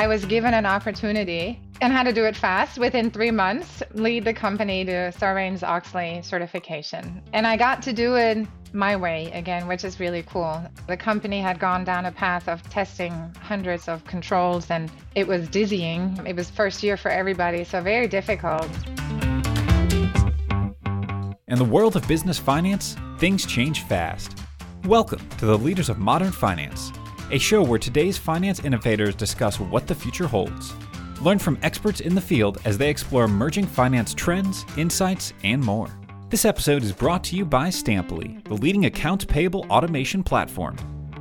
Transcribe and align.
I 0.00 0.06
was 0.06 0.24
given 0.24 0.54
an 0.54 0.64
opportunity 0.64 1.60
and 1.82 1.92
had 1.92 2.04
to 2.04 2.12
do 2.14 2.24
it 2.24 2.34
fast 2.34 2.78
within 2.78 3.10
three 3.10 3.30
months, 3.30 3.82
lead 3.92 4.24
the 4.24 4.32
company 4.32 4.82
to 4.86 5.12
Sarbanes 5.12 5.62
Oxley 5.62 6.22
certification. 6.22 7.20
And 7.34 7.46
I 7.46 7.58
got 7.58 7.82
to 7.82 7.92
do 7.92 8.16
it 8.16 8.46
my 8.72 8.96
way 8.96 9.30
again, 9.32 9.68
which 9.68 9.84
is 9.84 10.00
really 10.00 10.22
cool. 10.22 10.58
The 10.86 10.96
company 10.96 11.42
had 11.42 11.58
gone 11.58 11.84
down 11.84 12.06
a 12.06 12.12
path 12.12 12.48
of 12.48 12.62
testing 12.70 13.12
hundreds 13.42 13.88
of 13.88 14.02
controls 14.06 14.70
and 14.70 14.90
it 15.14 15.28
was 15.28 15.46
dizzying. 15.48 16.18
It 16.26 16.34
was 16.34 16.48
first 16.48 16.82
year 16.82 16.96
for 16.96 17.10
everybody, 17.10 17.62
so 17.62 17.82
very 17.82 18.08
difficult. 18.08 18.70
In 21.46 21.58
the 21.58 21.68
world 21.70 21.94
of 21.94 22.08
business 22.08 22.38
finance, 22.38 22.96
things 23.18 23.44
change 23.44 23.82
fast. 23.82 24.38
Welcome 24.86 25.28
to 25.36 25.44
the 25.44 25.58
Leaders 25.58 25.90
of 25.90 25.98
Modern 25.98 26.32
Finance, 26.32 26.90
a 27.30 27.38
show 27.38 27.62
where 27.62 27.78
today's 27.78 28.18
finance 28.18 28.60
innovators 28.60 29.14
discuss 29.14 29.60
what 29.60 29.86
the 29.86 29.94
future 29.94 30.26
holds. 30.26 30.74
Learn 31.20 31.38
from 31.38 31.58
experts 31.62 32.00
in 32.00 32.14
the 32.14 32.20
field 32.20 32.58
as 32.64 32.76
they 32.76 32.90
explore 32.90 33.24
emerging 33.24 33.66
finance 33.66 34.14
trends, 34.14 34.64
insights, 34.76 35.32
and 35.44 35.62
more. 35.62 35.88
This 36.28 36.44
episode 36.44 36.82
is 36.82 36.92
brought 36.92 37.22
to 37.24 37.36
you 37.36 37.44
by 37.44 37.68
Stampli, 37.68 38.42
the 38.44 38.54
leading 38.54 38.86
accounts 38.86 39.24
payable 39.24 39.66
automation 39.70 40.22
platform. 40.22 40.76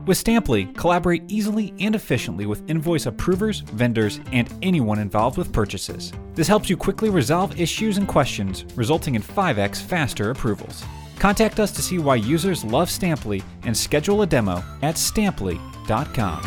With 0.06 0.24
Stampli, 0.24 0.76
collaborate 0.76 1.24
easily 1.28 1.74
and 1.80 1.94
efficiently 1.94 2.46
with 2.46 2.68
invoice 2.70 3.06
approvers, 3.06 3.60
vendors, 3.60 4.20
and 4.32 4.52
anyone 4.62 4.98
involved 4.98 5.38
with 5.38 5.54
purchases. 5.54 6.12
This 6.34 6.48
helps 6.48 6.70
you 6.70 6.78
quickly 6.78 7.10
resolve 7.10 7.60
issues 7.60 7.98
and 7.98 8.08
questions, 8.08 8.66
resulting 8.76 9.16
in 9.16 9.22
5x 9.22 9.82
faster 9.82 10.32
approvals. 10.32 10.84
Contact 11.20 11.60
us 11.60 11.72
to 11.74 11.82
see 11.82 12.00
why 12.00 12.16
users 12.16 12.64
love 12.64 12.90
Stampli 12.90 13.44
and 13.64 13.76
schedule 13.76 14.22
a 14.22 14.26
demo 14.26 14.64
at 14.82 14.96
stampli.com. 14.96 16.42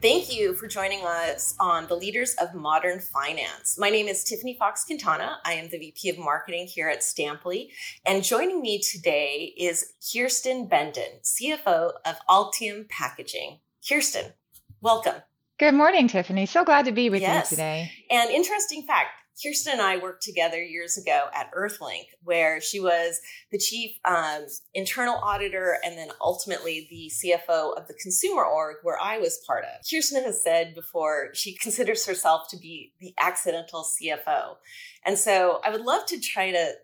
Thank 0.00 0.34
you 0.36 0.54
for 0.54 0.66
joining 0.66 1.04
us 1.06 1.54
on 1.60 1.86
the 1.86 1.94
Leaders 1.94 2.34
of 2.40 2.54
Modern 2.54 2.98
Finance. 2.98 3.78
My 3.78 3.88
name 3.88 4.08
is 4.08 4.24
Tiffany 4.24 4.56
Fox 4.58 4.84
Quintana. 4.84 5.38
I 5.44 5.52
am 5.52 5.68
the 5.68 5.78
VP 5.78 6.10
of 6.10 6.18
Marketing 6.18 6.66
here 6.66 6.88
at 6.88 7.00
Stampli. 7.02 7.68
And 8.04 8.24
joining 8.24 8.60
me 8.60 8.80
today 8.80 9.54
is 9.56 9.92
Kirsten 10.12 10.66
Bendon, 10.66 11.20
CFO 11.22 11.92
of 12.04 12.16
Altium 12.28 12.88
Packaging. 12.88 13.60
Kirsten, 13.88 14.32
welcome. 14.80 15.22
Good 15.58 15.74
morning, 15.74 16.08
Tiffany. 16.08 16.46
So 16.46 16.64
glad 16.64 16.86
to 16.86 16.92
be 16.92 17.08
with 17.08 17.22
Yes. 17.22 17.52
you 17.52 17.56
today. 17.56 17.92
And 18.10 18.28
interesting 18.30 18.82
fact, 18.82 19.10
Kirsten 19.42 19.72
and 19.72 19.82
I 19.82 19.96
worked 19.96 20.22
together 20.22 20.62
years 20.62 20.96
ago 20.96 21.26
at 21.34 21.52
Earthlink, 21.52 22.06
where 22.22 22.60
she 22.60 22.80
was 22.80 23.20
the 23.50 23.58
chief 23.58 23.92
um, 24.04 24.46
internal 24.74 25.16
auditor 25.16 25.78
and 25.84 25.96
then 25.96 26.08
ultimately 26.20 26.86
the 26.90 27.10
CFO 27.10 27.76
of 27.76 27.88
the 27.88 27.94
consumer 27.94 28.44
org, 28.44 28.76
where 28.82 28.98
I 29.00 29.18
was 29.18 29.42
part 29.46 29.64
of. 29.64 29.84
Kirsten 29.88 30.22
has 30.24 30.42
said 30.42 30.74
before 30.74 31.30
she 31.34 31.54
considers 31.60 32.06
herself 32.06 32.48
to 32.50 32.56
be 32.56 32.92
the 33.00 33.14
accidental 33.18 33.84
CFO. 33.84 34.56
And 35.04 35.18
so 35.18 35.60
I 35.64 35.70
would 35.70 35.82
love 35.82 36.06
to 36.06 36.20
try 36.20 36.50
to 36.50 36.74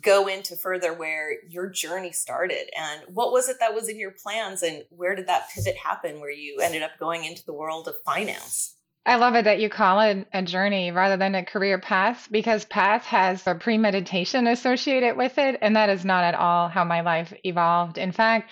go 0.00 0.28
into 0.28 0.54
further 0.56 0.94
where 0.94 1.36
your 1.48 1.68
journey 1.68 2.12
started 2.12 2.70
and 2.78 3.02
what 3.12 3.32
was 3.32 3.48
it 3.48 3.56
that 3.58 3.74
was 3.74 3.88
in 3.88 3.98
your 3.98 4.12
plans 4.22 4.62
and 4.62 4.84
where 4.90 5.16
did 5.16 5.26
that 5.26 5.48
pivot 5.52 5.76
happen 5.76 6.20
where 6.20 6.30
you 6.30 6.60
ended 6.60 6.82
up 6.82 6.92
going 7.00 7.24
into 7.24 7.44
the 7.44 7.52
world 7.52 7.88
of 7.88 7.96
finance? 8.04 8.76
I 9.06 9.16
love 9.16 9.34
it 9.34 9.44
that 9.44 9.60
you 9.60 9.70
call 9.70 10.00
it 10.00 10.26
a 10.32 10.42
journey 10.42 10.90
rather 10.92 11.16
than 11.16 11.34
a 11.34 11.44
career 11.44 11.78
path 11.78 12.28
because 12.30 12.64
path 12.66 13.06
has 13.06 13.46
a 13.46 13.54
premeditation 13.54 14.46
associated 14.46 15.16
with 15.16 15.38
it. 15.38 15.58
And 15.62 15.74
that 15.76 15.88
is 15.88 16.04
not 16.04 16.24
at 16.24 16.34
all 16.34 16.68
how 16.68 16.84
my 16.84 17.00
life 17.00 17.32
evolved. 17.44 17.96
In 17.96 18.12
fact, 18.12 18.50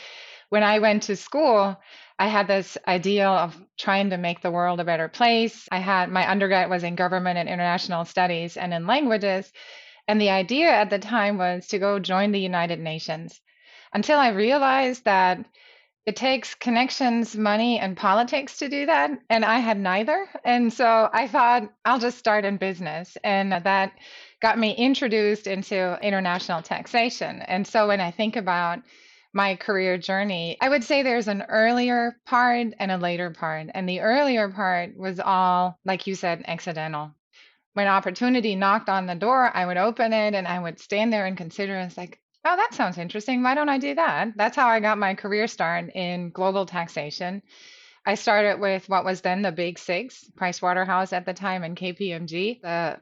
when 0.48 0.62
I 0.62 0.78
went 0.78 1.04
to 1.04 1.16
school, 1.16 1.78
I 2.18 2.26
had 2.28 2.48
this 2.48 2.78
ideal 2.88 3.30
of 3.30 3.56
trying 3.76 4.10
to 4.10 4.16
make 4.16 4.40
the 4.40 4.50
world 4.50 4.80
a 4.80 4.84
better 4.84 5.08
place. 5.08 5.68
I 5.70 5.78
had 5.78 6.08
my 6.08 6.28
undergrad 6.28 6.70
was 6.70 6.82
in 6.82 6.96
government 6.96 7.38
and 7.38 7.48
international 7.48 8.06
studies 8.06 8.56
and 8.56 8.72
in 8.72 8.86
languages. 8.86 9.52
And 10.08 10.18
the 10.18 10.30
idea 10.30 10.70
at 10.70 10.88
the 10.88 10.98
time 10.98 11.36
was 11.36 11.66
to 11.68 11.78
go 11.78 11.98
join 11.98 12.32
the 12.32 12.40
United 12.40 12.80
Nations 12.80 13.40
until 13.92 14.18
I 14.18 14.28
realized 14.30 15.04
that 15.04 15.44
it 16.08 16.16
takes 16.16 16.54
connections, 16.54 17.36
money, 17.36 17.78
and 17.78 17.94
politics 17.94 18.56
to 18.60 18.70
do 18.70 18.86
that. 18.86 19.10
And 19.28 19.44
I 19.44 19.58
had 19.58 19.78
neither. 19.78 20.26
And 20.42 20.72
so 20.72 21.10
I 21.12 21.28
thought 21.28 21.70
I'll 21.84 21.98
just 21.98 22.16
start 22.16 22.46
in 22.46 22.56
business. 22.56 23.18
And 23.22 23.52
that 23.52 23.92
got 24.40 24.58
me 24.58 24.74
introduced 24.74 25.46
into 25.46 25.98
international 26.00 26.62
taxation. 26.62 27.42
And 27.42 27.66
so 27.66 27.88
when 27.88 28.00
I 28.00 28.10
think 28.10 28.36
about 28.36 28.78
my 29.34 29.56
career 29.56 29.98
journey, 29.98 30.56
I 30.62 30.70
would 30.70 30.82
say 30.82 31.02
there's 31.02 31.28
an 31.28 31.44
earlier 31.46 32.16
part 32.24 32.68
and 32.78 32.90
a 32.90 32.96
later 32.96 33.28
part. 33.28 33.68
And 33.74 33.86
the 33.86 34.00
earlier 34.00 34.48
part 34.48 34.96
was 34.96 35.20
all, 35.20 35.78
like 35.84 36.06
you 36.06 36.14
said, 36.14 36.42
accidental. 36.48 37.14
When 37.74 37.86
opportunity 37.86 38.54
knocked 38.54 38.88
on 38.88 39.04
the 39.04 39.14
door, 39.14 39.54
I 39.54 39.66
would 39.66 39.76
open 39.76 40.14
it 40.14 40.32
and 40.32 40.48
I 40.48 40.58
would 40.58 40.80
stand 40.80 41.12
there 41.12 41.26
and 41.26 41.36
consider 41.36 41.76
it's 41.76 41.98
like, 41.98 42.18
oh, 42.44 42.56
that 42.56 42.74
sounds 42.74 42.98
interesting. 42.98 43.42
Why 43.42 43.54
don't 43.54 43.68
I 43.68 43.78
do 43.78 43.94
that? 43.94 44.36
That's 44.36 44.56
how 44.56 44.68
I 44.68 44.80
got 44.80 44.98
my 44.98 45.14
career 45.14 45.46
start 45.46 45.90
in 45.94 46.30
global 46.30 46.66
taxation. 46.66 47.42
I 48.06 48.14
started 48.14 48.60
with 48.60 48.88
what 48.88 49.04
was 49.04 49.20
then 49.20 49.42
the 49.42 49.52
Big 49.52 49.78
Six, 49.78 50.30
Price 50.36 50.62
Waterhouse 50.62 51.12
at 51.12 51.26
the 51.26 51.34
time, 51.34 51.62
and 51.62 51.76
KPMG. 51.76 52.62
The 52.62 53.00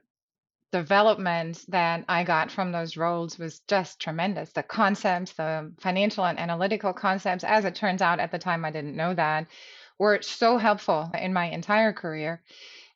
development 0.72 1.64
that 1.68 2.04
I 2.08 2.24
got 2.24 2.50
from 2.50 2.72
those 2.72 2.96
roles 2.96 3.38
was 3.38 3.60
just 3.68 4.00
tremendous. 4.00 4.50
The 4.52 4.62
concepts, 4.64 5.32
the 5.32 5.72
financial 5.78 6.26
and 6.26 6.38
analytical 6.38 6.92
concepts, 6.92 7.44
as 7.44 7.64
it 7.64 7.76
turns 7.76 8.02
out 8.02 8.18
at 8.18 8.32
the 8.32 8.38
time, 8.38 8.64
I 8.64 8.72
didn't 8.72 8.96
know 8.96 9.14
that, 9.14 9.46
were 9.98 10.20
so 10.22 10.58
helpful 10.58 11.10
in 11.18 11.32
my 11.32 11.46
entire 11.50 11.92
career. 11.92 12.42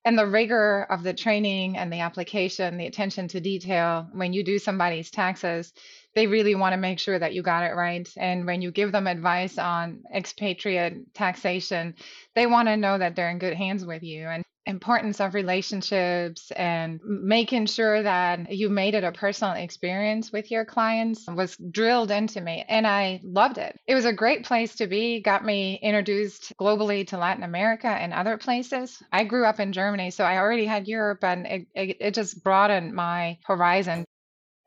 And 0.04 0.18
the 0.18 0.26
rigor 0.26 0.86
of 0.90 1.02
the 1.02 1.12
training 1.12 1.76
and 1.76 1.92
the 1.92 2.00
application, 2.00 2.78
the 2.78 2.86
attention 2.86 3.28
to 3.28 3.40
detail 3.40 4.08
when 4.12 4.32
you 4.32 4.42
do 4.42 4.58
somebody's 4.58 5.10
taxes, 5.10 5.72
they 6.14 6.26
really 6.26 6.54
want 6.54 6.72
to 6.72 6.76
make 6.78 6.98
sure 6.98 7.18
that 7.18 7.34
you 7.34 7.42
got 7.42 7.64
it 7.64 7.74
right. 7.74 8.08
And 8.16 8.46
when 8.46 8.62
you 8.62 8.70
give 8.70 8.92
them 8.92 9.06
advice 9.06 9.58
on 9.58 10.02
expatriate 10.12 11.14
taxation, 11.14 11.94
they 12.34 12.46
want 12.46 12.68
to 12.68 12.76
know 12.76 12.98
that 12.98 13.16
they're 13.16 13.30
in 13.30 13.38
good 13.38 13.56
hands 13.56 13.84
with 13.84 14.02
you. 14.02 14.26
And 14.26 14.44
importance 14.66 15.20
of 15.20 15.34
relationships 15.34 16.50
and 16.52 17.00
making 17.02 17.66
sure 17.66 18.02
that 18.02 18.52
you 18.52 18.68
made 18.68 18.94
it 18.94 19.04
a 19.04 19.12
personal 19.12 19.54
experience 19.54 20.32
with 20.32 20.50
your 20.50 20.64
clients 20.64 21.26
was 21.26 21.56
drilled 21.70 22.10
into 22.10 22.40
me 22.40 22.64
and 22.68 22.86
I 22.86 23.20
loved 23.24 23.58
it. 23.58 23.78
It 23.86 23.94
was 23.94 24.04
a 24.04 24.12
great 24.12 24.44
place 24.44 24.76
to 24.76 24.86
be, 24.86 25.20
got 25.20 25.44
me 25.44 25.78
introduced 25.82 26.52
globally 26.58 27.06
to 27.08 27.18
Latin 27.18 27.42
America 27.42 27.88
and 27.88 28.12
other 28.12 28.36
places. 28.36 29.02
I 29.12 29.24
grew 29.24 29.44
up 29.44 29.60
in 29.60 29.72
Germany, 29.72 30.10
so 30.10 30.24
I 30.24 30.38
already 30.38 30.66
had 30.66 30.88
Europe 30.88 31.24
and 31.24 31.46
it, 31.46 31.66
it, 31.74 31.96
it 32.00 32.14
just 32.14 32.42
broadened 32.42 32.94
my 32.94 33.38
horizon. 33.44 34.04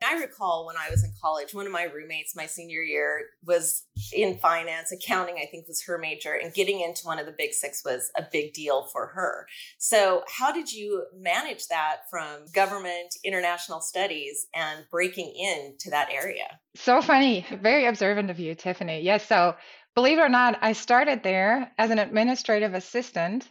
I 0.04 0.20
recall 0.20 0.66
when 0.66 0.76
I 0.76 0.90
was 0.90 1.04
in 1.04 1.12
college, 1.20 1.54
one 1.54 1.66
of 1.66 1.72
my 1.72 1.84
roommates 1.84 2.36
my 2.36 2.46
senior 2.46 2.82
year 2.82 3.26
was 3.44 3.84
in 4.12 4.38
finance, 4.38 4.92
accounting, 4.92 5.36
I 5.36 5.46
think 5.46 5.66
was 5.68 5.82
her 5.84 5.98
major, 5.98 6.34
and 6.34 6.52
getting 6.52 6.80
into 6.80 7.06
one 7.06 7.18
of 7.18 7.26
the 7.26 7.34
big 7.36 7.52
six 7.52 7.82
was 7.84 8.10
a 8.16 8.24
big 8.30 8.52
deal 8.52 8.88
for 8.92 9.06
her. 9.08 9.46
So, 9.78 10.24
how 10.28 10.52
did 10.52 10.72
you 10.72 11.04
manage 11.16 11.68
that 11.68 11.98
from 12.10 12.46
government, 12.52 13.16
international 13.24 13.80
studies, 13.80 14.46
and 14.54 14.84
breaking 14.90 15.34
into 15.36 15.90
that 15.90 16.10
area? 16.10 16.58
So 16.76 17.00
funny, 17.00 17.46
very 17.62 17.86
observant 17.86 18.30
of 18.30 18.38
you, 18.38 18.54
Tiffany. 18.54 19.00
Yes, 19.00 19.26
so 19.26 19.56
believe 19.94 20.18
it 20.18 20.22
or 20.22 20.28
not, 20.28 20.58
I 20.60 20.72
started 20.72 21.22
there 21.22 21.72
as 21.78 21.90
an 21.90 21.98
administrative 21.98 22.74
assistant 22.74 23.48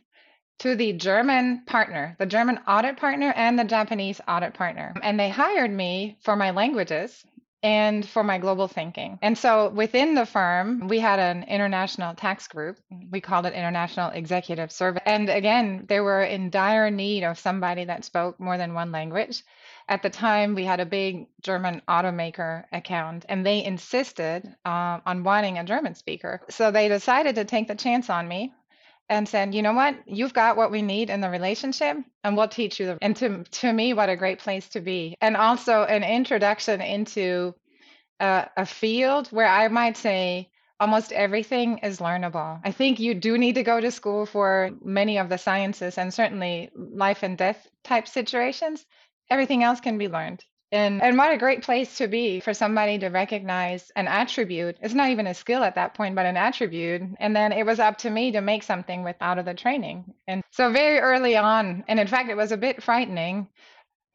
to 0.60 0.76
the 0.76 0.94
German 0.94 1.64
partner, 1.66 2.16
the 2.20 2.26
German 2.26 2.60
audit 2.68 2.98
partner, 2.98 3.34
and 3.36 3.58
the 3.58 3.64
Japanese 3.64 4.22
audit 4.28 4.54
partner. 4.54 4.94
And 5.02 5.20
they 5.20 5.30
hired 5.30 5.72
me 5.72 6.18
for 6.22 6.36
my 6.36 6.52
languages 6.52 7.26
and 7.64 8.06
for 8.06 8.24
my 8.24 8.38
global 8.38 8.68
thinking. 8.68 9.18
And 9.22 9.38
so 9.38 9.70
within 9.70 10.16
the 10.16 10.26
firm, 10.26 10.90
we 10.90 11.00
had 11.00 11.20
an 11.20 11.44
international 11.44 12.14
tax 12.14 12.48
group. 12.48 12.78
We 13.10 13.22
called 13.22 13.46
it 13.46 13.54
International 13.54 14.10
Executive 14.10 14.70
Service. 14.72 15.02
And 15.06 15.30
again, 15.30 15.86
they 15.88 16.02
were 16.02 16.24
in 16.24 16.50
dire 16.50 16.92
need 16.92 17.24
of 17.24 17.40
somebody 17.40 17.86
that 17.86 18.04
spoke 18.04 18.38
more 18.38 18.58
than 18.58 18.74
one 18.74 18.92
language. 18.92 19.44
At 19.88 20.02
the 20.02 20.10
time, 20.10 20.56
we 20.56 20.66
had 20.66 20.82
a 20.82 20.86
big 20.86 21.28
German 21.42 21.82
automaker 21.88 22.64
account, 22.72 23.26
and 23.28 23.46
they 23.46 23.64
insisted 23.64 24.46
uh, 24.66 25.00
on 25.06 25.24
wanting 25.24 25.58
a 25.58 25.64
German 25.64 25.96
speaker. 25.96 26.42
So 26.50 26.72
they 26.72 26.88
decided 26.90 27.36
to 27.36 27.46
take 27.46 27.68
the 27.68 27.76
chance 27.76 28.10
on 28.10 28.28
me 28.28 28.54
and 29.10 29.28
said, 29.28 29.54
you 29.54 29.62
know 29.62 29.74
what, 29.74 29.96
you've 30.06 30.34
got 30.34 30.58
what 30.58 30.72
we 30.72 30.82
need 30.82 31.10
in 31.10 31.22
the 31.22 31.30
relationship, 31.30 31.98
and 32.24 32.38
we'll 32.38 32.48
teach 32.48 32.80
you. 32.80 32.88
The, 32.88 32.98
and 33.02 33.16
to 33.18 33.44
to 33.44 33.74
me, 33.74 33.94
what 33.94 34.10
a 34.10 34.16
great 34.16 34.40
place 34.40 34.68
to 34.70 34.82
be, 34.82 35.16
and 35.22 35.36
also 35.36 35.84
an 35.84 36.04
introduction 36.04 36.82
into 36.82 37.54
a, 38.20 38.50
a 38.58 38.66
field 38.66 39.28
where 39.28 39.48
I 39.48 39.68
might 39.68 39.98
say 39.98 40.50
almost 40.80 41.12
everything 41.12 41.78
is 41.80 42.00
learnable. 42.00 42.60
I 42.64 42.72
think 42.72 43.00
you 43.00 43.14
do 43.14 43.38
need 43.38 43.56
to 43.56 43.64
go 43.64 43.80
to 43.80 43.92
school 43.92 44.26
for 44.26 44.72
many 44.84 45.18
of 45.18 45.30
the 45.30 45.38
sciences, 45.38 45.98
and 45.98 46.14
certainly 46.14 46.70
life 46.76 47.24
and 47.24 47.38
death 47.38 47.68
type 47.84 48.08
situations. 48.08 48.86
Everything 49.30 49.64
else 49.64 49.80
can 49.80 49.98
be 49.98 50.08
learned. 50.08 50.44
And, 50.74 51.04
and 51.04 51.20
what 51.20 51.32
a 51.32 51.38
great 51.38 51.62
place 51.62 51.98
to 52.00 52.08
be 52.08 52.40
for 52.40 52.52
somebody 52.52 52.98
to 52.98 53.10
recognize 53.10 53.92
an 53.96 54.08
attribute. 54.08 54.76
It's 54.82 54.96
not 54.96 55.12
even 55.12 55.28
a 55.28 55.34
skill 55.36 55.64
at 55.64 55.76
that 55.76 55.94
point, 55.94 56.16
but 56.16 56.26
an 56.26 56.36
attribute. 56.36 57.04
And 57.20 57.36
then 57.36 57.52
it 57.52 57.64
was 57.64 57.80
up 57.80 58.00
to 58.00 58.10
me 58.10 58.32
to 58.32 58.42
make 58.42 58.64
something 58.64 59.04
with 59.04 59.16
out 59.22 59.38
of 59.38 59.46
the 59.46 59.54
training. 59.54 60.16
And 60.28 60.42
so 60.50 60.72
very 60.72 60.98
early 60.98 61.38
on, 61.38 61.84
and 61.88 62.00
in 62.00 62.08
fact, 62.08 62.32
it 62.32 62.38
was 62.38 62.52
a 62.52 62.58
bit 62.58 62.82
frightening. 62.82 63.48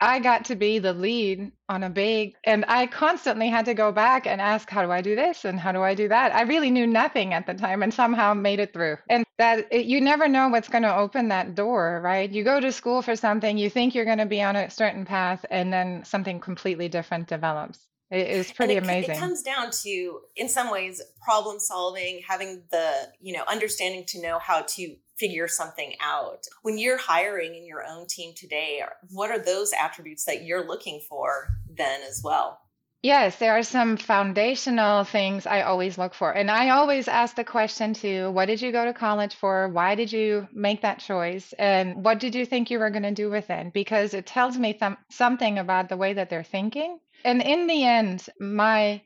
I 0.00 0.21
got 0.21 0.45
to 0.47 0.56
be 0.56 0.79
the 0.79 0.93
lead 0.93 1.50
on 1.69 1.83
a 1.83 1.91
big, 1.91 2.35
and 2.45 2.65
I 2.69 2.87
constantly 2.87 3.49
had 3.49 3.65
to 3.65 3.75
go 3.75 3.91
back 3.91 4.27
and 4.27 4.41
ask, 4.41 4.71
how 4.71 4.83
do 4.83 4.93
I 4.93 5.00
do 5.00 5.17
this? 5.17 5.45
And 5.45 5.59
how 5.59 5.73
do 5.73 5.83
I 5.83 5.95
do 5.95 6.09
that? 6.09 6.35
I 6.35 6.43
really 6.43 6.71
knew 6.71 6.87
nothing 6.87 7.35
at 7.35 7.47
the 7.47 7.55
time 7.55 7.83
and 7.83 7.93
somehow 7.93 8.35
made 8.35 8.61
it 8.61 8.73
through. 8.73 8.99
And 9.09 9.25
that 9.39 9.67
it, 9.73 9.87
you 9.87 10.00
never 10.00 10.29
know 10.29 10.49
what's 10.49 10.69
going 10.69 10.85
to 10.85 10.97
open 10.97 11.29
that 11.29 11.55
door, 11.55 12.00
right? 12.03 12.31
You 12.31 12.45
go 12.45 12.61
to 12.61 12.71
school 12.71 13.03
for 13.03 13.17
something, 13.17 13.59
you 13.59 13.71
think 13.71 13.95
you're 13.95 14.05
going 14.05 14.19
to 14.19 14.27
be 14.27 14.43
on 14.43 14.56
a 14.56 14.71
certain 14.71 15.05
path, 15.05 15.45
and 15.50 15.73
then 15.73 16.05
something 16.05 16.41
completely 16.41 16.89
different 16.89 17.27
develops. 17.27 17.89
It 18.11 18.27
is 18.29 18.51
pretty 18.53 18.75
it, 18.75 18.83
amazing. 18.83 19.17
It 19.17 19.19
comes 19.19 19.43
down 19.43 19.71
to, 19.83 20.21
in 20.35 20.49
some 20.49 20.71
ways, 20.71 21.03
problem 21.23 21.61
solving, 21.61 22.23
having 22.27 22.63
the, 22.71 23.13
you 23.21 23.35
know, 23.35 23.45
understanding 23.47 24.05
to 24.07 24.23
know 24.23 24.39
how 24.39 24.63
to 24.63 24.97
figure 25.19 25.49
something 25.49 25.95
out. 26.01 26.47
When 26.63 26.79
you're 26.79 26.97
hiring 26.97 27.55
in 27.55 27.67
your 27.67 27.85
own 27.85 28.07
team 28.07 28.33
today, 28.35 28.83
what 29.11 29.31
are 29.31 29.39
those 29.39 29.73
attributes 29.79 30.25
that 30.25 30.45
you're 30.45 30.67
looking 30.67 31.01
for 31.07 31.49
then 31.69 32.01
as 32.09 32.23
well? 32.25 32.61
Yes, 33.03 33.37
there 33.37 33.56
are 33.56 33.62
some 33.62 33.97
foundational 33.97 35.05
things 35.05 35.47
I 35.47 35.62
always 35.62 35.99
look 35.99 36.15
for. 36.15 36.33
And 36.33 36.50
I 36.50 36.71
always 36.71 37.06
ask 37.06 37.37
the 37.37 37.45
question 37.45 37.95
too, 37.95 38.33
what 38.33 38.47
did 38.47 38.61
you 38.61 38.73
go 38.73 38.85
to 38.85 38.93
college 38.93 39.37
for? 39.37 39.69
Why 39.69 39.95
did 39.95 40.12
you 40.12 40.49
make 40.53 40.83
that 40.83 40.99
choice? 40.99 41.53
And 41.53 42.05
what 42.05 42.19
did 42.19 42.35
you 42.35 42.45
think 42.45 42.71
you 42.71 42.81
were 42.81 42.91
going 42.91 43.05
to 43.05 43.12
do 43.12 43.31
with 43.31 43.50
it? 43.50 43.73
Because 43.73 44.15
it 44.15 44.27
tells 44.27 44.59
me 44.59 44.73
th- 44.73 44.99
something 45.11 45.59
about 45.59 45.89
the 45.89 45.97
way 45.97 46.15
that 46.15 46.29
they're 46.29 46.43
thinking. 46.43 46.99
And 47.25 47.41
in 47.41 47.69
the 47.69 47.85
end, 47.85 48.27
my 48.41 49.00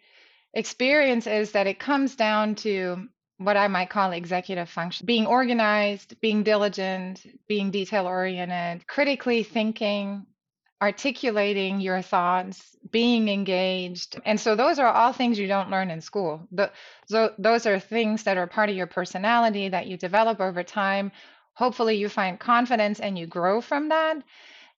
experience 0.55 1.27
is 1.27 1.53
that 1.53 1.67
it 1.67 1.79
comes 1.79 2.17
down 2.17 2.55
to 2.57 3.09
what 3.37 3.59
I 3.59 3.69
might 3.69 3.91
call 3.91 4.13
executive 4.13 4.71
function 4.71 5.05
being 5.05 5.27
organized, 5.27 6.19
being 6.21 6.45
diligent, 6.45 7.27
being 7.47 7.71
detail 7.71 8.07
oriented, 8.07 8.87
critically 8.87 9.43
thinking, 9.43 10.27
articulating 10.83 11.81
your 11.81 12.03
thoughts, 12.03 12.77
being 12.91 13.29
engaged. 13.29 14.21
And 14.25 14.39
so 14.39 14.57
those 14.57 14.81
are 14.81 14.93
all 14.93 15.13
things 15.13 15.39
you 15.39 15.47
don't 15.47 15.71
learn 15.71 15.91
in 15.91 16.01
school. 16.01 16.47
The, 16.51 16.73
so 17.07 17.33
those 17.39 17.67
are 17.67 17.79
things 17.79 18.25
that 18.25 18.37
are 18.37 18.49
part 18.49 18.69
of 18.69 18.75
your 18.75 18.89
personality 18.89 19.69
that 19.69 19.87
you 19.87 19.97
develop 19.97 20.41
over 20.41 20.65
time. 20.65 21.13
Hopefully, 21.55 21.97
you 21.97 22.09
find 22.09 22.41
confidence 22.41 22.99
and 22.99 23.17
you 23.17 23.27
grow 23.27 23.61
from 23.61 23.91
that. 23.91 24.17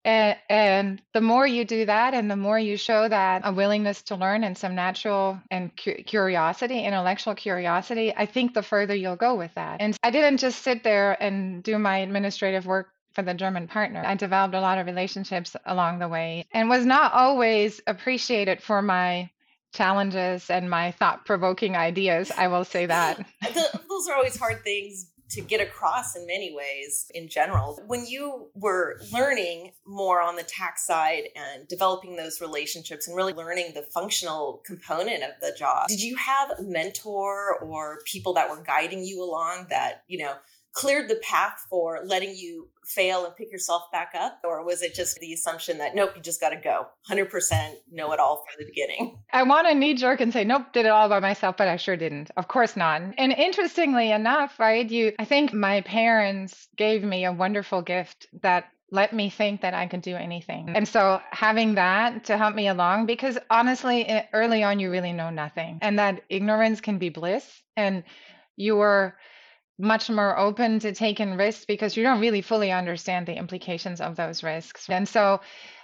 And, 0.04 0.36
and, 0.50 1.02
the 1.14 1.22
more 1.22 1.46
you 1.46 1.64
do 1.64 1.86
that, 1.86 2.12
and 2.12 2.30
the 2.30 2.36
more 2.36 2.58
you 2.58 2.76
show 2.76 3.08
that 3.08 3.40
a 3.42 3.52
willingness 3.52 4.02
to 4.02 4.16
learn 4.16 4.44
and 4.44 4.58
some 4.58 4.74
natural 4.74 5.40
and 5.50 5.74
cu- 5.74 6.02
curiosity, 6.02 6.84
intellectual 6.84 7.34
curiosity, 7.34 8.12
I 8.14 8.26
think 8.26 8.52
the 8.52 8.62
further 8.62 8.94
you'll 8.94 9.16
go 9.16 9.34
with 9.34 9.54
that. 9.54 9.80
And 9.80 9.96
I 10.02 10.10
didn't 10.10 10.38
just 10.38 10.62
sit 10.62 10.84
there 10.84 11.16
and 11.22 11.62
do 11.62 11.78
my 11.78 11.98
administrative 11.98 12.66
work 12.66 12.88
for 13.14 13.22
the 13.22 13.34
German 13.34 13.68
partner. 13.68 14.02
I 14.04 14.14
developed 14.14 14.54
a 14.54 14.60
lot 14.60 14.78
of 14.78 14.86
relationships 14.86 15.56
along 15.64 15.98
the 15.98 16.08
way 16.08 16.46
and 16.52 16.68
was 16.68 16.84
not 16.84 17.12
always 17.12 17.80
appreciated 17.86 18.62
for 18.62 18.82
my 18.82 19.30
challenges 19.72 20.50
and 20.50 20.70
my 20.70 20.92
thought 20.92 21.24
provoking 21.26 21.76
ideas. 21.76 22.30
I 22.36 22.48
will 22.48 22.64
say 22.64 22.86
that. 22.86 23.24
Those 23.54 24.08
are 24.08 24.14
always 24.14 24.36
hard 24.36 24.62
things 24.62 25.10
to 25.30 25.40
get 25.40 25.60
across 25.60 26.14
in 26.14 26.26
many 26.26 26.54
ways 26.54 27.10
in 27.14 27.28
general. 27.28 27.80
When 27.86 28.06
you 28.06 28.50
were 28.54 29.00
learning 29.12 29.72
more 29.86 30.20
on 30.20 30.36
the 30.36 30.42
tax 30.42 30.86
side 30.86 31.24
and 31.34 31.66
developing 31.66 32.16
those 32.16 32.40
relationships 32.40 33.08
and 33.08 33.16
really 33.16 33.32
learning 33.32 33.72
the 33.74 33.82
functional 33.82 34.62
component 34.64 35.22
of 35.24 35.30
the 35.40 35.52
job, 35.58 35.88
did 35.88 36.00
you 36.00 36.16
have 36.16 36.50
a 36.58 36.62
mentor 36.62 37.58
or 37.60 37.98
people 38.04 38.34
that 38.34 38.48
were 38.48 38.62
guiding 38.62 39.02
you 39.02 39.24
along 39.24 39.66
that, 39.70 40.04
you 40.06 40.18
know, 40.18 40.34
cleared 40.72 41.08
the 41.08 41.16
path 41.16 41.64
for 41.70 42.00
letting 42.04 42.34
you 42.36 42.68
fail 42.86 43.24
and 43.24 43.34
pick 43.36 43.50
yourself 43.50 43.84
back 43.92 44.12
up? 44.18 44.40
Or 44.44 44.64
was 44.64 44.82
it 44.82 44.94
just 44.94 45.18
the 45.18 45.32
assumption 45.32 45.78
that, 45.78 45.94
nope, 45.94 46.12
you 46.16 46.22
just 46.22 46.40
got 46.40 46.50
to 46.50 46.56
go 46.56 46.86
100% 47.10 47.74
know 47.90 48.12
it 48.12 48.20
all 48.20 48.44
from 48.44 48.64
the 48.64 48.66
beginning? 48.66 49.18
I 49.32 49.42
want 49.42 49.66
to 49.66 49.74
knee 49.74 49.94
jerk 49.94 50.20
and 50.20 50.32
say, 50.32 50.44
nope, 50.44 50.72
did 50.72 50.86
it 50.86 50.90
all 50.90 51.08
by 51.08 51.20
myself, 51.20 51.56
but 51.56 51.68
I 51.68 51.76
sure 51.76 51.96
didn't. 51.96 52.30
Of 52.36 52.48
course 52.48 52.76
not. 52.76 53.02
And 53.18 53.32
interestingly 53.32 54.10
enough, 54.10 54.58
right, 54.58 54.88
you, 54.88 55.12
I 55.18 55.24
think 55.24 55.52
my 55.52 55.80
parents 55.82 56.68
gave 56.76 57.02
me 57.02 57.24
a 57.24 57.32
wonderful 57.32 57.82
gift 57.82 58.26
that 58.42 58.66
let 58.90 59.12
me 59.12 59.28
think 59.28 59.62
that 59.62 59.74
I 59.74 59.86
could 59.86 60.02
do 60.02 60.14
anything. 60.14 60.70
And 60.74 60.86
so 60.86 61.20
having 61.30 61.74
that 61.74 62.24
to 62.26 62.36
help 62.36 62.54
me 62.54 62.68
along, 62.68 63.06
because 63.06 63.36
honestly, 63.50 64.06
eh, 64.06 64.26
early 64.32 64.62
on, 64.62 64.78
you 64.78 64.90
really 64.90 65.12
know 65.12 65.30
nothing, 65.30 65.78
and 65.82 65.98
that 65.98 66.22
ignorance 66.28 66.80
can 66.80 66.98
be 66.98 67.08
bliss. 67.08 67.62
And 67.76 68.04
you're 68.56 69.16
much 69.78 70.08
more 70.08 70.38
open 70.38 70.78
to 70.80 70.92
taking 70.92 71.36
risks 71.36 71.64
because 71.64 71.96
you 71.96 72.02
don't 72.02 72.20
really 72.20 72.42
fully 72.42 72.70
understand 72.70 73.26
the 73.26 73.36
implications 73.36 74.00
of 74.00 74.16
those 74.16 74.42
risks. 74.42 74.88
And 74.88 75.08
so 75.08 75.40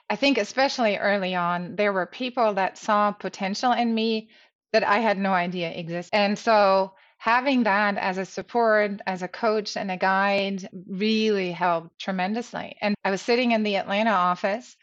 I 0.08 0.16
think, 0.16 0.38
especially 0.38 0.96
early 0.96 1.34
on, 1.34 1.76
there 1.76 1.92
were 1.92 2.06
people 2.06 2.54
that 2.54 2.78
saw 2.78 3.12
potential 3.12 3.72
in 3.72 3.94
me 3.94 4.30
that 4.72 4.84
I 4.84 4.98
had 4.98 5.18
no 5.18 5.32
idea 5.32 5.70
existed. 5.70 6.14
And 6.14 6.38
so 6.38 6.92
having 7.18 7.64
that 7.64 7.98
as 7.98 8.18
a 8.18 8.24
support, 8.24 9.00
as 9.06 9.22
a 9.22 9.28
coach 9.28 9.76
and 9.76 9.90
a 9.90 9.96
guide 9.96 10.68
really 10.88 11.52
helped 11.52 11.98
tremendously. 11.98 12.76
And 12.80 12.94
I 13.04 13.10
was 13.10 13.20
sitting 13.20 13.52
in 13.52 13.62
the 13.62 13.76
Atlanta 13.76 14.12
office. 14.12 14.76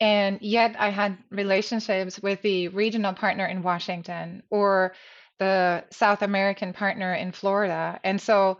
And 0.00 0.40
yet, 0.40 0.74
I 0.80 0.88
had 0.88 1.16
relationships 1.30 2.18
with 2.20 2.42
the 2.42 2.68
regional 2.68 3.12
partner 3.12 3.46
in 3.46 3.62
Washington 3.62 4.42
or 4.50 4.94
the 5.42 5.84
South 5.90 6.22
American 6.22 6.72
partner 6.72 7.12
in 7.14 7.32
Florida. 7.32 7.98
And 8.04 8.20
so 8.20 8.58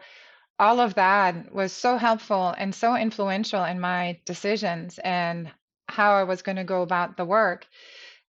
all 0.58 0.80
of 0.80 0.94
that 0.94 1.54
was 1.54 1.72
so 1.72 1.96
helpful 1.96 2.54
and 2.58 2.74
so 2.74 2.96
influential 2.96 3.62
in 3.62 3.78
my 3.78 4.18
decisions 4.24 4.98
and 4.98 5.48
how 5.88 6.14
I 6.14 6.24
was 6.24 6.42
going 6.42 6.56
to 6.56 6.64
go 6.64 6.82
about 6.82 7.16
the 7.16 7.24
work. 7.24 7.68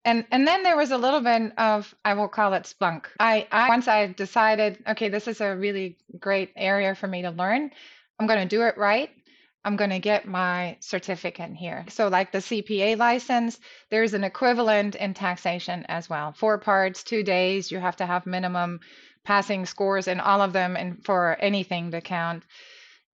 And 0.05 0.27
and 0.31 0.47
then 0.47 0.65
there 0.65 0.77
was 0.77 0.91
a 0.91 0.99
little 0.99 1.21
bit 1.21 1.53
of 1.57 1.95
I 2.05 2.13
will 2.15 2.29
call 2.29 2.53
it 2.53 2.67
spunk. 2.67 3.09
I, 3.19 3.47
I 3.51 3.69
once 3.69 3.89
I 3.89 4.09
decided, 4.09 4.83
okay, 4.87 5.09
this 5.09 5.29
is 5.29 5.41
a 5.41 5.57
really 5.57 5.97
great 6.19 6.51
area 6.55 6.95
for 6.95 7.07
me 7.07 7.23
to 7.23 7.31
learn. 7.31 7.71
I'm 8.19 8.27
going 8.27 8.47
to 8.47 8.57
do 8.57 8.63
it 8.63 8.77
right. 8.77 9.11
I'm 9.65 9.77
going 9.77 9.91
to 9.91 9.99
get 9.99 10.27
my 10.27 10.77
certificate 10.81 11.53
here. 11.55 11.85
So, 11.89 12.09
like 12.09 12.33
the 12.33 12.39
CPA 12.39 12.97
license, 12.99 13.61
there's 13.91 14.15
an 14.15 14.25
equivalent 14.25 14.95
in 14.97 15.15
taxation 15.15 15.85
as 15.89 16.11
well. 16.11 16.33
Four 16.33 16.59
parts, 16.59 17.03
two 17.03 17.23
days. 17.23 17.71
You 17.71 17.79
have 17.79 17.97
to 17.97 18.07
have 18.07 18.27
minimum 18.27 18.81
passing 19.25 19.67
scores 19.67 20.09
in 20.09 20.19
all 20.19 20.41
of 20.41 20.53
them, 20.53 20.77
and 20.77 21.05
for 21.05 21.37
anything 21.39 21.93
to 21.93 22.01
count. 22.01 22.43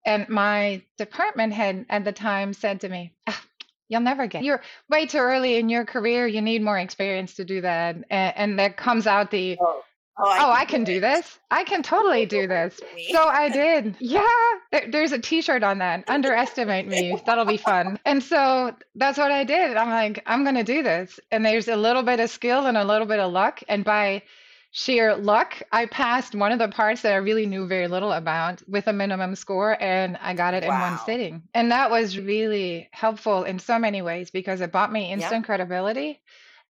And 0.06 0.28
my 0.28 0.82
department 0.96 1.52
head 1.52 1.84
at 1.90 2.04
the 2.04 2.12
time 2.12 2.54
said 2.54 2.80
to 2.80 2.88
me, 2.88 3.12
ah, 3.26 3.42
You'll 3.88 4.02
never 4.02 4.26
get. 4.26 4.44
You're 4.44 4.62
way 4.90 5.06
too 5.06 5.18
early 5.18 5.56
in 5.56 5.68
your 5.70 5.84
career. 5.84 6.26
You 6.26 6.42
need 6.42 6.62
more 6.62 6.78
experience 6.78 7.34
to 7.34 7.44
do 7.44 7.62
that. 7.62 7.96
And, 8.10 8.36
and 8.36 8.58
there 8.58 8.70
comes 8.70 9.06
out 9.06 9.30
the 9.30 9.56
oh. 9.60 9.82
Oh, 10.18 10.28
I, 10.28 10.44
oh, 10.44 10.50
I 10.50 10.64
can 10.64 10.84
do 10.84 11.00
this. 11.00 11.38
I 11.50 11.62
can 11.64 11.82
totally 11.82 12.26
do 12.26 12.46
this. 12.48 12.80
So 13.10 13.22
I 13.22 13.48
did. 13.52 13.94
Yeah. 14.00 14.26
there's 14.88 15.12
a 15.12 15.18
t 15.18 15.42
shirt 15.42 15.62
on 15.62 15.78
that. 15.78 16.04
Underestimate 16.08 16.88
me. 16.88 17.20
That'll 17.24 17.44
be 17.44 17.56
fun. 17.56 17.98
And 18.04 18.22
so 18.22 18.74
that's 18.96 19.16
what 19.16 19.30
I 19.30 19.44
did. 19.44 19.76
I'm 19.76 19.90
like, 19.90 20.22
I'm 20.26 20.42
going 20.42 20.56
to 20.56 20.64
do 20.64 20.82
this. 20.82 21.20
And 21.30 21.44
there's 21.44 21.68
a 21.68 21.76
little 21.76 22.02
bit 22.02 22.20
of 22.20 22.30
skill 22.30 22.66
and 22.66 22.76
a 22.76 22.84
little 22.84 23.06
bit 23.06 23.20
of 23.20 23.32
luck. 23.32 23.60
And 23.68 23.84
by 23.84 24.22
sheer 24.72 25.14
luck, 25.14 25.62
I 25.70 25.86
passed 25.86 26.34
one 26.34 26.52
of 26.52 26.58
the 26.58 26.68
parts 26.68 27.02
that 27.02 27.12
I 27.12 27.16
really 27.16 27.46
knew 27.46 27.66
very 27.66 27.86
little 27.86 28.12
about 28.12 28.62
with 28.68 28.88
a 28.88 28.92
minimum 28.92 29.36
score 29.36 29.80
and 29.80 30.18
I 30.20 30.34
got 30.34 30.54
it 30.54 30.64
wow. 30.64 30.74
in 30.74 30.80
one 30.80 31.00
sitting. 31.06 31.42
And 31.54 31.70
that 31.70 31.90
was 31.90 32.18
really 32.18 32.88
helpful 32.92 33.44
in 33.44 33.60
so 33.60 33.78
many 33.78 34.02
ways 34.02 34.30
because 34.30 34.60
it 34.60 34.72
bought 34.72 34.92
me 34.92 35.12
instant 35.12 35.42
yep. 35.42 35.46
credibility 35.46 36.20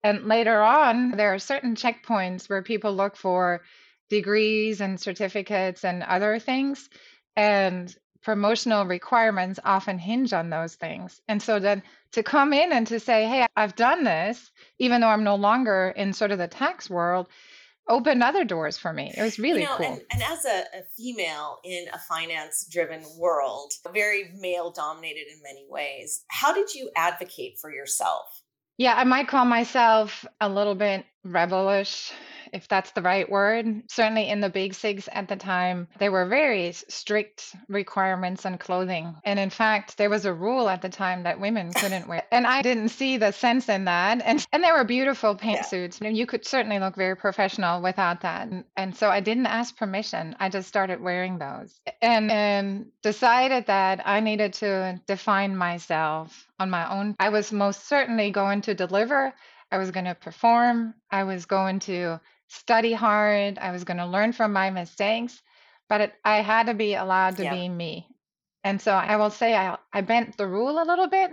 and 0.03 0.27
later 0.27 0.63
on, 0.63 1.13
there 1.13 1.35
are 1.35 1.39
certain 1.39 1.75
checkpoints 1.75 2.49
where 2.49 2.63
people 2.63 2.95
look 2.95 3.17
for 3.17 3.63
degrees 4.09 4.81
and 4.81 5.01
certificates 5.01 5.85
and 5.85 6.03
other 6.03 6.39
things. 6.39 6.89
And 7.37 7.95
promotional 8.23 8.85
requirements 8.85 9.61
often 9.65 9.99
hinge 9.99 10.33
on 10.33 10.51
those 10.51 10.75
things. 10.75 11.21
And 11.29 11.41
so 11.43 11.59
then 11.59 11.83
to 12.13 12.23
come 12.23 12.53
in 12.53 12.73
and 12.73 12.87
to 12.89 13.01
say, 13.01 13.27
hey, 13.27 13.47
I've 13.57 13.77
done 13.77 14.05
this, 14.05 14.51
even 14.79 15.01
though 15.01 15.09
I'm 15.09 15.25
no 15.25 15.37
longer 15.37 15.93
in 15.97 16.13
sort 16.13 16.31
of 16.31 16.39
the 16.39 16.49
tax 16.49 16.91
world, 16.91 17.29
opened 17.89 18.23
other 18.23 18.45
doors 18.45 18.77
for 18.77 18.93
me. 18.93 19.13
It 19.17 19.23
was 19.23 19.39
really 19.39 19.63
you 19.63 19.67
know, 19.67 19.77
cool. 19.77 19.87
And, 19.87 20.03
and 20.13 20.23
as 20.23 20.45
a, 20.45 20.61
a, 20.79 20.83
female 20.97 21.59
in 21.65 21.87
a 21.93 21.99
finance 21.99 22.69
driven 22.71 23.03
world, 23.17 23.73
very 23.95 24.31
male 24.39 24.71
dominated 24.71 25.27
in 25.33 25.43
many 25.43 25.65
ways, 25.69 26.25
how 26.29 26.53
did 26.53 26.75
you 26.75 26.91
advocate 26.97 27.59
for 27.59 27.73
yourself? 27.73 28.38
Yeah, 28.79 28.95
I 28.97 29.05
might 29.05 29.29
call 29.29 29.47
myself 29.47 30.27
a 30.41 30.49
little 30.49 30.77
bit 30.77 31.07
rebellish 31.25 32.13
if 32.53 32.69
that's 32.69 32.93
the 32.93 33.03
right 33.03 33.29
word. 33.29 33.83
Certainly 33.89 34.29
in 34.29 34.41
the 34.41 34.49
big 34.49 34.75
Six 34.75 35.09
at 35.13 35.29
the 35.29 35.37
time, 35.37 35.89
there 35.99 36.13
were 36.13 36.27
very 36.27 36.73
strict 36.73 37.55
requirements 37.69 38.47
on 38.47 38.59
clothing. 38.59 39.15
And 39.25 39.39
in 39.39 39.51
fact, 39.51 39.97
there 39.97 40.11
was 40.11 40.25
a 40.25 40.33
rule 40.33 40.69
at 40.69 40.83
the 40.83 40.89
time 40.89 41.23
that 41.25 41.41
women 41.41 41.73
couldn't 41.73 42.09
wear. 42.09 42.23
And 42.31 42.47
I 42.47 42.63
didn't 42.63 42.91
see 42.91 43.17
the 43.17 43.33
sense 43.33 43.69
in 43.69 43.85
that. 43.87 44.23
And 44.25 44.47
and 44.53 44.63
there 44.63 44.75
were 44.75 44.85
beautiful 44.85 45.37
pantsuits. 45.37 46.01
Yeah. 46.01 46.11
You 46.11 46.27
could 46.27 46.47
certainly 46.47 46.79
look 46.79 46.97
very 46.97 47.17
professional 47.17 47.83
without 47.83 48.21
that. 48.23 48.49
And, 48.49 48.65
and 48.77 48.97
so 48.97 49.09
I 49.09 49.21
didn't 49.21 49.47
ask 49.47 49.77
permission. 49.77 50.37
I 50.39 50.49
just 50.49 50.69
started 50.69 51.01
wearing 51.01 51.39
those. 51.39 51.81
And 52.03 52.31
and 52.31 52.87
decided 53.03 53.67
that 53.67 54.03
I 54.07 54.21
needed 54.21 54.53
to 54.55 55.01
define 55.07 55.57
myself 55.57 56.47
on 56.59 56.71
my 56.71 56.91
own. 56.91 57.17
I 57.19 57.29
was 57.31 57.53
most 57.53 57.89
certainly 57.89 58.31
going 58.31 58.63
to 58.63 58.75
deliver 58.75 59.35
I 59.71 59.79
was 59.79 59.91
going 59.91 60.07
to 60.07 60.15
perform. 60.15 60.95
I 61.11 61.25
was 61.25 61.47
going 61.47 61.81
to 61.81 62.21
study 62.49 62.93
hard. 62.93 63.59
I 63.59 63.71
was 63.71 63.85
going 63.85 63.99
to 63.99 64.07
learn 64.07 64.33
from 64.33 64.53
my 64.53 64.71
mistakes, 64.71 65.41
but 65.89 66.01
it, 66.01 66.13
I 66.25 66.39
had 66.39 66.67
to 66.67 66.75
be 66.75 66.95
allowed 66.95 67.37
to 67.37 67.45
yeah. 67.45 67.55
be 67.55 67.69
me. 67.69 68.09
And 68.65 68.81
so 68.81 68.93
I 68.93 69.17
will 69.17 69.31
say 69.31 69.55
I, 69.55 69.79
I 69.93 70.01
bent 70.01 70.37
the 70.37 70.47
rule 70.47 70.83
a 70.83 70.85
little 70.85 71.09
bit. 71.09 71.31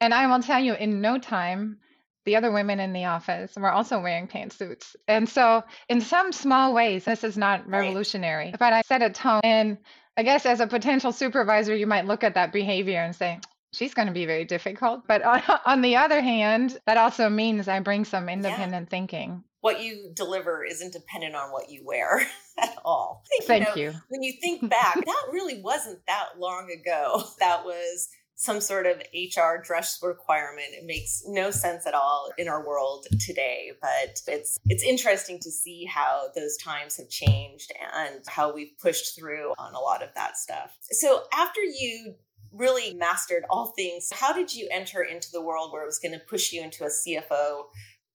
And 0.00 0.12
I 0.12 0.26
will 0.26 0.42
tell 0.42 0.60
you, 0.60 0.74
in 0.74 1.00
no 1.00 1.18
time, 1.18 1.78
the 2.24 2.36
other 2.36 2.50
women 2.50 2.80
in 2.80 2.92
the 2.92 3.04
office 3.04 3.54
were 3.56 3.70
also 3.70 4.00
wearing 4.00 4.26
pantsuits. 4.26 4.96
And 5.06 5.28
so, 5.28 5.62
in 5.88 6.00
some 6.00 6.32
small 6.32 6.74
ways, 6.74 7.04
this 7.04 7.24
is 7.24 7.36
not 7.36 7.68
revolutionary, 7.68 8.46
right. 8.46 8.58
but 8.58 8.72
I 8.72 8.82
set 8.82 9.02
a 9.02 9.10
tone. 9.10 9.40
And 9.44 9.78
I 10.16 10.22
guess 10.22 10.46
as 10.46 10.60
a 10.60 10.66
potential 10.66 11.12
supervisor, 11.12 11.74
you 11.74 11.86
might 11.86 12.06
look 12.06 12.24
at 12.24 12.34
that 12.34 12.52
behavior 12.52 13.00
and 13.00 13.14
say, 13.14 13.38
she's 13.72 13.94
going 13.94 14.08
to 14.08 14.14
be 14.14 14.26
very 14.26 14.44
difficult. 14.44 15.06
But 15.06 15.22
on, 15.22 15.42
on, 15.66 15.82
the 15.82 15.96
other 15.96 16.20
hand, 16.20 16.78
that 16.86 16.96
also 16.96 17.28
means 17.28 17.68
I 17.68 17.80
bring 17.80 18.04
some 18.04 18.28
independent 18.28 18.86
yeah. 18.86 18.90
thinking. 18.90 19.44
What 19.62 19.80
you 19.80 20.10
deliver 20.12 20.64
isn't 20.64 20.92
dependent 20.92 21.34
on 21.34 21.50
what 21.52 21.70
you 21.70 21.82
wear 21.84 22.26
at 22.58 22.76
all. 22.84 23.24
Thank 23.46 23.76
you, 23.76 23.84
know, 23.86 23.92
you. 23.92 23.98
When 24.08 24.22
you 24.22 24.34
think 24.40 24.68
back, 24.70 24.96
that 24.96 25.22
really 25.32 25.62
wasn't 25.62 26.04
that 26.06 26.38
long 26.38 26.70
ago. 26.70 27.24
That 27.38 27.64
was 27.64 28.08
some 28.34 28.60
sort 28.60 28.86
of 28.86 29.02
HR 29.14 29.62
dress 29.62 30.00
requirement. 30.02 30.68
It 30.72 30.84
makes 30.84 31.22
no 31.26 31.50
sense 31.50 31.86
at 31.86 31.94
all 31.94 32.30
in 32.38 32.48
our 32.48 32.66
world 32.66 33.06
today, 33.20 33.72
but 33.80 34.20
it's 34.26 34.58
it's 34.66 34.82
interesting 34.82 35.38
to 35.40 35.50
see 35.50 35.84
how 35.84 36.28
those 36.34 36.56
times 36.56 36.96
have 36.96 37.08
changed 37.08 37.72
and 37.94 38.20
how 38.28 38.52
we've 38.52 38.76
pushed 38.80 39.16
through 39.16 39.52
on 39.58 39.74
a 39.74 39.78
lot 39.78 40.02
of 40.02 40.10
that 40.14 40.36
stuff. 40.36 40.76
So 40.90 41.22
after 41.32 41.60
you 41.62 42.14
really 42.52 42.94
mastered 42.94 43.44
all 43.50 43.72
things. 43.76 44.10
How 44.12 44.32
did 44.32 44.54
you 44.54 44.68
enter 44.70 45.02
into 45.02 45.30
the 45.32 45.40
world 45.40 45.72
where 45.72 45.82
it 45.82 45.86
was 45.86 45.98
going 45.98 46.12
to 46.12 46.24
push 46.24 46.52
you 46.52 46.62
into 46.62 46.84
a 46.84 46.88
CFO 46.88 47.64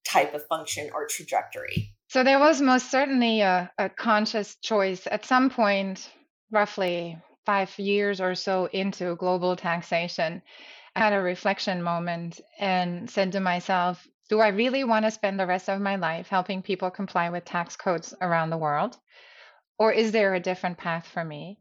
type 0.07 0.33
of 0.33 0.45
function 0.47 0.89
or 0.93 1.07
trajectory? 1.07 1.93
So 2.09 2.23
there 2.23 2.39
was 2.39 2.61
most 2.61 2.89
certainly 2.89 3.41
a, 3.41 3.69
a 3.77 3.89
conscious 3.89 4.55
choice 4.55 5.07
at 5.11 5.25
some 5.25 5.49
point, 5.49 6.09
roughly 6.51 7.17
five 7.45 7.77
years 7.77 8.21
or 8.21 8.35
so 8.35 8.65
into 8.71 9.15
global 9.17 9.55
taxation. 9.55 10.41
I 10.95 10.99
had 10.99 11.13
a 11.13 11.21
reflection 11.21 11.83
moment 11.83 12.39
and 12.59 13.09
said 13.09 13.33
to 13.33 13.39
myself, 13.39 14.07
do 14.29 14.39
I 14.39 14.49
really 14.49 14.83
want 14.83 15.05
to 15.05 15.11
spend 15.11 15.39
the 15.39 15.47
rest 15.47 15.69
of 15.69 15.79
my 15.79 15.95
life 15.95 16.27
helping 16.27 16.61
people 16.61 16.89
comply 16.89 17.29
with 17.29 17.45
tax 17.45 17.75
codes 17.75 18.13
around 18.19 18.49
the 18.49 18.57
world? 18.57 18.97
Or 19.79 19.91
is 19.91 20.11
there 20.11 20.33
a 20.33 20.39
different 20.39 20.77
path 20.77 21.07
for 21.07 21.23
me? 21.23 21.59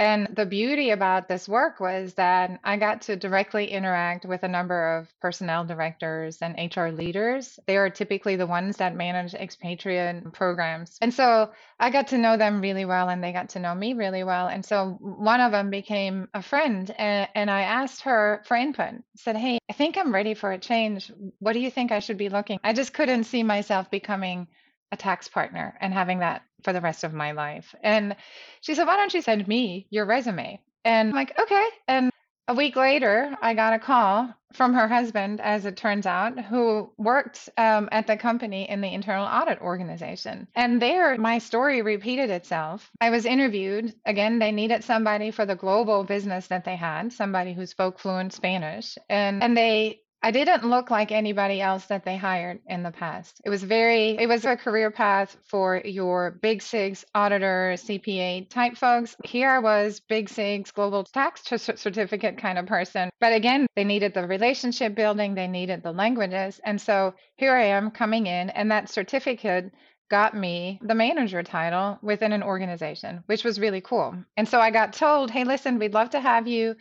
And 0.00 0.28
the 0.34 0.46
beauty 0.46 0.92
about 0.92 1.28
this 1.28 1.46
work 1.46 1.78
was 1.78 2.14
that 2.14 2.58
I 2.64 2.78
got 2.78 3.02
to 3.02 3.16
directly 3.16 3.70
interact 3.70 4.24
with 4.24 4.42
a 4.44 4.48
number 4.48 4.96
of 4.96 5.12
personnel 5.20 5.66
directors 5.66 6.38
and 6.40 6.56
HR 6.74 6.86
leaders. 6.86 7.58
They 7.66 7.76
are 7.76 7.90
typically 7.90 8.36
the 8.36 8.46
ones 8.46 8.78
that 8.78 8.96
manage 8.96 9.34
expatriate 9.34 10.32
programs. 10.32 10.96
And 11.02 11.12
so 11.12 11.50
I 11.78 11.90
got 11.90 12.08
to 12.08 12.18
know 12.18 12.38
them 12.38 12.62
really 12.62 12.86
well 12.86 13.10
and 13.10 13.22
they 13.22 13.32
got 13.32 13.50
to 13.50 13.58
know 13.58 13.74
me 13.74 13.92
really 13.92 14.24
well. 14.24 14.46
And 14.48 14.64
so 14.64 14.96
one 15.00 15.42
of 15.42 15.52
them 15.52 15.68
became 15.68 16.28
a 16.32 16.40
friend 16.40 16.90
and, 16.96 17.28
and 17.34 17.50
I 17.50 17.60
asked 17.60 18.00
her 18.04 18.42
for 18.46 18.56
input. 18.56 18.94
Said, 19.16 19.36
Hey, 19.36 19.58
I 19.68 19.74
think 19.74 19.98
I'm 19.98 20.14
ready 20.14 20.32
for 20.32 20.50
a 20.50 20.58
change. 20.58 21.12
What 21.40 21.52
do 21.52 21.60
you 21.60 21.70
think 21.70 21.92
I 21.92 21.98
should 21.98 22.16
be 22.16 22.30
looking? 22.30 22.58
I 22.64 22.72
just 22.72 22.94
couldn't 22.94 23.24
see 23.24 23.42
myself 23.42 23.90
becoming 23.90 24.48
a 24.92 24.96
tax 24.96 25.28
partner 25.28 25.76
and 25.80 25.92
having 25.92 26.20
that 26.20 26.42
for 26.62 26.72
the 26.72 26.80
rest 26.80 27.04
of 27.04 27.12
my 27.12 27.32
life. 27.32 27.74
And 27.82 28.16
she 28.60 28.74
said, 28.74 28.86
Why 28.86 28.96
don't 28.96 29.14
you 29.14 29.22
send 29.22 29.46
me 29.46 29.86
your 29.90 30.06
resume? 30.06 30.60
And 30.84 31.10
I'm 31.10 31.14
like, 31.14 31.38
Okay. 31.38 31.66
And 31.88 32.10
a 32.50 32.54
week 32.54 32.74
later, 32.74 33.36
I 33.40 33.54
got 33.54 33.74
a 33.74 33.78
call 33.78 34.34
from 34.52 34.74
her 34.74 34.88
husband, 34.88 35.40
as 35.40 35.66
it 35.66 35.76
turns 35.76 36.04
out, 36.04 36.36
who 36.36 36.90
worked 36.98 37.48
um, 37.56 37.88
at 37.92 38.08
the 38.08 38.16
company 38.16 38.68
in 38.68 38.80
the 38.80 38.92
internal 38.92 39.24
audit 39.24 39.60
organization. 39.60 40.48
And 40.56 40.82
there, 40.82 41.16
my 41.16 41.38
story 41.38 41.82
repeated 41.82 42.28
itself. 42.28 42.90
I 43.00 43.10
was 43.10 43.24
interviewed. 43.24 43.94
Again, 44.04 44.40
they 44.40 44.50
needed 44.50 44.82
somebody 44.82 45.30
for 45.30 45.46
the 45.46 45.54
global 45.54 46.02
business 46.02 46.48
that 46.48 46.64
they 46.64 46.74
had, 46.74 47.12
somebody 47.12 47.52
who 47.52 47.66
spoke 47.66 48.00
fluent 48.00 48.32
Spanish. 48.32 48.98
And, 49.08 49.44
and 49.44 49.56
they 49.56 50.00
I 50.22 50.30
didn't 50.32 50.68
look 50.68 50.90
like 50.90 51.12
anybody 51.12 51.62
else 51.62 51.86
that 51.86 52.04
they 52.04 52.16
hired 52.16 52.60
in 52.66 52.82
the 52.82 52.90
past. 52.90 53.40
It 53.44 53.48
was 53.48 53.62
very, 53.62 54.10
it 54.18 54.28
was 54.28 54.44
a 54.44 54.56
career 54.56 54.90
path 54.90 55.36
for 55.44 55.80
your 55.82 56.32
big 56.42 56.60
six 56.60 57.06
auditor, 57.14 57.74
CPA 57.76 58.50
type 58.50 58.76
folks. 58.76 59.16
Here 59.24 59.48
I 59.48 59.60
was, 59.60 60.00
big 60.00 60.28
six 60.28 60.72
global 60.72 61.04
tax 61.04 61.42
certificate 61.46 62.36
kind 62.36 62.58
of 62.58 62.66
person. 62.66 63.08
But 63.18 63.32
again, 63.32 63.66
they 63.76 63.84
needed 63.84 64.12
the 64.12 64.26
relationship 64.26 64.94
building, 64.94 65.34
they 65.34 65.48
needed 65.48 65.82
the 65.82 65.92
languages. 65.92 66.60
And 66.64 66.78
so 66.78 67.14
here 67.36 67.56
I 67.56 67.64
am 67.64 67.90
coming 67.90 68.26
in, 68.26 68.50
and 68.50 68.70
that 68.70 68.90
certificate 68.90 69.72
got 70.10 70.36
me 70.36 70.78
the 70.82 70.94
manager 70.94 71.42
title 71.42 71.98
within 72.02 72.32
an 72.32 72.42
organization, 72.42 73.22
which 73.26 73.44
was 73.44 73.60
really 73.60 73.80
cool. 73.80 74.14
And 74.36 74.46
so 74.46 74.60
I 74.60 74.70
got 74.70 74.92
told, 74.92 75.30
hey, 75.30 75.44
listen, 75.44 75.78
we'd 75.78 75.94
love 75.94 76.10
to 76.10 76.20
have 76.20 76.46
you 76.48 76.74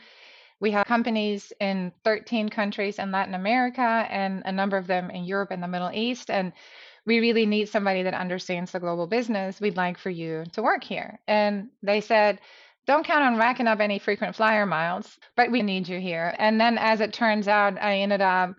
we 0.59 0.71
have 0.71 0.85
companies 0.85 1.53
in 1.59 1.91
13 2.03 2.49
countries 2.49 2.99
in 2.99 3.11
Latin 3.11 3.33
America 3.33 3.81
and 3.81 4.43
a 4.45 4.51
number 4.51 4.77
of 4.77 4.87
them 4.87 5.09
in 5.09 5.23
Europe 5.23 5.51
and 5.51 5.63
the 5.63 5.67
Middle 5.67 5.91
East. 5.93 6.29
And 6.29 6.51
we 7.05 7.19
really 7.19 7.45
need 7.45 7.69
somebody 7.69 8.03
that 8.03 8.13
understands 8.13 8.71
the 8.71 8.79
global 8.79 9.07
business. 9.07 9.61
We'd 9.61 9.77
like 9.77 9.97
for 9.97 10.09
you 10.09 10.43
to 10.53 10.61
work 10.61 10.83
here. 10.83 11.19
And 11.27 11.69
they 11.81 12.01
said, 12.01 12.39
don't 12.85 13.05
count 13.05 13.23
on 13.23 13.37
racking 13.37 13.67
up 13.67 13.79
any 13.79 13.99
frequent 13.99 14.35
flyer 14.35 14.65
miles, 14.65 15.17
but 15.35 15.51
we 15.51 15.61
need 15.61 15.87
you 15.87 15.99
here. 15.99 16.33
And 16.37 16.59
then, 16.59 16.77
as 16.77 17.01
it 17.01 17.13
turns 17.13 17.47
out, 17.47 17.79
I 17.81 17.99
ended 17.99 18.21
up 18.21 18.55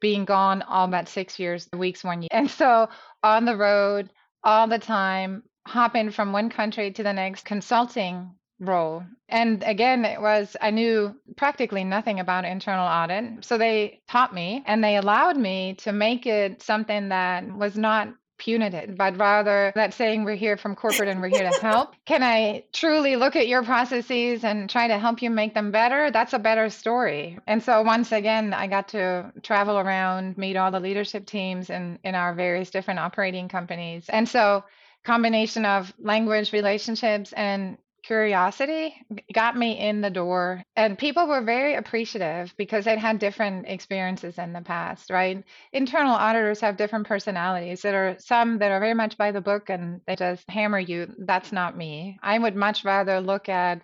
being 0.00 0.24
gone 0.24 0.62
all 0.62 0.88
but 0.88 1.08
six 1.08 1.38
years, 1.38 1.68
weeks, 1.76 2.02
one 2.02 2.22
year. 2.22 2.28
And 2.30 2.50
so 2.50 2.88
on 3.22 3.44
the 3.44 3.56
road 3.56 4.10
all 4.42 4.66
the 4.66 4.78
time, 4.78 5.42
hopping 5.66 6.10
from 6.10 6.32
one 6.32 6.48
country 6.48 6.90
to 6.92 7.02
the 7.02 7.12
next, 7.12 7.44
consulting 7.44 8.30
role. 8.60 9.04
And 9.28 9.62
again, 9.64 10.04
it 10.04 10.20
was, 10.20 10.56
I 10.60 10.70
knew 10.70 11.14
practically 11.36 11.84
nothing 11.84 12.20
about 12.20 12.44
internal 12.44 12.86
audit. 12.86 13.44
So 13.44 13.58
they 13.58 14.00
taught 14.08 14.34
me 14.34 14.62
and 14.66 14.82
they 14.82 14.96
allowed 14.96 15.36
me 15.36 15.74
to 15.78 15.92
make 15.92 16.26
it 16.26 16.62
something 16.62 17.10
that 17.10 17.50
was 17.56 17.76
not 17.76 18.14
punitive, 18.38 18.96
but 18.96 19.16
rather 19.16 19.72
that 19.74 19.94
saying 19.94 20.24
we're 20.24 20.34
here 20.34 20.56
from 20.56 20.76
corporate 20.76 21.08
and 21.08 21.20
we're 21.20 21.28
here 21.28 21.50
to 21.50 21.60
help. 21.60 21.94
Can 22.04 22.22
I 22.22 22.64
truly 22.72 23.16
look 23.16 23.34
at 23.34 23.48
your 23.48 23.62
processes 23.62 24.44
and 24.44 24.68
try 24.68 24.88
to 24.88 24.98
help 24.98 25.22
you 25.22 25.30
make 25.30 25.54
them 25.54 25.70
better? 25.70 26.10
That's 26.10 26.32
a 26.32 26.38
better 26.38 26.68
story. 26.68 27.38
And 27.46 27.62
so 27.62 27.82
once 27.82 28.12
again, 28.12 28.52
I 28.52 28.66
got 28.66 28.88
to 28.88 29.32
travel 29.42 29.78
around, 29.78 30.36
meet 30.36 30.56
all 30.56 30.70
the 30.70 30.80
leadership 30.80 31.26
teams 31.26 31.70
in, 31.70 31.98
in 32.04 32.14
our 32.14 32.34
various 32.34 32.70
different 32.70 33.00
operating 33.00 33.48
companies. 33.48 34.06
And 34.08 34.28
so 34.28 34.64
combination 35.04 35.64
of 35.64 35.94
language 35.98 36.52
relationships 36.52 37.32
and 37.32 37.78
curiosity 38.06 38.94
got 39.32 39.56
me 39.56 39.78
in 39.78 40.00
the 40.00 40.10
door 40.10 40.62
and 40.76 40.96
people 40.96 41.26
were 41.26 41.42
very 41.42 41.74
appreciative 41.74 42.54
because 42.56 42.84
they'd 42.84 42.98
had 42.98 43.18
different 43.18 43.66
experiences 43.66 44.38
in 44.38 44.52
the 44.52 44.60
past 44.60 45.10
right? 45.10 45.42
Internal 45.72 46.14
auditors 46.14 46.60
have 46.60 46.76
different 46.76 47.06
personalities 47.06 47.82
there 47.82 48.10
are 48.10 48.16
some 48.18 48.58
that 48.58 48.70
are 48.70 48.78
very 48.78 48.94
much 48.94 49.18
by 49.18 49.32
the 49.32 49.40
book 49.40 49.70
and 49.70 50.00
they 50.06 50.14
just 50.14 50.48
hammer 50.48 50.78
you 50.78 51.12
that's 51.18 51.50
not 51.50 51.76
me. 51.76 52.16
I 52.22 52.38
would 52.38 52.54
much 52.54 52.84
rather 52.84 53.20
look 53.20 53.48
at 53.48 53.82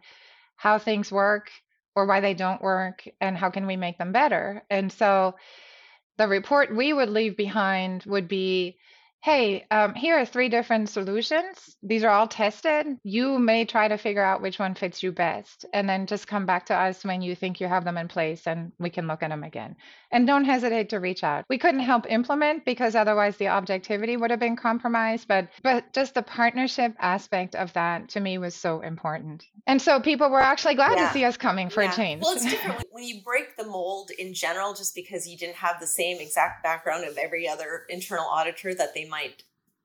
how 0.57 0.79
things 0.79 1.11
work 1.11 1.51
or 1.97 2.07
why 2.07 2.21
they 2.21 2.35
don't 2.35 2.63
work 2.63 3.03
and 3.21 3.37
how 3.37 3.51
can 3.51 3.67
we 3.67 3.77
make 3.77 3.99
them 3.99 4.13
better. 4.13 4.63
And 4.71 4.93
so 4.93 5.35
the 6.17 6.29
report 6.29 6.75
we 6.75 6.93
would 6.93 7.11
leave 7.11 7.37
behind 7.37 8.05
would 8.05 8.29
be 8.29 8.79
hey, 9.23 9.65
um, 9.71 9.95
here 9.95 10.19
are 10.19 10.27
three 10.27 10.49
different 10.49 10.89
solutions. 10.89 11.77
These 11.81 12.03
are 12.03 12.11
all 12.11 12.27
tested. 12.27 12.99
You 13.05 13.39
may 13.39 13.65
try 13.65 13.87
to 13.87 13.97
figure 13.97 14.23
out 14.23 14.43
which 14.43 14.59
one 14.59 14.75
fits 14.75 15.01
you 15.01 15.13
best, 15.13 15.65
and 15.73 15.89
then 15.89 16.07
just 16.07 16.27
come 16.27 16.45
back 16.45 16.67
to 16.67 16.75
us 16.75 17.05
when 17.05 17.23
you 17.23 17.37
think 17.37 17.61
you 17.61 17.69
have 17.69 17.85
them 17.85 17.97
in 17.97 18.09
place 18.09 18.49
and 18.49 18.73
we 18.81 18.91
can 18.91 19.07
look 19.07 19.23
at 19.23 19.31
them 19.31 19.45
again. 19.45 19.77
And 20.11 20.27
don't 20.27 20.45
hesitate 20.45 20.89
to 20.91 20.99
reach 20.99 21.23
out. 21.23 21.45
We 21.49 21.57
couldn't 21.57 21.81
help 21.81 22.11
implement 22.11 22.65
because 22.65 22.97
otherwise 22.97 23.37
the 23.37 23.49
objectivity 23.49 24.17
would 24.17 24.31
have 24.33 24.41
been 24.41 24.57
compromised, 24.57 25.29
but 25.29 25.49
but 25.63 25.93
just 25.93 26.15
the 26.15 26.23
partnership 26.23 26.95
aspect 26.99 27.55
of 27.55 27.73
that 27.75 28.09
to 28.11 28.21
me 28.21 28.39
was 28.39 28.57
so 28.57 28.81
important. 28.81 29.47
And 29.69 29.81
so 29.81 30.01
people 30.01 30.31
were 30.31 30.41
actually 30.41 30.75
glad 30.75 30.99
yeah. 30.99 31.07
to 31.07 31.13
see 31.13 31.25
us 31.25 31.37
coming 31.37 31.71
for 31.71 31.85
yeah. 31.85 31.93
a 31.93 31.97
change. 31.97 32.23
Well, 32.25 32.35
it's 32.35 32.45
different 32.51 32.85
when 32.91 33.05
you 33.05 33.21
break 33.23 33.57
the 33.57 33.65
mold 33.65 34.11
in 34.19 34.35
general 34.35 34.75
just 34.75 34.97
because 34.97 35.29
you 35.29 35.39
didn't 35.39 35.57
have 35.57 35.79
the 35.79 35.87
same 35.87 36.21
exact 36.21 36.65
background 36.65 37.05
of 37.05 37.17
every 37.17 37.49
other 37.49 37.87
internal 37.89 38.27
auditor 38.27 38.75
that 38.75 38.95
they 38.95 39.09
might 39.13 39.45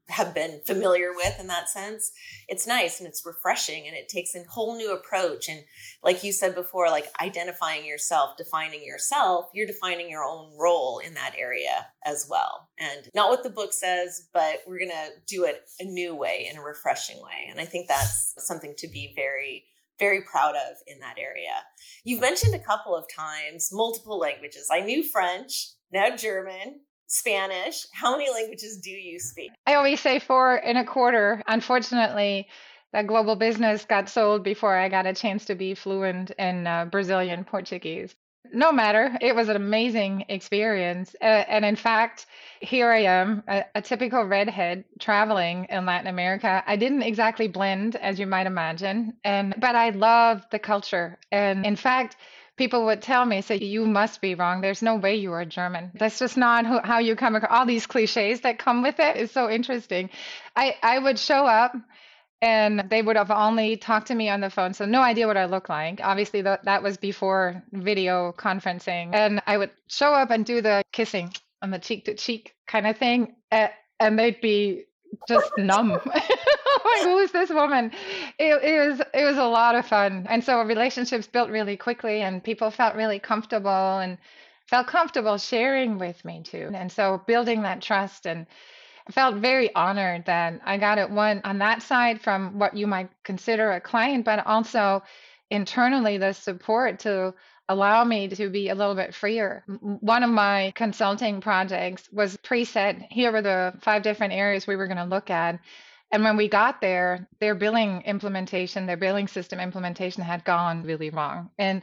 have 0.10 0.34
been 0.34 0.62
familiar 0.66 1.12
with 1.14 1.38
in 1.40 1.48
that 1.48 1.70
sense. 1.70 2.12
It's 2.48 2.66
nice 2.66 3.00
and 3.00 3.08
it's 3.10 3.26
refreshing 3.26 3.88
and 3.88 3.96
it 3.96 4.08
takes 4.08 4.36
a 4.36 4.44
whole 4.50 4.78
new 4.78 4.94
approach. 4.94 5.50
And 5.50 5.64
like 6.02 6.24
you 6.24 6.32
said 6.32 6.56
before, 6.56 6.90
like 6.90 7.08
identifying 7.22 7.86
yourself, 7.86 8.38
defining 8.38 8.86
yourself, 8.86 9.50
you're 9.54 9.68
defining 9.68 10.10
your 10.10 10.24
own 10.24 10.54
role 10.58 11.00
in 11.00 11.14
that 11.16 11.36
area 11.38 11.88
as 12.06 12.26
well. 12.30 12.70
And 12.80 13.10
not 13.14 13.30
what 13.30 13.44
the 13.44 13.50
book 13.50 13.74
says, 13.74 14.30
but 14.34 14.62
we're 14.66 14.80
going 14.80 14.92
to 14.92 15.10
do 15.28 15.44
it 15.44 15.64
a 15.80 15.84
new 15.84 16.16
way, 16.16 16.48
in 16.50 16.58
a 16.58 16.64
refreshing 16.64 17.18
way. 17.18 17.50
And 17.52 17.60
I 17.60 17.66
think 17.66 17.90
that's 17.90 18.34
something 18.38 18.76
to 18.78 18.88
be 18.88 19.14
very 19.16 19.66
very 20.00 20.22
proud 20.22 20.54
of 20.56 20.78
in 20.86 21.00
that 21.00 21.18
area. 21.18 21.64
You've 22.04 22.22
mentioned 22.22 22.54
a 22.54 22.60
couple 22.60 22.96
of 22.96 23.06
times 23.12 23.70
multiple 23.72 24.20
languages. 24.20 24.68
I 24.72 24.82
knew 24.82 25.04
French, 25.04 25.70
now 25.92 26.16
German, 26.16 26.82
Spanish. 27.08 27.88
How 27.92 28.18
many 28.18 28.30
languages 28.30 28.78
do 28.78 28.92
you 28.92 29.20
speak? 29.20 29.52
I 29.66 29.76
always 29.76 30.00
say 30.00 30.20
four 30.20 30.56
and 30.56 30.78
a 30.78 30.84
quarter. 30.84 31.42
Unfortunately, 31.48 32.48
that 32.94 33.08
global 33.08 33.36
business 33.36 33.86
got 33.86 34.10
sold 34.10 34.44
before 34.44 34.76
I 34.76 34.90
got 34.90 35.06
a 35.06 35.14
chance 35.14 35.46
to 35.46 35.56
be 35.56 35.74
fluent 35.74 36.32
in 36.32 36.68
uh, 36.68 36.86
Brazilian 36.86 37.44
Portuguese. 37.44 38.16
No 38.54 38.72
matter, 38.72 39.18
it 39.20 39.36
was 39.36 39.50
an 39.50 39.58
amazing 39.58 40.24
experience. 40.30 41.16
Uh, 41.22 41.26
and 41.26 41.66
in 41.66 41.76
fact, 41.76 42.28
here 42.62 42.90
I 42.90 43.04
am, 43.04 43.44
a, 43.48 43.66
a 43.76 43.82
typical 43.82 44.24
redhead 44.24 44.86
traveling 45.00 45.68
in 45.70 45.86
Latin 45.86 46.08
America. 46.08 46.64
I 46.66 46.78
didn't 46.78 47.04
exactly 47.04 47.50
blend, 47.50 47.98
as 47.98 48.20
you 48.20 48.26
might 48.26 48.48
imagine, 48.48 49.14
and 49.26 49.54
but 49.58 49.76
I 49.76 49.90
love 49.90 50.46
the 50.50 50.60
culture. 50.60 51.18
And 51.32 51.66
in 51.66 51.76
fact, 51.76 52.16
people 52.58 52.86
would 52.86 53.02
tell 53.02 53.24
me, 53.26 53.42
say, 53.42 53.58
you 53.58 53.86
must 53.86 54.20
be 54.20 54.36
wrong. 54.36 54.62
There's 54.62 54.82
no 54.82 54.96
way 54.96 55.16
you 55.16 55.32
are 55.32 55.46
German. 55.46 55.92
That's 55.94 56.20
just 56.20 56.38
not 56.38 56.66
who, 56.66 56.80
how 56.80 57.00
you 57.00 57.16
come 57.16 57.36
across. 57.36 57.52
All 57.52 57.66
these 57.66 57.86
cliches 57.86 58.42
that 58.42 58.60
come 58.60 58.82
with 58.82 59.00
it 59.00 59.18
is 59.18 59.32
so 59.32 59.50
interesting. 59.50 60.10
I, 60.56 60.76
I 60.82 61.00
would 61.00 61.20
show 61.20 61.46
up 61.46 61.76
and 62.42 62.84
they 62.90 63.02
would 63.02 63.16
have 63.16 63.32
only 63.32 63.78
talked 63.78 64.08
to 64.08 64.16
me 64.16 64.30
on 64.30 64.42
the 64.42 64.50
phone. 64.50 64.74
So 64.74 64.86
no 64.86 65.02
idea 65.02 65.28
what 65.28 65.38
I 65.38 65.46
look 65.46 65.70
like. 65.70 66.02
Obviously 66.04 66.42
that, 66.42 66.66
that 66.66 66.84
was 66.84 66.98
before 66.98 67.64
video 67.72 68.34
conferencing. 68.38 69.14
And 69.14 69.42
I 69.48 69.58
would 69.58 69.72
show 69.88 70.14
up 70.14 70.32
and 70.32 70.46
do 70.46 70.62
the 70.62 70.84
kissing 70.92 71.32
on 71.62 71.72
the 71.72 71.80
cheek 71.80 72.06
to 72.06 72.16
cheek 72.16 72.56
kind 72.68 72.88
of 72.88 72.98
thing. 72.98 73.36
Eh, 73.52 73.70
and 74.00 74.18
they'd 74.18 74.42
be 74.42 74.86
just 75.28 75.52
numb. 75.58 76.00
like, 76.86 77.04
who 77.04 77.18
is 77.20 77.32
this 77.32 77.50
woman? 77.50 77.92
It, 78.38 78.64
it, 78.64 78.88
was 78.88 79.02
it 79.14 79.24
was 79.26 79.38
a 79.38 79.44
lot 79.44 79.76
of 79.76 79.86
fun, 79.86 80.26
and 80.30 80.44
so 80.44 80.62
relationships 80.62 81.28
built 81.28 81.50
really 81.50 81.78
quickly, 81.78 82.22
and 82.22 82.44
people 82.44 82.72
felt 82.72 82.96
really 82.96 83.20
comfortable 83.20 84.00
and 84.00 84.18
felt 84.68 84.88
comfortable 84.88 85.38
sharing 85.38 85.98
with 85.98 86.24
me 86.26 86.44
too, 86.44 86.72
and 86.74 86.92
so 86.92 87.22
building 87.28 87.62
that 87.64 87.82
trust 87.82 88.26
and. 88.26 88.46
I 89.10 89.14
felt 89.14 89.36
very 89.36 89.74
honored 89.74 90.26
that 90.26 90.60
I 90.66 90.78
got 90.78 90.98
it 90.98 91.10
one 91.10 91.40
on 91.46 91.60
that 91.60 91.82
side 91.82 92.20
from 92.20 92.60
what 92.60 92.76
you 92.76 92.88
might 92.88 93.10
consider 93.24 93.72
a 93.72 93.80
client, 93.80 94.26
but 94.26 94.46
also 94.46 95.02
internally 95.50 96.18
the 96.18 96.34
support 96.34 97.00
to 97.00 97.34
allow 97.70 98.04
me 98.04 98.28
to 98.30 98.50
be 98.50 98.70
a 98.70 98.76
little 98.76 98.96
bit 98.96 99.14
freer. 99.14 99.64
One 99.82 100.24
of 100.24 100.30
my 100.30 100.72
consulting 100.76 101.42
projects 101.42 102.10
was 102.12 102.38
preset. 102.38 103.08
Here 103.12 103.32
were 103.32 103.42
the 103.42 103.74
five 103.82 104.04
different 104.04 104.34
areas 104.34 104.68
we 104.68 104.76
were 104.76 104.88
going 104.88 104.98
to 104.98 105.06
look 105.06 105.30
at. 105.30 105.60
And 106.12 106.24
when 106.24 106.38
we 106.38 106.48
got 106.48 106.80
there, 106.82 107.28
their 107.40 107.56
billing 107.56 108.02
implementation, 108.04 108.86
their 108.86 108.98
billing 108.98 109.28
system 109.28 109.60
implementation 109.60 110.24
had 110.24 110.44
gone 110.46 110.84
really 110.84 111.10
wrong. 111.10 111.50
And 111.58 111.82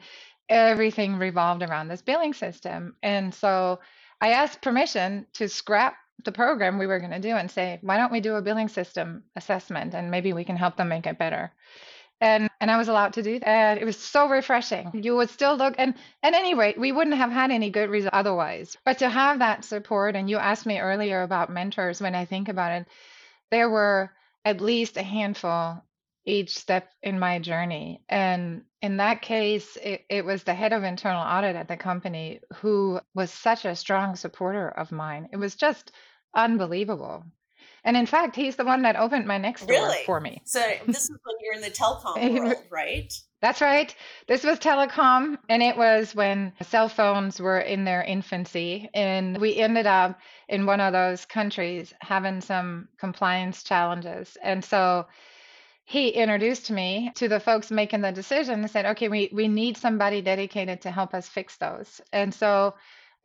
everything 0.49 1.17
revolved 1.17 1.63
around 1.63 1.89
this 1.89 2.03
billing 2.03 2.35
system. 2.35 2.97
And 3.03 3.35
so 3.35 3.81
I 4.21 4.31
asked 4.31 4.63
permission 4.63 5.27
to 5.35 5.49
scrap 5.49 5.97
the 6.25 6.33
program 6.33 6.79
we 6.79 6.87
were 6.87 7.01
going 7.01 7.11
to 7.11 7.19
do 7.19 7.35
and 7.35 7.51
say, 7.51 7.79
why 7.83 7.97
don't 7.97 8.13
we 8.13 8.21
do 8.21 8.37
a 8.37 8.43
billing 8.43 8.69
system 8.69 9.25
assessment 9.37 9.95
and 9.95 10.11
maybe 10.11 10.33
we 10.33 10.45
can 10.45 10.57
help 10.57 10.77
them 10.77 10.89
make 10.89 11.07
it 11.07 11.19
better. 11.19 11.53
And 12.21 12.49
and 12.61 12.71
I 12.71 12.79
was 12.79 12.89
allowed 12.89 13.13
to 13.15 13.23
do 13.23 13.39
that. 13.41 13.47
And 13.47 13.81
it 13.81 13.85
was 13.85 13.99
so 13.99 14.29
refreshing. 14.29 14.91
You 14.95 15.17
would 15.17 15.29
still 15.29 15.57
look 15.57 15.75
and 15.77 15.95
at 16.23 16.33
any 16.33 16.55
rate, 16.55 16.79
we 16.79 16.93
wouldn't 16.93 17.17
have 17.17 17.31
had 17.31 17.51
any 17.51 17.71
good 17.71 17.91
results 17.91 18.17
otherwise. 18.17 18.77
But 18.85 18.99
to 18.99 19.09
have 19.09 19.41
that 19.41 19.65
support, 19.65 20.17
and 20.17 20.31
you 20.31 20.39
asked 20.39 20.65
me 20.65 20.79
earlier 20.79 21.23
about 21.23 21.51
mentors 21.51 22.01
when 22.01 22.15
I 22.15 22.25
think 22.25 22.49
about 22.49 22.73
it, 22.73 22.87
there 23.51 23.71
were 23.71 24.13
at 24.45 24.61
least 24.61 24.97
a 24.97 25.03
handful 25.03 25.83
each 26.27 26.57
step 26.57 26.91
in 27.03 27.19
my 27.19 27.39
journey. 27.39 28.03
And 28.09 28.63
in 28.81 28.97
that 28.97 29.23
case, 29.23 29.77
it, 29.77 30.05
it, 30.09 30.25
was 30.25 30.43
the 30.43 30.55
head 30.55 30.73
of 30.73 30.83
internal 30.83 31.23
audit 31.23 31.55
at 31.57 31.69
the 31.69 31.77
company 31.77 32.41
who 32.57 33.01
was 33.15 33.31
such 33.31 33.65
a 33.65 33.77
strong 33.77 34.17
supporter 34.17 34.69
of 34.69 34.93
mine. 34.93 35.29
It 35.33 35.37
was 35.37 35.55
just 35.55 35.93
unbelievable. 36.35 37.25
And 37.85 37.97
in 37.97 38.07
fact, 38.07 38.35
he's 38.35 38.57
the 38.57 38.65
one 38.65 38.83
that 38.83 38.97
opened 38.97 39.27
my 39.27 39.39
next 39.39 39.67
door 39.67 39.77
really? 39.77 40.05
for 40.07 40.19
me. 40.21 40.41
So 40.45 40.61
this 40.87 41.05
is 41.05 41.11
when 41.11 41.37
you're 41.41 41.55
in 41.55 41.61
the 41.61 41.71
telecom 41.71 42.39
world, 42.39 42.57
right? 42.71 43.13
That's 43.41 43.61
right. 43.61 43.95
This 44.27 44.43
was 44.43 44.59
telecom, 44.59 45.37
and 45.51 45.63
it 45.63 45.77
was 45.77 46.15
when 46.15 46.55
cell 46.63 46.89
phones 46.89 47.39
were 47.39 47.61
in 47.61 47.85
their 47.85 48.03
infancy. 48.03 48.89
And 48.95 49.39
we 49.39 49.57
ended 49.57 49.87
up 49.87 50.19
in 50.49 50.65
one 50.65 50.81
of 50.81 50.95
those 50.95 51.27
countries 51.27 51.93
having 52.01 52.41
some 52.41 52.89
compliance 52.99 53.63
challenges. 53.63 54.39
And 54.43 54.65
so 54.65 55.07
he 55.85 56.09
introduced 56.09 56.71
me 56.71 57.13
to 57.17 57.29
the 57.29 57.39
folks 57.39 57.71
making 57.71 58.01
the 58.01 58.13
decision 58.13 58.61
and 58.61 58.71
said, 58.71 58.87
okay, 58.87 59.09
we, 59.09 59.29
we 59.31 59.49
need 59.49 59.77
somebody 59.77 60.23
dedicated 60.23 60.81
to 60.81 60.91
help 60.91 61.13
us 61.13 61.29
fix 61.29 61.59
those. 61.59 62.01
And 62.13 62.33
so 62.33 62.75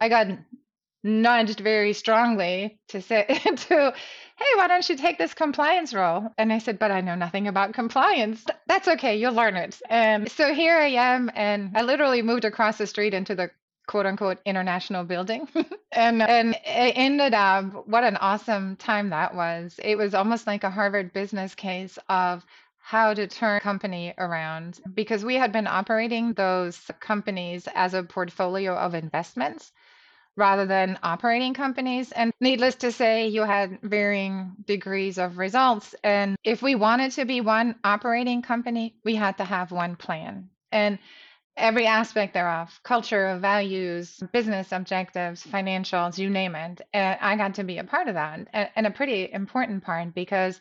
I 0.02 0.10
got 0.10 0.28
nudged 1.04 1.60
very 1.60 1.94
strongly 1.94 2.80
to 2.90 3.02
say 3.02 3.26
to 3.44 3.94
hey 4.38 4.56
why 4.56 4.68
don't 4.68 4.90
you 4.90 4.96
take 4.98 5.18
this 5.18 5.34
compliance 5.34 5.94
role? 5.94 6.28
And 6.38 6.52
i 6.52 6.60
said 6.60 6.80
but 6.80 6.92
i 6.92 7.02
know 7.02 7.16
nothing 7.16 7.48
about 7.48 7.74
compliance. 7.74 8.46
That's 8.68 8.88
okay 8.88 9.18
you'll 9.18 9.34
learn 9.34 9.56
it. 9.56 9.80
And 9.90 10.30
so 10.32 10.54
here 10.54 10.78
i 10.78 10.88
am 10.90 11.32
and 11.36 11.72
i 11.76 11.82
literally 11.84 12.22
moved 12.22 12.46
across 12.46 12.78
the 12.78 12.88
street 12.88 13.14
into 13.14 13.36
the 13.36 13.52
quote 13.88 14.06
unquote 14.06 14.40
international 14.46 15.04
building. 15.04 15.48
And 15.92 16.22
and 16.22 16.54
it 16.54 16.94
ended 16.96 17.34
up 17.34 17.88
what 17.88 18.04
an 18.04 18.16
awesome 18.18 18.76
time 18.76 19.10
that 19.10 19.34
was. 19.34 19.80
It 19.84 19.98
was 19.98 20.14
almost 20.14 20.46
like 20.46 20.64
a 20.64 20.70
harvard 20.70 21.12
business 21.14 21.56
case 21.56 21.98
of 22.08 22.46
how 22.78 23.16
to 23.16 23.26
turn 23.26 23.60
company 23.60 24.14
around 24.20 24.80
because 24.94 25.26
we 25.26 25.36
had 25.36 25.52
been 25.52 25.66
operating 25.66 26.34
those 26.34 26.80
companies 27.00 27.68
as 27.74 27.96
a 27.96 28.04
portfolio 28.04 28.76
of 28.76 28.94
investments 28.94 29.72
rather 30.40 30.66
than 30.66 30.98
operating 31.04 31.54
companies. 31.54 32.12
And 32.12 32.34
needless 32.40 32.76
to 32.76 32.92
say, 32.92 33.28
you 33.28 33.44
had 33.44 33.80
varying 33.84 34.54
degrees 34.66 35.20
of 35.20 35.38
results. 35.38 35.94
And 36.04 36.36
if 36.44 36.62
we 36.62 36.76
wanted 36.76 37.12
to 37.14 37.26
be 37.26 37.42
one 37.42 37.76
operating 37.84 38.42
company, 38.42 38.96
we 39.04 39.16
had 39.16 39.38
to 39.38 39.44
have 39.44 39.72
one 39.72 39.96
plan. 39.96 40.50
And 40.72 40.98
every 41.58 41.86
aspect 41.86 42.34
thereof 42.34 42.80
culture, 42.84 43.38
values, 43.40 44.20
business 44.32 44.72
objectives, 44.72 45.46
financials, 45.46 46.18
you 46.18 46.30
name 46.30 46.56
it. 46.56 46.82
And 46.94 47.18
I 47.22 47.36
got 47.36 47.56
to 47.56 47.64
be 47.64 47.78
a 47.78 47.84
part 47.84 48.08
of 48.08 48.16
that 48.16 48.48
and 48.76 48.88
a 48.88 48.92
pretty 48.92 49.32
important 49.32 49.84
part 49.84 50.16
because 50.16 50.60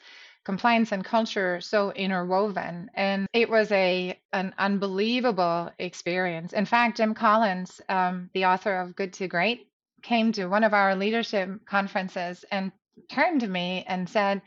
compliance 0.48 0.92
and 0.92 1.04
culture 1.04 1.56
are 1.56 1.60
so 1.60 1.92
interwoven 1.92 2.90
and 2.94 3.26
it 3.34 3.50
was 3.50 3.70
a 3.70 4.18
an 4.32 4.54
unbelievable 4.56 5.70
experience 5.78 6.54
in 6.54 6.64
fact 6.64 6.96
jim 6.96 7.12
collins 7.12 7.82
um, 7.90 8.30
the 8.32 8.46
author 8.46 8.74
of 8.76 8.96
good 8.96 9.12
to 9.12 9.28
great 9.28 9.67
came 10.02 10.32
to 10.32 10.46
one 10.46 10.64
of 10.64 10.74
our 10.74 10.94
leadership 10.96 11.64
conferences 11.66 12.44
and 12.50 12.72
turned 13.10 13.40
to 13.40 13.48
me 13.48 13.84
and 13.86 14.08
said, 14.08 14.42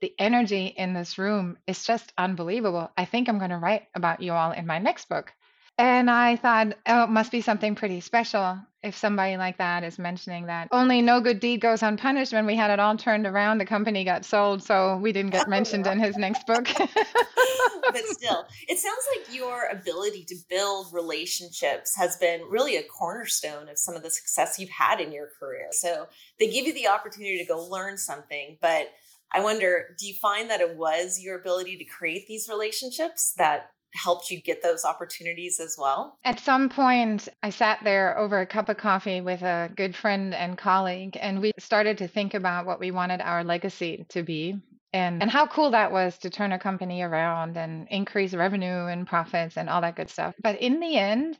The 0.00 0.14
energy 0.18 0.66
in 0.66 0.94
this 0.94 1.18
room 1.18 1.58
is 1.66 1.84
just 1.84 2.12
unbelievable. 2.18 2.90
I 2.96 3.04
think 3.04 3.28
I'm 3.28 3.38
going 3.38 3.50
to 3.50 3.58
write 3.58 3.88
about 3.94 4.22
you 4.22 4.32
all 4.32 4.52
in 4.52 4.66
my 4.66 4.78
next 4.78 5.08
book. 5.08 5.32
And 5.78 6.10
I 6.10 6.36
thought, 6.36 6.74
oh, 6.86 7.04
it 7.04 7.10
must 7.10 7.30
be 7.30 7.42
something 7.42 7.74
pretty 7.74 8.00
special 8.00 8.58
if 8.82 8.96
somebody 8.96 9.36
like 9.36 9.58
that 9.58 9.84
is 9.84 9.98
mentioning 9.98 10.46
that. 10.46 10.68
Only 10.72 11.02
no 11.02 11.20
good 11.20 11.38
deed 11.38 11.60
goes 11.60 11.82
unpunished 11.82 12.32
when 12.32 12.46
we 12.46 12.56
had 12.56 12.70
it 12.70 12.80
all 12.80 12.96
turned 12.96 13.26
around. 13.26 13.58
The 13.58 13.66
company 13.66 14.02
got 14.02 14.24
sold, 14.24 14.62
so 14.62 14.96
we 14.96 15.12
didn't 15.12 15.32
get 15.32 15.46
oh, 15.46 15.50
mentioned 15.50 15.86
in 15.86 15.98
his 15.98 16.16
next 16.16 16.46
book. 16.46 16.66
but 16.76 18.04
still, 18.06 18.46
it 18.68 18.78
sounds 18.78 19.06
like 19.16 19.34
your 19.34 19.68
ability 19.70 20.24
to 20.28 20.36
build 20.48 20.94
relationships 20.94 21.94
has 21.96 22.16
been 22.16 22.42
really 22.48 22.76
a 22.76 22.82
cornerstone 22.82 23.68
of 23.68 23.78
some 23.78 23.94
of 23.94 24.02
the 24.02 24.10
success 24.10 24.58
you've 24.58 24.70
had 24.70 25.00
in 25.00 25.12
your 25.12 25.28
career. 25.38 25.68
So 25.72 26.06
they 26.38 26.48
give 26.48 26.66
you 26.66 26.72
the 26.72 26.88
opportunity 26.88 27.38
to 27.38 27.44
go 27.44 27.62
learn 27.62 27.98
something, 27.98 28.56
but 28.62 28.92
I 29.32 29.40
wonder, 29.40 29.94
do 29.98 30.06
you 30.06 30.14
find 30.14 30.48
that 30.50 30.60
it 30.60 30.76
was 30.76 31.20
your 31.20 31.38
ability 31.38 31.76
to 31.78 31.84
create 31.84 32.26
these 32.28 32.48
relationships 32.48 33.34
that 33.36 33.72
helped 33.94 34.30
you 34.30 34.40
get 34.40 34.62
those 34.62 34.84
opportunities 34.84 35.60
as 35.60 35.76
well? 35.78 36.18
At 36.24 36.40
some 36.40 36.68
point, 36.68 37.28
I 37.42 37.50
sat 37.50 37.80
there 37.82 38.18
over 38.18 38.40
a 38.40 38.46
cup 38.46 38.68
of 38.68 38.76
coffee 38.76 39.20
with 39.20 39.42
a 39.42 39.70
good 39.74 39.94
friend 39.94 40.34
and 40.34 40.58
colleague, 40.58 41.16
and 41.20 41.40
we 41.40 41.52
started 41.58 41.98
to 41.98 42.08
think 42.08 42.34
about 42.34 42.66
what 42.66 42.80
we 42.80 42.90
wanted 42.90 43.20
our 43.20 43.44
legacy 43.44 44.06
to 44.10 44.22
be. 44.22 44.56
And, 44.92 45.20
and 45.20 45.30
how 45.30 45.46
cool 45.46 45.72
that 45.72 45.92
was 45.92 46.16
to 46.18 46.30
turn 46.30 46.52
a 46.52 46.58
company 46.58 47.02
around 47.02 47.56
and 47.58 47.86
increase 47.90 48.32
revenue 48.32 48.86
and 48.86 49.06
profits 49.06 49.56
and 49.56 49.68
all 49.68 49.82
that 49.82 49.96
good 49.96 50.08
stuff. 50.08 50.34
But 50.42 50.60
in 50.60 50.80
the 50.80 50.96
end, 50.96 51.38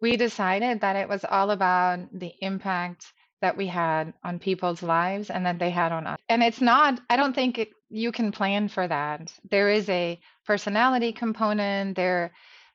we 0.00 0.16
decided 0.16 0.80
that 0.80 0.96
it 0.96 1.08
was 1.08 1.24
all 1.24 1.52
about 1.52 2.00
the 2.12 2.34
impact 2.40 3.12
that 3.42 3.56
we 3.56 3.66
had 3.66 4.14
on 4.24 4.38
people's 4.38 4.82
lives 4.82 5.28
and 5.28 5.44
that 5.44 5.58
they 5.58 5.70
had 5.70 5.92
on 5.92 6.06
us. 6.06 6.18
And 6.30 6.42
it's 6.42 6.60
not, 6.60 7.00
I 7.10 7.16
don't 7.16 7.34
think 7.34 7.58
it, 7.58 7.70
you 7.90 8.10
can 8.10 8.32
plan 8.32 8.68
for 8.68 8.88
that. 8.88 9.32
There 9.50 9.68
is 9.68 9.88
a 9.90 10.18
personality 10.46 11.12
component, 11.12 11.96
there 11.96 12.32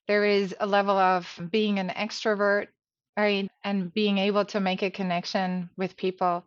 there 0.07 0.23
is 0.23 0.55
a 0.59 0.65
level 0.65 0.97
of 0.97 1.27
being 1.51 1.79
an 1.79 1.89
extrovert, 1.89 2.67
right? 3.17 3.49
And 3.63 3.93
being 3.93 4.17
able 4.17 4.45
to 4.45 4.59
make 4.59 4.81
a 4.81 4.89
connection 4.89 5.69
with 5.77 5.97
people. 5.97 6.45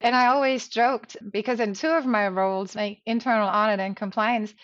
And 0.00 0.16
I 0.16 0.28
always 0.28 0.68
joked 0.68 1.16
because 1.30 1.60
in 1.60 1.74
two 1.74 1.90
of 1.90 2.06
my 2.06 2.28
roles, 2.28 2.74
like 2.74 3.00
internal 3.06 3.48
audit 3.48 3.80
and 3.80 3.96
compliance, 3.96 4.54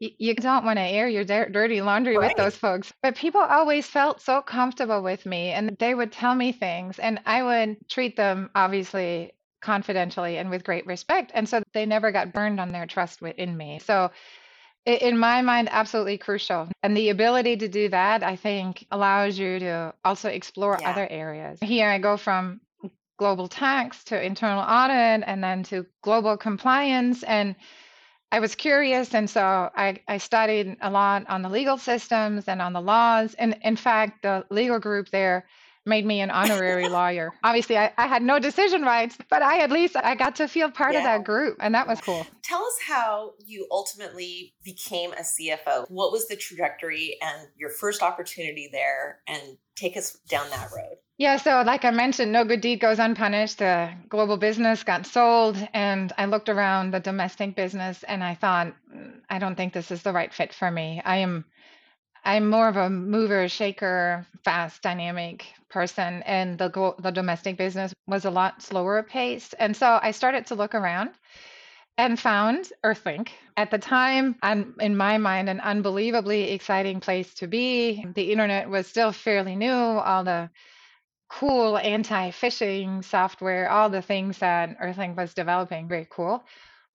you 0.00 0.34
don't 0.34 0.64
want 0.64 0.78
to 0.78 0.82
air 0.82 1.08
your 1.08 1.24
dirty 1.24 1.82
laundry 1.82 2.16
right. 2.16 2.28
with 2.28 2.36
those 2.36 2.56
folks. 2.56 2.92
But 3.02 3.16
people 3.16 3.40
always 3.40 3.86
felt 3.86 4.20
so 4.20 4.40
comfortable 4.40 5.02
with 5.02 5.26
me 5.26 5.50
and 5.50 5.76
they 5.78 5.94
would 5.94 6.12
tell 6.12 6.34
me 6.34 6.52
things 6.52 6.98
and 6.98 7.20
I 7.26 7.42
would 7.42 7.88
treat 7.88 8.16
them 8.16 8.50
obviously 8.54 9.32
confidentially 9.60 10.38
and 10.38 10.50
with 10.50 10.62
great 10.62 10.86
respect. 10.86 11.32
And 11.34 11.48
so 11.48 11.62
they 11.74 11.84
never 11.84 12.12
got 12.12 12.32
burned 12.32 12.60
on 12.60 12.68
their 12.68 12.86
trust 12.86 13.22
in 13.22 13.56
me. 13.56 13.80
So 13.80 14.10
in 14.86 15.18
my 15.18 15.42
mind 15.42 15.68
absolutely 15.70 16.16
crucial 16.16 16.68
and 16.82 16.96
the 16.96 17.10
ability 17.10 17.56
to 17.56 17.68
do 17.68 17.90
that 17.90 18.22
i 18.22 18.34
think 18.34 18.86
allows 18.90 19.38
you 19.38 19.58
to 19.58 19.92
also 20.02 20.30
explore 20.30 20.78
yeah. 20.80 20.90
other 20.90 21.06
areas 21.10 21.58
here 21.60 21.88
i 21.88 21.98
go 21.98 22.16
from 22.16 22.58
global 23.18 23.48
tax 23.48 24.02
to 24.04 24.24
internal 24.24 24.62
audit 24.62 25.22
and 25.26 25.44
then 25.44 25.62
to 25.62 25.84
global 26.00 26.36
compliance 26.38 27.22
and 27.24 27.54
I 28.30 28.40
was 28.40 28.54
curious, 28.54 29.14
and 29.14 29.28
so 29.28 29.70
I, 29.74 30.00
I 30.06 30.18
studied 30.18 30.76
a 30.80 30.90
lot 30.90 31.24
on 31.28 31.42
the 31.42 31.48
legal 31.48 31.78
systems 31.78 32.46
and 32.46 32.60
on 32.60 32.72
the 32.74 32.80
laws. 32.80 33.34
And 33.34 33.56
in 33.62 33.76
fact, 33.76 34.22
the 34.22 34.44
legal 34.50 34.78
group 34.78 35.08
there 35.10 35.46
made 35.86 36.04
me 36.04 36.20
an 36.20 36.30
honorary 36.30 36.88
lawyer. 36.90 37.32
Obviously, 37.42 37.78
I, 37.78 37.92
I 37.96 38.06
had 38.06 38.22
no 38.22 38.38
decision 38.38 38.82
rights, 38.82 39.16
but 39.30 39.42
I 39.42 39.60
at 39.60 39.70
least 39.70 39.96
I 39.96 40.14
got 40.14 40.36
to 40.36 40.46
feel 40.46 40.70
part 40.70 40.92
yeah. 40.92 40.98
of 40.98 41.04
that 41.04 41.24
group, 41.24 41.56
and 41.60 41.74
that 41.74 41.88
was 41.88 42.00
cool. 42.02 42.26
Tell 42.42 42.62
us 42.62 42.78
how 42.86 43.32
you 43.44 43.66
ultimately 43.70 44.54
became 44.62 45.12
a 45.12 45.22
CFO. 45.22 45.90
What 45.90 46.12
was 46.12 46.28
the 46.28 46.36
trajectory 46.36 47.16
and 47.22 47.48
your 47.56 47.70
first 47.70 48.02
opportunity 48.02 48.68
there, 48.70 49.20
and 49.26 49.56
take 49.74 49.96
us 49.96 50.18
down 50.28 50.50
that 50.50 50.68
road. 50.74 50.96
Yeah, 51.18 51.36
so 51.36 51.62
like 51.66 51.84
I 51.84 51.90
mentioned, 51.90 52.30
no 52.32 52.44
good 52.44 52.60
deed 52.60 52.78
goes 52.80 53.00
unpunished. 53.00 53.58
The 53.58 53.90
global 54.08 54.36
business 54.36 54.84
got 54.84 55.04
sold, 55.04 55.56
and 55.74 56.12
I 56.16 56.26
looked 56.26 56.48
around 56.48 56.92
the 56.92 57.00
domestic 57.00 57.56
business 57.56 58.04
and 58.04 58.22
I 58.22 58.34
thought, 58.34 58.68
mm, 58.94 59.20
I 59.28 59.38
don't 59.40 59.56
think 59.56 59.72
this 59.72 59.90
is 59.90 60.02
the 60.02 60.12
right 60.12 60.32
fit 60.32 60.54
for 60.54 60.70
me. 60.70 61.02
I 61.04 61.16
am 61.18 61.44
I'm 62.24 62.50
more 62.50 62.68
of 62.68 62.76
a 62.76 62.90
mover, 62.90 63.48
shaker, 63.48 64.26
fast, 64.44 64.82
dynamic 64.82 65.46
person, 65.70 66.22
and 66.24 66.58
the 66.58 66.94
the 67.00 67.10
domestic 67.12 67.56
business 67.58 67.94
was 68.06 68.24
a 68.24 68.30
lot 68.30 68.62
slower 68.62 69.02
paced. 69.02 69.54
And 69.58 69.76
so 69.76 69.98
I 70.02 70.12
started 70.12 70.46
to 70.46 70.54
look 70.56 70.74
around 70.74 71.10
and 71.98 72.18
found 72.18 72.72
Earthlink. 72.84 73.30
At 73.56 73.70
the 73.70 73.78
time, 73.78 74.36
and 74.42 74.74
in 74.80 74.96
my 74.96 75.18
mind, 75.18 75.48
an 75.48 75.60
unbelievably 75.60 76.52
exciting 76.52 77.00
place 77.00 77.34
to 77.34 77.48
be. 77.48 78.06
The 78.14 78.32
internet 78.32 78.68
was 78.70 78.86
still 78.86 79.12
fairly 79.12 79.56
new. 79.56 79.72
All 79.72 80.24
the 80.24 80.50
cool 81.28 81.78
anti-phishing 81.78 83.04
software, 83.04 83.70
all 83.70 83.90
the 83.90 84.02
things 84.02 84.38
that 84.38 84.78
Earthlink 84.80 85.16
was 85.16 85.34
developing, 85.34 85.88
very 85.88 86.06
cool. 86.10 86.44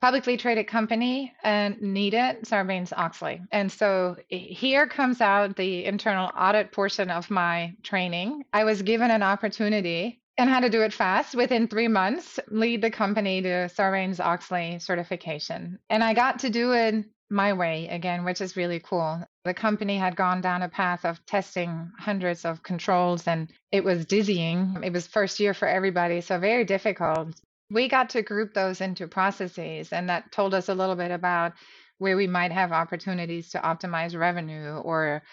Publicly 0.01 0.35
traded 0.35 0.67
company 0.67 1.33
uh, 1.43 1.47
and 1.47 1.81
needed 1.81 2.43
Sarbanes-Oxley. 2.43 3.41
And 3.51 3.71
so 3.71 4.17
here 4.27 4.85
comes 4.85 5.21
out 5.21 5.55
the 5.55 5.85
internal 5.85 6.29
audit 6.37 6.73
portion 6.73 7.09
of 7.09 7.31
my 7.31 7.73
training. 7.83 8.43
I 8.51 8.65
was 8.65 8.81
given 8.81 9.11
an 9.11 9.23
opportunity 9.23 10.19
and 10.37 10.49
had 10.49 10.61
to 10.61 10.69
do 10.69 10.81
it 10.81 10.91
fast 10.91 11.35
within 11.35 11.67
three 11.67 11.87
months, 11.87 12.39
lead 12.47 12.81
the 12.81 12.89
company 12.89 13.41
to 13.43 13.69
Sarbanes-Oxley 13.69 14.79
certification. 14.79 15.79
And 15.89 16.03
I 16.03 16.13
got 16.13 16.39
to 16.39 16.49
do 16.49 16.73
it 16.73 17.05
my 17.29 17.53
way 17.53 17.87
again, 17.87 18.25
which 18.25 18.41
is 18.41 18.55
really 18.55 18.79
cool. 18.79 19.23
The 19.45 19.53
company 19.53 19.97
had 19.97 20.15
gone 20.15 20.41
down 20.41 20.61
a 20.61 20.69
path 20.69 21.05
of 21.05 21.25
testing 21.25 21.91
hundreds 21.97 22.45
of 22.45 22.63
controls 22.63 23.27
and 23.27 23.51
it 23.71 23.83
was 23.83 24.05
dizzying. 24.05 24.77
It 24.83 24.93
was 24.93 25.07
first 25.07 25.39
year 25.39 25.53
for 25.53 25.67
everybody, 25.67 26.21
so 26.21 26.39
very 26.39 26.63
difficult. 26.63 27.35
We 27.69 27.87
got 27.87 28.11
to 28.11 28.21
group 28.21 28.53
those 28.53 28.81
into 28.81 29.07
processes 29.07 29.91
and 29.91 30.09
that 30.09 30.31
told 30.31 30.53
us 30.53 30.69
a 30.69 30.75
little 30.75 30.95
bit 30.95 31.11
about 31.11 31.53
where 31.97 32.17
we 32.17 32.27
might 32.27 32.51
have 32.51 32.71
opportunities 32.71 33.49
to 33.51 33.59
optimize 33.59 34.17
revenue 34.17 34.75
or 34.77 35.23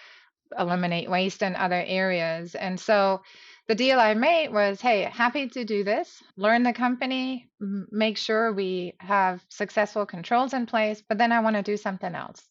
eliminate 0.58 1.10
waste 1.10 1.42
in 1.42 1.56
other 1.56 1.82
areas. 1.86 2.54
And 2.54 2.78
so 2.78 3.22
the 3.70 3.76
deal 3.76 4.00
I 4.00 4.14
made 4.14 4.52
was 4.52 4.80
hey, 4.80 5.02
happy 5.02 5.46
to 5.46 5.64
do 5.64 5.84
this, 5.84 6.24
learn 6.36 6.64
the 6.64 6.72
company, 6.72 7.48
make 7.60 8.18
sure 8.18 8.52
we 8.52 8.94
have 8.98 9.44
successful 9.48 10.04
controls 10.06 10.54
in 10.54 10.66
place, 10.66 11.04
but 11.08 11.18
then 11.18 11.30
I 11.30 11.38
want 11.38 11.54
to 11.54 11.62
do 11.62 11.76
something 11.76 12.12
else. 12.12 12.42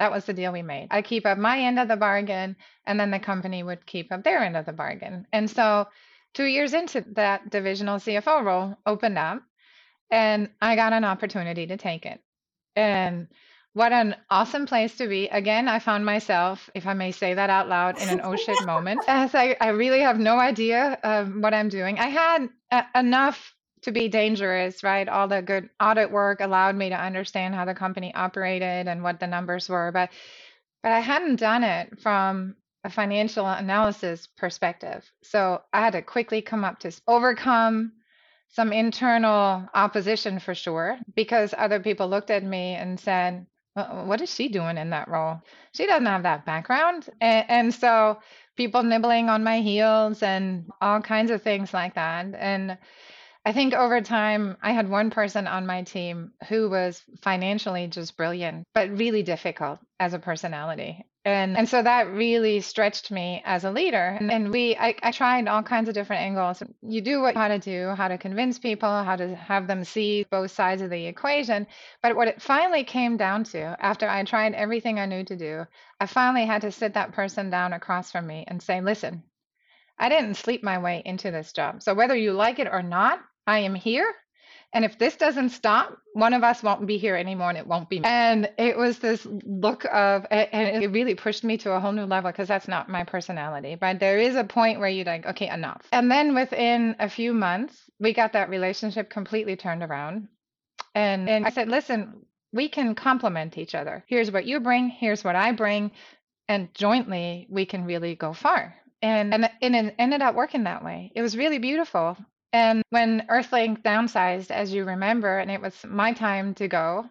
That 0.00 0.12
was 0.12 0.26
the 0.26 0.34
deal 0.34 0.52
we 0.52 0.60
made. 0.60 0.88
I 0.90 1.00
keep 1.00 1.24
up 1.24 1.38
my 1.38 1.60
end 1.60 1.78
of 1.78 1.88
the 1.88 1.96
bargain, 1.96 2.56
and 2.86 3.00
then 3.00 3.10
the 3.10 3.18
company 3.18 3.62
would 3.62 3.86
keep 3.86 4.12
up 4.12 4.22
their 4.22 4.40
end 4.40 4.54
of 4.54 4.66
the 4.66 4.74
bargain. 4.74 5.26
And 5.32 5.48
so, 5.48 5.88
two 6.34 6.44
years 6.44 6.74
into 6.74 7.06
that 7.12 7.48
divisional 7.48 7.96
CFO 7.96 8.44
role 8.44 8.76
opened 8.84 9.16
up, 9.16 9.42
and 10.10 10.50
I 10.60 10.76
got 10.76 10.92
an 10.92 11.04
opportunity 11.04 11.68
to 11.68 11.78
take 11.78 12.04
it. 12.04 12.20
And 12.74 13.28
what 13.76 13.92
an 13.92 14.16
awesome 14.30 14.64
place 14.64 14.96
to 14.96 15.06
be. 15.06 15.28
Again, 15.28 15.68
I 15.68 15.80
found 15.80 16.06
myself, 16.06 16.70
if 16.74 16.86
I 16.86 16.94
may 16.94 17.12
say 17.12 17.34
that 17.34 17.50
out 17.50 17.68
loud, 17.68 17.98
in 18.00 18.08
an 18.08 18.22
oh 18.24 18.34
shit 18.34 18.64
moment, 18.64 19.04
as 19.08 19.34
I, 19.34 19.54
I 19.60 19.68
really 19.68 20.00
have 20.00 20.18
no 20.18 20.38
idea 20.38 20.98
um, 21.04 21.42
what 21.42 21.52
I'm 21.52 21.68
doing. 21.68 21.98
I 21.98 22.06
had 22.06 22.48
a- 22.70 22.86
enough 22.98 23.54
to 23.82 23.92
be 23.92 24.08
dangerous, 24.08 24.82
right? 24.82 25.06
All 25.06 25.28
the 25.28 25.42
good 25.42 25.68
audit 25.78 26.10
work 26.10 26.40
allowed 26.40 26.74
me 26.74 26.88
to 26.88 26.94
understand 26.94 27.54
how 27.54 27.66
the 27.66 27.74
company 27.74 28.14
operated 28.14 28.88
and 28.88 29.02
what 29.02 29.20
the 29.20 29.26
numbers 29.26 29.68
were, 29.68 29.92
but 29.92 30.08
but 30.82 30.92
I 30.92 31.00
hadn't 31.00 31.36
done 31.36 31.62
it 31.62 32.00
from 32.00 32.56
a 32.82 32.88
financial 32.88 33.46
analysis 33.46 34.26
perspective. 34.26 35.04
So 35.22 35.60
I 35.74 35.80
had 35.80 35.92
to 35.92 36.00
quickly 36.00 36.40
come 36.40 36.64
up 36.64 36.78
to 36.80 36.92
overcome 37.06 37.92
some 38.48 38.72
internal 38.72 39.68
opposition 39.74 40.38
for 40.38 40.54
sure 40.54 40.98
because 41.14 41.52
other 41.58 41.80
people 41.80 42.08
looked 42.08 42.30
at 42.30 42.42
me 42.42 42.72
and 42.74 42.98
said, 42.98 43.44
what 43.76 44.20
is 44.20 44.34
she 44.34 44.48
doing 44.48 44.78
in 44.78 44.90
that 44.90 45.08
role? 45.08 45.40
She 45.72 45.86
doesn't 45.86 46.06
have 46.06 46.22
that 46.22 46.46
background. 46.46 47.08
And, 47.20 47.44
and, 47.48 47.74
so 47.74 48.18
people 48.56 48.82
nibbling 48.82 49.28
on 49.28 49.44
my 49.44 49.60
heels 49.60 50.22
and 50.22 50.70
all 50.80 51.00
kinds 51.00 51.30
of 51.30 51.42
things 51.42 51.74
like 51.74 51.94
that. 51.94 52.26
And 52.34 52.78
I 53.44 53.52
think 53.52 53.74
over 53.74 54.00
time, 54.00 54.56
I 54.62 54.72
had 54.72 54.88
one 54.88 55.10
person 55.10 55.46
on 55.46 55.66
my 55.66 55.82
team 55.82 56.32
who 56.48 56.70
was 56.70 57.02
financially 57.20 57.86
just 57.86 58.16
brilliant, 58.16 58.64
but 58.74 58.90
really 58.90 59.22
difficult 59.22 59.78
as 60.00 60.14
a 60.14 60.18
personality 60.18 61.04
and 61.26 61.58
and 61.58 61.68
so 61.68 61.82
that 61.82 62.08
really 62.12 62.60
stretched 62.60 63.10
me 63.10 63.42
as 63.44 63.64
a 63.64 63.70
leader. 63.70 64.16
And, 64.20 64.30
and 64.30 64.52
we 64.52 64.76
I, 64.76 64.94
I 65.02 65.10
tried 65.10 65.48
all 65.48 65.62
kinds 65.62 65.88
of 65.88 65.94
different 65.94 66.22
angles. 66.22 66.62
You 66.82 67.00
do 67.00 67.20
what 67.20 67.34
how 67.34 67.48
to 67.48 67.58
do 67.58 67.88
how 67.96 68.06
to 68.06 68.16
convince 68.16 68.60
people 68.60 68.88
how 68.88 69.16
to 69.16 69.34
have 69.34 69.66
them 69.66 69.82
see 69.82 70.24
both 70.30 70.52
sides 70.52 70.82
of 70.82 70.90
the 70.90 71.06
equation. 71.06 71.66
But 72.00 72.14
what 72.14 72.28
it 72.28 72.40
finally 72.40 72.84
came 72.84 73.16
down 73.16 73.42
to 73.44 73.76
after 73.80 74.08
i 74.08 74.22
tried 74.22 74.54
everything 74.54 75.00
i 75.00 75.06
knew 75.06 75.24
to 75.24 75.36
do 75.36 75.66
i 76.00 76.06
finally 76.06 76.46
had 76.46 76.62
to 76.62 76.70
sit 76.70 76.94
that 76.94 77.12
person 77.12 77.50
down 77.50 77.72
across 77.72 78.12
from 78.12 78.26
me 78.26 78.44
and 78.46 78.62
say 78.62 78.80
listen 78.80 79.24
i 79.98 80.08
didn't 80.08 80.34
sleep 80.34 80.62
my 80.62 80.78
way 80.78 81.02
into 81.04 81.32
this 81.32 81.52
job. 81.52 81.82
So 81.82 81.92
whether 81.92 82.14
you 82.14 82.32
like 82.32 82.60
it 82.60 82.68
or 82.70 82.82
not 82.82 83.20
i 83.48 83.58
am 83.58 83.74
here 83.74 84.14
and 84.76 84.84
if 84.84 84.98
this 84.98 85.16
doesn't 85.16 85.48
stop, 85.48 85.96
one 86.12 86.34
of 86.34 86.44
us 86.44 86.62
won't 86.62 86.86
be 86.86 86.98
here 86.98 87.16
anymore 87.16 87.48
and 87.48 87.56
it 87.56 87.66
won't 87.66 87.88
be 87.88 87.98
me. 87.98 88.06
And 88.06 88.50
it 88.58 88.76
was 88.76 88.98
this 88.98 89.26
look 89.46 89.86
of, 89.86 90.26
and 90.30 90.84
it 90.84 90.88
really 90.88 91.14
pushed 91.14 91.44
me 91.44 91.56
to 91.58 91.72
a 91.72 91.80
whole 91.80 91.92
new 91.92 92.04
level 92.04 92.30
because 92.30 92.46
that's 92.46 92.68
not 92.68 92.90
my 92.90 93.02
personality. 93.02 93.74
But 93.74 94.00
there 94.00 94.18
is 94.18 94.36
a 94.36 94.44
point 94.44 94.78
where 94.78 94.90
you're 94.90 95.06
like, 95.06 95.24
okay, 95.24 95.48
enough. 95.48 95.80
And 95.92 96.10
then 96.10 96.34
within 96.34 96.94
a 96.98 97.08
few 97.08 97.32
months, 97.32 97.80
we 97.98 98.12
got 98.12 98.34
that 98.34 98.50
relationship 98.50 99.08
completely 99.08 99.56
turned 99.56 99.82
around. 99.82 100.28
And, 100.94 101.26
and 101.26 101.46
I 101.46 101.50
said, 101.50 101.68
listen, 101.68 102.26
we 102.52 102.68
can 102.68 102.94
complement 102.94 103.56
each 103.56 103.74
other. 103.74 104.04
Here's 104.08 104.30
what 104.30 104.44
you 104.44 104.60
bring, 104.60 104.90
here's 104.90 105.24
what 105.24 105.36
I 105.36 105.52
bring. 105.52 105.90
And 106.48 106.68
jointly, 106.74 107.46
we 107.48 107.64
can 107.64 107.86
really 107.86 108.14
go 108.14 108.34
far. 108.34 108.74
And, 109.00 109.32
and, 109.32 109.50
and 109.62 109.74
it 109.74 109.94
ended 109.98 110.20
up 110.20 110.34
working 110.34 110.64
that 110.64 110.84
way. 110.84 111.12
It 111.14 111.22
was 111.22 111.34
really 111.34 111.58
beautiful. 111.58 112.18
And 112.56 112.82
when 112.88 113.26
Earthlink 113.28 113.82
downsized, 113.82 114.50
as 114.50 114.72
you 114.72 114.86
remember, 114.86 115.38
and 115.38 115.50
it 115.50 115.60
was 115.60 115.84
my 115.84 116.14
time 116.14 116.54
to 116.54 116.68
go, 116.68 117.06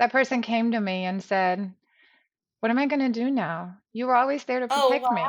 that 0.00 0.10
person 0.10 0.42
came 0.42 0.72
to 0.72 0.80
me 0.80 1.04
and 1.04 1.22
said, 1.22 1.72
What 2.60 2.70
am 2.70 2.78
I 2.78 2.86
going 2.86 3.12
to 3.12 3.20
do 3.20 3.30
now? 3.30 3.76
You 3.92 4.06
were 4.06 4.16
always 4.16 4.44
there 4.44 4.60
to 4.60 4.66
Oh, 4.70 4.88
protect 4.88 5.10
me. 5.12 5.22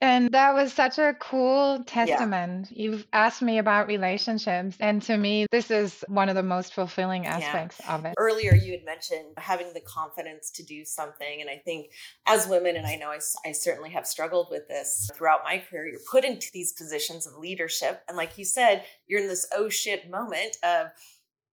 And 0.00 0.30
that 0.32 0.54
was 0.54 0.72
such 0.72 0.98
a 0.98 1.14
cool 1.20 1.78
Yeah. 1.78 1.84
testament. 1.84 2.70
You've 2.70 3.06
asked 3.12 3.42
me 3.42 3.58
about 3.58 3.88
relationships, 3.88 4.76
and 4.78 5.02
to 5.02 5.16
me, 5.16 5.46
this 5.50 5.70
is 5.72 6.04
one 6.08 6.28
of 6.28 6.36
the 6.36 6.42
most 6.42 6.72
fulfilling 6.72 7.24
Yeah. 7.24 7.32
aspects 7.32 7.80
of 7.88 8.04
it. 8.04 8.14
Earlier, 8.16 8.54
you 8.54 8.72
had 8.72 8.84
mentioned 8.84 9.34
having 9.36 9.72
the 9.72 9.80
confidence 9.80 10.50
to 10.52 10.62
do 10.62 10.84
something. 10.84 11.40
And 11.40 11.50
I 11.50 11.58
think 11.58 11.92
as 12.26 12.46
women, 12.46 12.76
and 12.76 12.86
I 12.86 12.94
know 12.94 13.10
I 13.10 13.52
certainly 13.52 13.90
have 13.90 14.06
struggled 14.06 14.48
with 14.50 14.68
this 14.68 15.10
throughout 15.16 15.42
my 15.44 15.58
career, 15.58 15.88
you're 15.88 16.00
put 16.10 16.24
into 16.24 16.48
these 16.52 16.72
positions 16.72 17.26
of 17.26 17.36
leadership. 17.36 18.04
And 18.08 18.16
like 18.16 18.38
you 18.38 18.44
said, 18.44 18.84
you're 19.08 19.20
in 19.20 19.28
this 19.28 19.48
oh 19.52 19.68
shit 19.68 20.08
moment 20.08 20.56
of, 20.62 20.88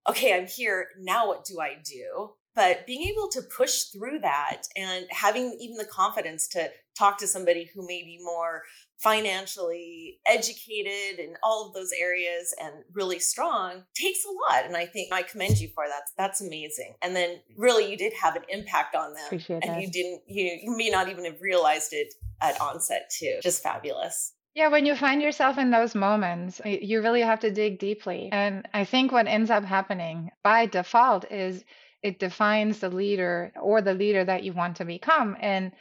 okay, 0.08 0.38
I'm 0.38 0.46
here. 0.48 0.90
Now 1.00 1.28
what 1.28 1.46
do 1.46 1.60
I 1.60 1.78
do? 1.84 2.36
But 2.56 2.88
being 2.88 3.04
able 3.04 3.30
to 3.32 3.42
push 3.42 3.84
through 3.84 4.20
that 4.20 4.64
and 4.76 5.06
having 5.10 5.58
even 5.60 5.76
the 5.76 5.86
confidence 5.86 6.48
to 6.50 6.70
talk 6.98 7.18
to 7.18 7.28
somebody 7.28 7.70
who 7.74 7.86
may 7.86 8.02
be 8.04 8.18
more 8.24 8.64
financially 8.98 10.20
educated 10.26 11.20
in 11.20 11.34
all 11.44 11.68
of 11.68 11.74
those 11.74 11.92
areas 12.00 12.56
and 12.62 12.74
really 12.94 13.20
strong 13.20 13.84
takes 13.94 14.24
a 14.24 14.30
lot. 14.30 14.66
And 14.66 14.78
I 14.78 14.86
think 14.86 15.12
I 15.12 15.24
commend 15.24 15.60
you 15.60 15.70
for 15.76 15.84
that. 15.86 16.04
That's 16.18 16.42
amazing. 16.42 16.96
And 17.02 17.16
then 17.16 17.42
really 17.58 17.92
you 17.92 17.98
did 17.98 18.14
have 18.22 18.36
an 18.36 18.44
impact 18.50 18.96
on 18.96 19.14
them. 19.14 19.26
Appreciate 19.26 19.64
and 19.64 19.76
that. 19.76 19.82
you 19.82 19.92
didn't 19.92 20.22
you, 20.28 20.60
you 20.64 20.78
may 20.78 20.90
not 20.90 21.10
even 21.10 21.26
have 21.26 21.42
realized 21.42 21.90
it 21.92 22.14
at 22.42 22.60
onset 22.62 23.12
too. 23.20 23.40
Just 23.44 23.62
fabulous. 23.62 24.34
Yeah, 24.56 24.70
when 24.70 24.86
you 24.86 24.96
find 24.96 25.22
yourself 25.22 25.58
in 25.58 25.72
those 25.72 25.96
moments, 25.96 26.62
you 26.64 27.02
really 27.02 27.22
have 27.22 27.42
to 27.42 27.52
dig 27.52 27.78
deeply. 27.78 28.30
And 28.32 28.66
I 28.74 28.86
think 28.86 29.12
what 29.12 29.28
ends 29.28 29.50
up 29.50 29.66
happening 29.66 30.32
by 30.44 30.66
default 30.66 31.30
is 31.30 31.66
it 32.06 32.20
defines 32.20 32.80
the 32.80 32.90
leader 32.90 33.52
or 33.60 33.82
the 33.82 33.96
leader 33.96 34.24
that 34.24 34.44
you 34.44 34.54
want 34.54 34.78
to 34.78 34.86
become. 34.86 35.36
And 35.40 35.72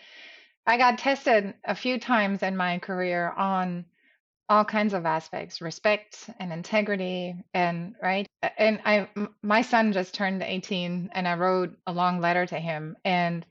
I 0.66 0.78
got 0.78 0.96
tested 0.96 1.52
a 1.66 1.74
few 1.74 2.00
times 2.00 2.42
in 2.42 2.56
my 2.56 2.78
career 2.78 3.30
on 3.36 3.84
all 4.48 4.64
kinds 4.64 4.94
of 4.94 5.04
aspects, 5.04 5.60
respect 5.60 6.30
and 6.40 6.50
integrity 6.50 7.36
and 7.52 7.94
right. 8.02 8.26
And 8.56 8.80
i 8.86 9.06
my 9.42 9.60
son 9.60 9.92
just 9.92 10.14
turned 10.14 10.42
18 10.42 11.10
and 11.12 11.28
I 11.28 11.34
wrote 11.34 11.76
a 11.86 11.92
long 11.92 12.20
letter 12.20 12.46
to 12.46 12.58
him 12.58 12.96
and 13.04 13.44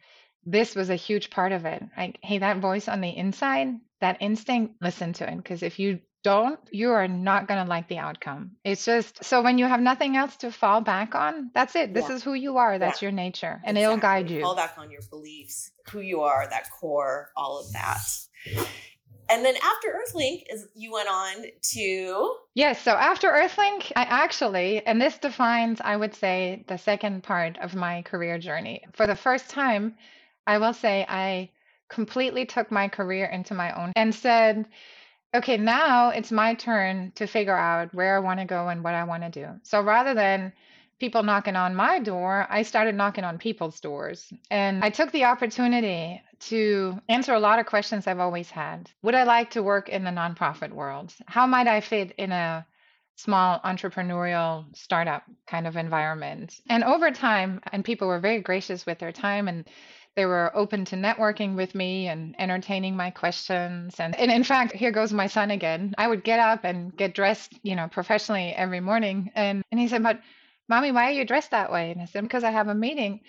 this 0.45 0.75
was 0.75 0.89
a 0.89 0.95
huge 0.95 1.29
part 1.29 1.51
of 1.51 1.65
it. 1.65 1.83
Like, 1.95 2.17
hey, 2.23 2.39
that 2.39 2.57
voice 2.57 2.87
on 2.87 3.01
the 3.01 3.15
inside, 3.15 3.69
that 4.01 4.17
instinct, 4.19 4.81
listen 4.81 5.13
to 5.13 5.31
it. 5.31 5.37
Because 5.37 5.61
if 5.61 5.77
you 5.77 5.99
don't, 6.23 6.59
you 6.71 6.91
are 6.91 7.07
not 7.07 7.47
going 7.47 7.63
to 7.63 7.69
like 7.69 7.87
the 7.87 7.97
outcome. 7.97 8.51
It's 8.63 8.85
just 8.85 9.23
so 9.23 9.41
when 9.41 9.57
you 9.57 9.65
have 9.65 9.81
nothing 9.81 10.15
else 10.15 10.37
to 10.37 10.51
fall 10.51 10.81
back 10.81 11.15
on, 11.15 11.51
that's 11.53 11.75
it. 11.75 11.93
This 11.93 12.09
Yeah. 12.09 12.15
is 12.15 12.23
who 12.23 12.33
you 12.33 12.57
are. 12.57 12.79
That's 12.79 13.01
Yeah. 13.01 13.07
your 13.07 13.11
nature. 13.11 13.61
And 13.63 13.77
it'll 13.77 13.97
guide 13.97 14.29
you. 14.29 14.41
Fall 14.41 14.55
back 14.55 14.77
on 14.77 14.89
your 14.89 15.01
beliefs, 15.09 15.71
who 15.91 15.99
you 15.99 16.21
are, 16.21 16.47
that 16.49 16.71
core, 16.71 17.31
all 17.35 17.59
of 17.59 17.71
that. 17.73 18.01
And 19.29 19.43
then 19.43 19.55
after 19.55 19.87
Earthlink, 19.87 20.43
is 20.49 20.67
you 20.75 20.91
went 20.91 21.09
on 21.09 21.45
to 21.73 22.35
Yes, 22.55 22.81
so 22.81 22.91
after 22.91 23.29
Earthlink, 23.29 23.91
I 23.95 24.03
actually, 24.03 24.85
and 24.85 25.01
this 25.01 25.17
defines, 25.17 25.81
I 25.81 25.97
would 25.97 26.13
say, 26.13 26.63
the 26.67 26.77
second 26.77 27.23
part 27.23 27.57
of 27.57 27.73
my 27.73 28.03
career 28.03 28.37
journey. 28.37 28.83
For 28.93 29.07
the 29.07 29.15
first 29.15 29.49
time, 29.49 29.97
I 30.45 30.59
will 30.59 30.73
say 30.73 31.03
I 31.09 31.49
completely 31.89 32.45
took 32.45 32.69
my 32.69 32.87
career 32.87 33.25
into 33.25 33.55
my 33.55 33.71
own 33.71 33.91
and 33.95 34.13
said, 34.13 34.67
okay, 35.33 35.57
now 35.57 36.09
it's 36.09 36.31
my 36.31 36.53
turn 36.53 37.11
to 37.15 37.27
figure 37.27 37.57
out 37.57 37.93
where 37.93 38.15
I 38.15 38.19
want 38.19 38.39
to 38.39 38.45
go 38.45 38.67
and 38.67 38.83
what 38.83 38.93
I 38.93 39.03
want 39.03 39.23
to 39.23 39.29
do. 39.29 39.47
So 39.63 39.81
rather 39.81 40.13
than 40.13 40.53
people 40.99 41.23
knocking 41.23 41.55
on 41.55 41.75
my 41.75 41.99
door, 41.99 42.47
I 42.49 42.63
started 42.63 42.95
knocking 42.95 43.23
on 43.23 43.37
people's 43.37 43.79
doors. 43.79 44.31
And 44.51 44.83
I 44.83 44.89
took 44.89 45.11
the 45.11 45.25
opportunity 45.25 46.21
to 46.47 46.99
answer 47.09 47.33
a 47.33 47.39
lot 47.39 47.59
of 47.59 47.65
questions 47.65 48.07
I've 48.07 48.19
always 48.19 48.49
had. 48.49 48.89
Would 49.01 49.15
I 49.15 49.23
like 49.23 49.51
to 49.51 49.63
work 49.63 49.89
in 49.89 50.03
the 50.03 50.11
nonprofit 50.11 50.71
world? 50.71 51.13
How 51.25 51.47
might 51.47 51.67
I 51.67 51.81
fit 51.81 52.13
in 52.17 52.31
a 52.31 52.65
small 53.15 53.59
entrepreneurial 53.61 54.65
startup 54.75 55.23
kind 55.47 55.67
of 55.67 55.77
environment? 55.77 56.59
And 56.69 56.83
over 56.83 57.11
time, 57.11 57.59
and 57.71 57.83
people 57.83 58.07
were 58.07 58.19
very 58.19 58.41
gracious 58.41 58.85
with 58.85 58.99
their 58.99 59.11
time 59.11 59.47
and 59.47 59.67
they 60.15 60.25
were 60.25 60.51
open 60.55 60.85
to 60.85 60.95
networking 60.95 61.55
with 61.55 61.73
me 61.73 62.07
and 62.07 62.35
entertaining 62.39 62.95
my 62.95 63.09
questions. 63.09 63.99
And, 63.99 64.15
and 64.15 64.31
in 64.31 64.43
fact, 64.43 64.73
here 64.73 64.91
goes 64.91 65.11
my 65.11 65.27
son 65.27 65.51
again. 65.51 65.93
I 65.97 66.07
would 66.07 66.23
get 66.23 66.39
up 66.39 66.63
and 66.63 66.95
get 66.95 67.15
dressed, 67.15 67.53
you 67.63 67.75
know, 67.75 67.87
professionally 67.87 68.53
every 68.55 68.79
morning. 68.79 69.31
And, 69.35 69.63
and 69.71 69.79
he 69.79 69.87
said, 69.87 70.03
But 70.03 70.21
mommy, 70.69 70.91
why 70.91 71.09
are 71.09 71.13
you 71.13 71.25
dressed 71.25 71.51
that 71.51 71.71
way? 71.71 71.91
And 71.91 72.01
I 72.01 72.05
said, 72.05 72.23
Because 72.23 72.43
I 72.43 72.51
have 72.51 72.67
a 72.67 72.75
meeting. 72.75 73.21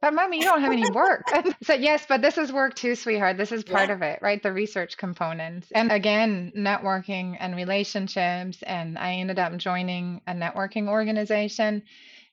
But 0.00 0.14
mommy, 0.14 0.38
you 0.38 0.44
don't 0.44 0.62
have 0.62 0.72
any 0.72 0.86
work. 0.86 1.28
I 1.32 1.54
said, 1.62 1.80
Yes, 1.80 2.06
but 2.08 2.22
this 2.22 2.38
is 2.38 2.52
work 2.52 2.74
too, 2.74 2.94
sweetheart. 2.94 3.36
This 3.36 3.52
is 3.52 3.64
part 3.64 3.88
Yeah. 3.88 3.94
of 3.94 4.02
it, 4.02 4.20
right? 4.22 4.42
The 4.42 4.52
research 4.52 4.96
component. 4.96 5.66
And 5.72 5.90
again, 5.90 6.52
networking 6.56 7.36
and 7.38 7.56
relationships. 7.56 8.62
And 8.62 8.98
I 8.98 9.14
ended 9.14 9.38
up 9.40 9.56
joining 9.56 10.20
a 10.26 10.32
networking 10.32 10.88
organization. 10.88 11.82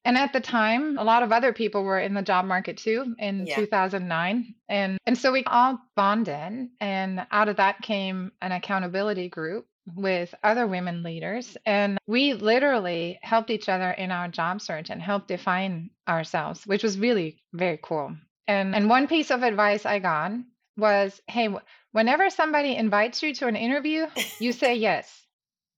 And 0.10 0.17
at 0.17 0.34
the 0.34 0.39
time, 0.39 0.98
a 0.98 1.04
lot 1.04 1.22
of 1.22 1.32
other 1.32 1.54
people 1.54 1.84
were 1.84 2.00
in 2.00 2.15
the 2.15 2.24
job 2.24 2.43
market 2.45 2.78
too 2.78 3.13
in 3.19 3.45
Yeah. 3.45 3.58
2009. 3.58 4.56
And, 4.67 4.98
and 5.06 5.15
so 5.15 5.32
we 5.32 5.43
all 5.43 5.78
bonded. 5.95 6.69
And 6.82 7.28
out 7.30 7.48
of 7.48 7.58
that 7.58 7.84
came 7.84 8.32
an 8.41 8.52
accountability 8.52 9.30
group 9.30 9.67
with 9.86 10.34
other 10.43 10.65
women 10.65 11.04
leaders. 11.04 11.56
And 11.63 12.00
we 12.08 12.34
literally 12.34 13.19
helped 13.22 13.52
each 13.52 13.69
other 13.69 13.91
in 13.91 14.10
our 14.10 14.28
job 14.28 14.62
search 14.62 14.89
and 14.89 15.00
helped 15.00 15.28
define 15.28 15.91
ourselves, 16.08 16.65
which 16.65 16.82
was 16.82 16.98
really 16.98 17.43
very 17.54 17.78
cool. 17.80 18.15
And, 18.48 18.74
and 18.74 18.89
one 18.89 19.06
piece 19.06 19.30
of 19.30 19.43
advice 19.43 19.86
I 19.86 20.00
got 20.00 20.32
was 20.76 21.22
hey, 21.28 21.50
whenever 21.91 22.32
somebody 22.32 22.76
invites 22.76 23.22
you 23.22 23.36
to 23.36 23.45
an 23.45 23.56
interview, 23.56 24.08
you 24.39 24.54
say 24.54 24.74
yes. 24.74 25.24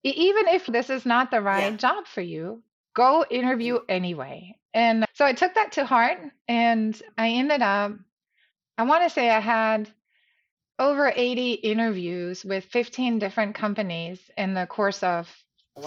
Even 0.06 0.48
if 0.48 0.68
this 0.68 0.90
is 0.90 1.06
not 1.06 1.32
the 1.32 1.42
right 1.42 1.72
Yeah. 1.72 1.76
job 1.76 2.08
for 2.08 2.22
you, 2.22 2.64
go 2.94 3.26
interview 3.30 3.76
mm-hmm. 3.76 3.92
anyway. 3.92 4.56
And 4.74 5.06
so 5.14 5.26
I 5.26 5.34
took 5.34 5.56
that 5.56 5.74
to 5.74 5.86
heart 5.86 6.20
and 6.48 7.00
I 7.18 7.30
ended 7.30 7.62
up, 7.62 7.94
I 8.78 8.84
want 8.84 9.04
to 9.04 9.10
say 9.10 9.30
I 9.30 9.40
had 9.40 9.90
over 10.80 11.12
80 11.16 11.54
interviews 11.54 12.44
with 12.44 12.66
15 12.66 13.20
different 13.20 13.56
companies 13.56 14.20
in 14.38 14.54
the 14.54 14.66
course 14.66 15.04
of 15.04 15.30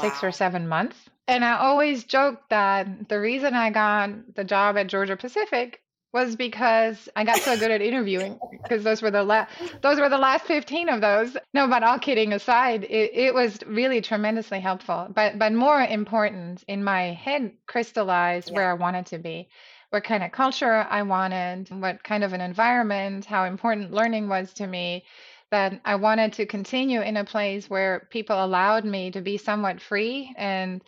six 0.01 0.23
or 0.23 0.31
seven 0.31 0.69
months. 0.69 0.97
And 1.27 1.45
I 1.45 1.57
always 1.59 2.05
joke 2.05 2.41
that 2.51 3.09
the 3.09 3.19
reason 3.19 3.55
I 3.55 3.71
got 3.71 4.35
the 4.35 4.45
job 4.45 4.77
at 4.77 4.89
Georgia 4.89 5.17
Pacific 5.17 5.81
was 6.15 6.37
because 6.37 7.09
I 7.17 7.25
got 7.25 7.43
so 7.43 7.57
good 7.57 7.73
at 7.73 7.83
interviewing 7.83 8.41
because 8.53 8.85
those 8.85 9.03
were 9.03 9.11
the 9.11 9.25
last 9.25 9.51
those 9.83 9.99
were 9.99 10.09
the 10.09 10.17
last 10.17 10.47
15 10.47 10.89
of 10.89 11.01
those. 11.01 11.37
No, 11.53 11.67
but 11.67 11.83
all 11.83 11.99
kidding 11.99 12.33
aside, 12.33 12.85
it, 12.85 13.11
it 13.13 13.35
was 13.35 13.59
really 13.67 14.01
tremendously 14.01 14.61
helpful. 14.61 15.09
But 15.13 15.41
but 15.41 15.53
more 15.53 15.81
important, 15.83 16.63
in 16.69 16.85
my 16.85 17.13
head 17.13 17.53
crystallized 17.67 18.53
where 18.53 18.71
I 18.71 18.75
wanted 18.75 19.07
to 19.07 19.19
be, 19.19 19.49
what 19.91 20.05
kind 20.05 20.23
of 20.23 20.31
culture 20.31 20.87
I 20.89 21.03
wanted, 21.03 21.69
what 21.71 22.05
kind 22.05 22.23
of 22.23 22.33
an 22.33 22.41
environment, 22.41 23.25
how 23.25 23.45
important 23.45 23.91
learning 23.91 24.29
was 24.29 24.53
to 24.55 24.67
me 24.69 25.05
that 25.51 25.81
I 25.85 25.97
wanted 25.97 26.33
to 26.35 26.47
continue 26.47 27.01
in 27.01 27.17
a 27.17 27.25
place 27.25 27.69
where 27.69 28.07
people 28.11 28.43
allowed 28.43 28.85
me 28.85 29.11
to 29.11 29.21
be 29.21 29.37
somewhat 29.37 29.81
free 29.81 30.33
and 30.37 30.81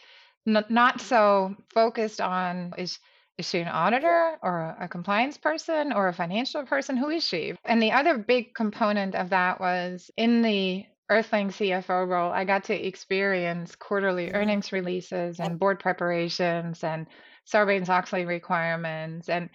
n- 0.46 0.64
not 0.68 1.00
so 1.00 1.56
focused 1.74 2.20
on 2.20 2.72
is 2.78 2.98
is 3.38 3.48
she 3.48 3.58
an 3.60 3.68
auditor 3.68 4.38
or 4.42 4.76
a, 4.80 4.88
compliance 4.88 5.36
person 5.36 5.92
or 5.92 6.08
a 6.08 6.12
financial 6.12 6.64
person? 6.64 6.96
Who 6.96 7.10
is 7.10 7.24
she? 7.24 7.54
And 7.64 7.82
the 7.82 7.92
other 7.92 8.16
big 8.18 8.54
component 8.54 9.14
of 9.14 9.30
that 9.30 9.60
was 9.60 10.10
in 10.16 10.42
the 10.42 10.86
Earthlink 11.10 11.52
CFO 11.52 12.08
role, 12.08 12.32
I 12.32 12.44
got 12.44 12.64
to 12.64 12.74
experience 12.74 13.76
quarterly 13.76 14.28
Mhm. 14.28 14.34
earnings 14.34 14.72
releases 14.72 15.38
and 15.38 15.58
board 15.58 15.78
preparations 15.78 16.82
and 16.82 17.06
Sarbanes 17.46 17.88
Oxley 17.88 18.24
requirements. 18.24 19.28
And 19.28 19.50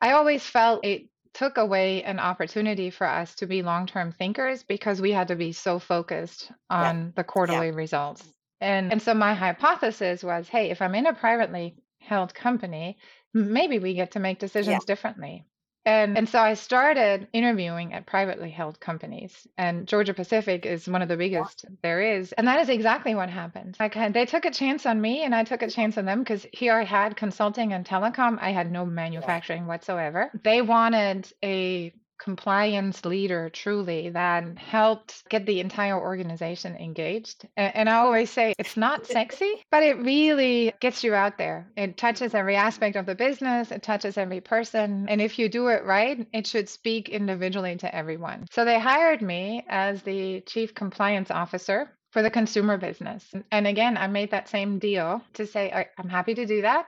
I 0.00 0.12
always 0.12 0.46
felt 0.46 0.84
it 0.84 1.08
took 1.34 1.58
away 1.58 2.02
an 2.04 2.18
opportunity 2.18 2.88
for 2.90 3.06
us 3.06 3.34
to 3.36 3.46
be 3.46 3.62
long 3.62 3.86
term 3.86 4.12
thinkers 4.12 4.62
because 4.62 5.00
we 5.00 5.12
had 5.12 5.28
to 5.28 5.36
be 5.36 5.52
so 5.52 5.78
focused 5.78 6.50
Yeah. 6.70 6.90
on 6.90 7.12
the 7.16 7.24
quarterly 7.24 7.70
results. 7.70 8.24
And, 8.60 8.90
and 8.90 9.02
so 9.02 9.12
my 9.12 9.34
hypothesis 9.34 10.24
was 10.24 10.48
hey, 10.48 10.70
if 10.70 10.80
I'm 10.80 10.94
in 10.94 11.06
a 11.06 11.12
privately 11.12 11.76
held 12.08 12.34
company, 12.34 12.96
maybe 13.34 13.78
we 13.78 13.94
get 13.94 14.12
to 14.12 14.20
make 14.20 14.38
decisions 14.38 14.84
differently. 14.84 15.44
And, 15.84 16.18
and 16.18 16.28
so 16.28 16.38
I 16.38 16.52
started 16.54 17.28
interviewing 17.32 17.94
at 17.94 18.04
privately 18.04 18.50
held 18.50 18.78
companies, 18.78 19.46
and 19.56 19.86
Georgia 19.86 20.12
Pacific 20.12 20.66
is 20.66 20.86
one 20.88 21.00
of 21.00 21.08
the 21.08 21.16
biggest 21.16 21.64
there 21.82 22.02
is. 22.02 22.32
And 22.32 22.46
that 22.46 22.60
is 22.60 22.68
exactly 22.68 23.14
what 23.14 23.30
happened. 23.30 23.76
Like 23.80 23.96
I- 23.96 24.10
they 24.10 24.26
took 24.26 24.44
a 24.44 24.50
chance 24.50 24.84
on 24.84 25.00
me, 25.00 25.22
and 25.22 25.34
I 25.34 25.44
took 25.44 25.62
a 25.62 25.70
chance 25.70 25.96
on 25.96 26.04
them 26.04 26.18
because 26.18 26.46
here 26.52 26.74
I 26.74 26.84
had 26.84 27.16
consulting 27.16 27.72
and 27.72 27.86
telecom. 27.86 28.38
I 28.40 28.50
had 28.50 28.70
no 28.70 28.84
manufacturing 28.84 29.66
whatsoever. 29.66 30.30
They 30.42 30.60
wanted 30.60 31.32
a 31.42 31.94
compliance 32.18 33.04
leader 33.04 33.48
truly 33.50 34.10
that 34.10 34.58
helped 34.58 35.28
get 35.28 35.46
the 35.46 35.60
entire 35.60 35.98
organization 35.98 36.76
engaged. 36.76 37.46
And, 37.56 37.88
I 37.88 37.94
always 37.94 38.30
say 38.30 38.54
it's 38.58 38.76
not 38.76 39.06
sexy, 39.06 39.64
but 39.70 39.82
it 39.82 39.98
really 39.98 40.72
gets 40.80 41.02
you 41.02 41.14
out 41.14 41.38
there. 41.38 41.70
It 41.76 41.96
touches 41.96 42.34
every 42.34 42.56
aspect 42.56 42.96
of 42.96 43.06
the 43.06 43.14
business, 43.14 43.70
it 43.70 43.82
touches 43.82 44.18
every 44.18 44.40
person. 44.40 45.06
And 45.08 45.22
if 45.22 45.38
you 45.38 45.48
do 45.48 45.68
it 45.68 45.84
right, 45.84 46.26
it 46.32 46.46
should 46.46 46.68
speak 46.68 47.08
individually 47.08 47.76
to 47.76 47.94
everyone. 47.94 48.46
So 48.50 48.64
they 48.64 48.78
hired 48.78 49.22
me 49.22 49.64
as 49.68 50.02
the 50.02 50.42
chief 50.42 50.74
compliance 50.74 51.30
officer 51.30 51.90
for 52.10 52.22
the 52.22 52.30
consumer 52.30 52.76
business. 52.76 53.24
And 53.50 53.66
again, 53.66 53.96
I 53.96 54.06
made 54.06 54.30
that 54.32 54.48
same 54.48 54.78
deal 54.78 55.22
to 55.34 55.46
say, 55.46 55.86
I'm 55.98 56.08
happy 56.08 56.34
to 56.34 56.46
do 56.46 56.62
that. 56.62 56.86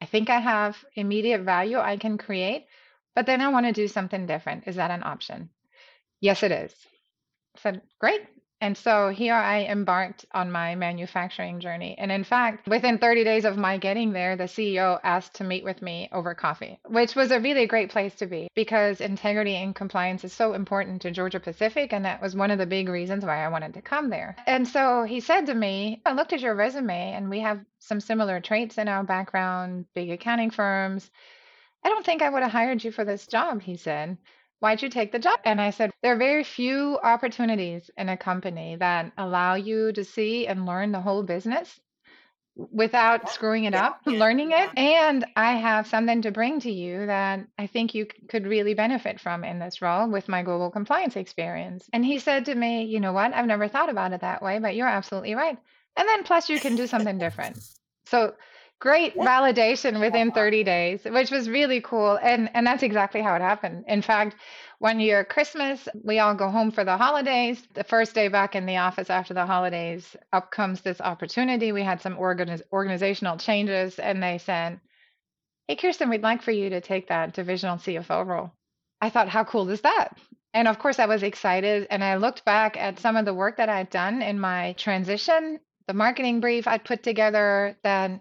I 0.00 0.06
think 0.06 0.30
I 0.30 0.38
have 0.38 0.76
immediate 0.94 1.42
value 1.42 1.78
I 1.78 1.96
can 1.96 2.18
create 2.18 2.66
but 3.18 3.26
then 3.26 3.40
I 3.40 3.48
want 3.48 3.66
to 3.66 3.72
do 3.72 3.88
something 3.88 4.26
different. 4.26 4.68
Is 4.68 4.76
that 4.76 4.92
an 4.92 5.02
option? 5.02 5.50
Yes, 6.20 6.44
it 6.44 6.52
is. 6.52 6.72
I 7.56 7.60
said, 7.60 7.82
great. 7.98 8.20
And 8.60 8.76
so 8.76 9.08
here 9.08 9.34
I 9.34 9.64
embarked 9.64 10.24
on 10.30 10.52
my 10.52 10.76
manufacturing 10.76 11.58
journey. 11.58 11.96
And 11.98 12.12
in 12.12 12.22
fact, 12.22 12.68
within 12.68 12.98
30 12.98 13.24
days 13.24 13.44
of 13.44 13.56
my 13.56 13.76
getting 13.76 14.12
there, 14.12 14.36
the 14.36 14.44
CEO 14.44 15.00
asked 15.02 15.34
to 15.34 15.44
meet 15.44 15.64
with 15.64 15.82
me 15.82 16.08
over 16.12 16.32
coffee, 16.32 16.78
which 16.86 17.16
was 17.16 17.32
a 17.32 17.40
really 17.40 17.66
great 17.66 17.90
place 17.90 18.14
to 18.14 18.26
be 18.26 18.46
because 18.54 19.00
integrity 19.00 19.56
and 19.56 19.74
compliance 19.74 20.22
is 20.22 20.32
so 20.32 20.52
important 20.52 21.02
to 21.02 21.10
Georgia 21.10 21.40
Pacific. 21.40 21.92
And 21.92 22.04
that 22.04 22.22
was 22.22 22.36
one 22.36 22.52
of 22.52 22.58
the 22.58 22.66
big 22.66 22.88
reasons 22.88 23.24
why 23.24 23.44
I 23.44 23.48
wanted 23.48 23.74
to 23.74 23.82
come 23.82 24.10
there. 24.10 24.36
And 24.46 24.68
so 24.68 25.02
he 25.02 25.18
said 25.18 25.46
to 25.46 25.54
me, 25.54 26.02
I 26.06 26.12
looked 26.12 26.34
at 26.34 26.40
your 26.40 26.54
resume 26.54 27.14
and 27.14 27.28
we 27.28 27.40
have 27.40 27.58
some 27.80 27.98
similar 27.98 28.38
traits 28.38 28.78
in 28.78 28.86
our 28.86 29.02
background, 29.02 29.86
big 29.92 30.08
accounting 30.12 30.50
firms. 30.50 31.10
I 31.84 31.88
don't 31.88 32.04
think 32.04 32.22
I 32.22 32.30
would 32.30 32.42
have 32.42 32.52
hired 32.52 32.82
you 32.82 32.90
for 32.90 33.04
this 33.04 33.26
job, 33.26 33.62
he 33.62 33.76
said. 33.76 34.18
Why'd 34.60 34.82
you 34.82 34.88
take 34.88 35.12
the 35.12 35.18
job? 35.20 35.38
And 35.44 35.60
I 35.60 35.70
said, 35.70 35.92
There 36.02 36.14
are 36.14 36.18
very 36.18 36.42
few 36.42 36.98
opportunities 37.02 37.90
in 37.96 38.08
a 38.08 38.16
company 38.16 38.76
that 38.76 39.12
allow 39.16 39.54
you 39.54 39.92
to 39.92 40.04
see 40.04 40.46
and 40.46 40.66
learn 40.66 40.90
the 40.90 41.00
whole 41.00 41.22
business 41.22 41.80
without 42.56 43.30
screwing 43.30 43.64
it 43.64 43.74
up, 43.74 44.00
learning 44.04 44.50
it. 44.50 44.68
And 44.76 45.24
I 45.36 45.54
have 45.54 45.86
something 45.86 46.22
to 46.22 46.32
bring 46.32 46.58
to 46.60 46.72
you 46.72 47.06
that 47.06 47.46
I 47.56 47.68
think 47.68 47.94
you 47.94 48.06
could 48.28 48.48
really 48.48 48.74
benefit 48.74 49.20
from 49.20 49.44
in 49.44 49.60
this 49.60 49.80
role 49.80 50.08
with 50.08 50.28
my 50.28 50.42
global 50.42 50.70
compliance 50.70 51.14
experience. 51.14 51.88
And 51.92 52.04
he 52.04 52.18
said 52.18 52.46
to 52.46 52.54
me, 52.54 52.84
You 52.84 52.98
know 52.98 53.12
what? 53.12 53.32
I've 53.32 53.46
never 53.46 53.68
thought 53.68 53.90
about 53.90 54.12
it 54.12 54.22
that 54.22 54.42
way, 54.42 54.58
but 54.58 54.74
you're 54.74 54.88
absolutely 54.88 55.36
right. 55.36 55.56
And 55.96 56.08
then 56.08 56.24
plus, 56.24 56.48
you 56.48 56.58
can 56.58 56.74
do 56.74 56.88
something 56.88 57.18
different. 57.18 57.58
So 58.06 58.34
great 58.80 59.16
validation 59.16 59.98
within 59.98 60.30
30 60.30 60.62
days 60.62 61.00
which 61.04 61.30
was 61.30 61.48
really 61.48 61.80
cool 61.80 62.18
and 62.22 62.48
and 62.54 62.66
that's 62.66 62.82
exactly 62.82 63.20
how 63.20 63.34
it 63.34 63.42
happened. 63.42 63.84
In 63.88 64.02
fact 64.02 64.36
one 64.78 65.00
year 65.00 65.24
christmas 65.24 65.88
we 66.04 66.20
all 66.20 66.34
go 66.34 66.48
home 66.48 66.70
for 66.70 66.84
the 66.84 66.96
holidays. 66.96 67.66
The 67.74 67.84
first 67.84 68.14
day 68.14 68.28
back 68.28 68.54
in 68.54 68.66
the 68.66 68.76
office 68.76 69.10
after 69.10 69.34
the 69.34 69.46
holidays 69.46 70.14
up 70.32 70.50
comes 70.52 70.80
this 70.80 71.00
opportunity. 71.00 71.72
We 71.72 71.82
had 71.82 72.00
some 72.00 72.16
organiz- 72.16 72.62
organizational 72.72 73.36
changes 73.36 73.98
and 73.98 74.22
they 74.22 74.38
said 74.38 74.80
hey 75.66 75.76
kirsten 75.76 76.08
we'd 76.08 76.22
like 76.22 76.42
for 76.42 76.52
you 76.52 76.70
to 76.70 76.80
take 76.80 77.08
that 77.08 77.34
divisional 77.34 77.78
cfo 77.78 78.24
role. 78.24 78.52
I 79.00 79.10
thought 79.10 79.28
how 79.28 79.42
cool 79.44 79.68
is 79.70 79.80
that? 79.80 80.16
And 80.54 80.68
of 80.68 80.78
course 80.78 81.00
i 81.00 81.06
was 81.06 81.24
excited 81.24 81.88
and 81.90 82.04
i 82.04 82.16
looked 82.16 82.44
back 82.44 82.76
at 82.76 83.00
some 83.00 83.16
of 83.16 83.24
the 83.24 83.34
work 83.34 83.56
that 83.56 83.68
i'd 83.68 83.90
done 83.90 84.22
in 84.22 84.38
my 84.38 84.74
transition 84.78 85.58
the 85.88 85.94
marketing 85.94 86.40
brief 86.40 86.68
I'd 86.68 86.84
put 86.84 87.02
together 87.02 87.76
that 87.82 88.20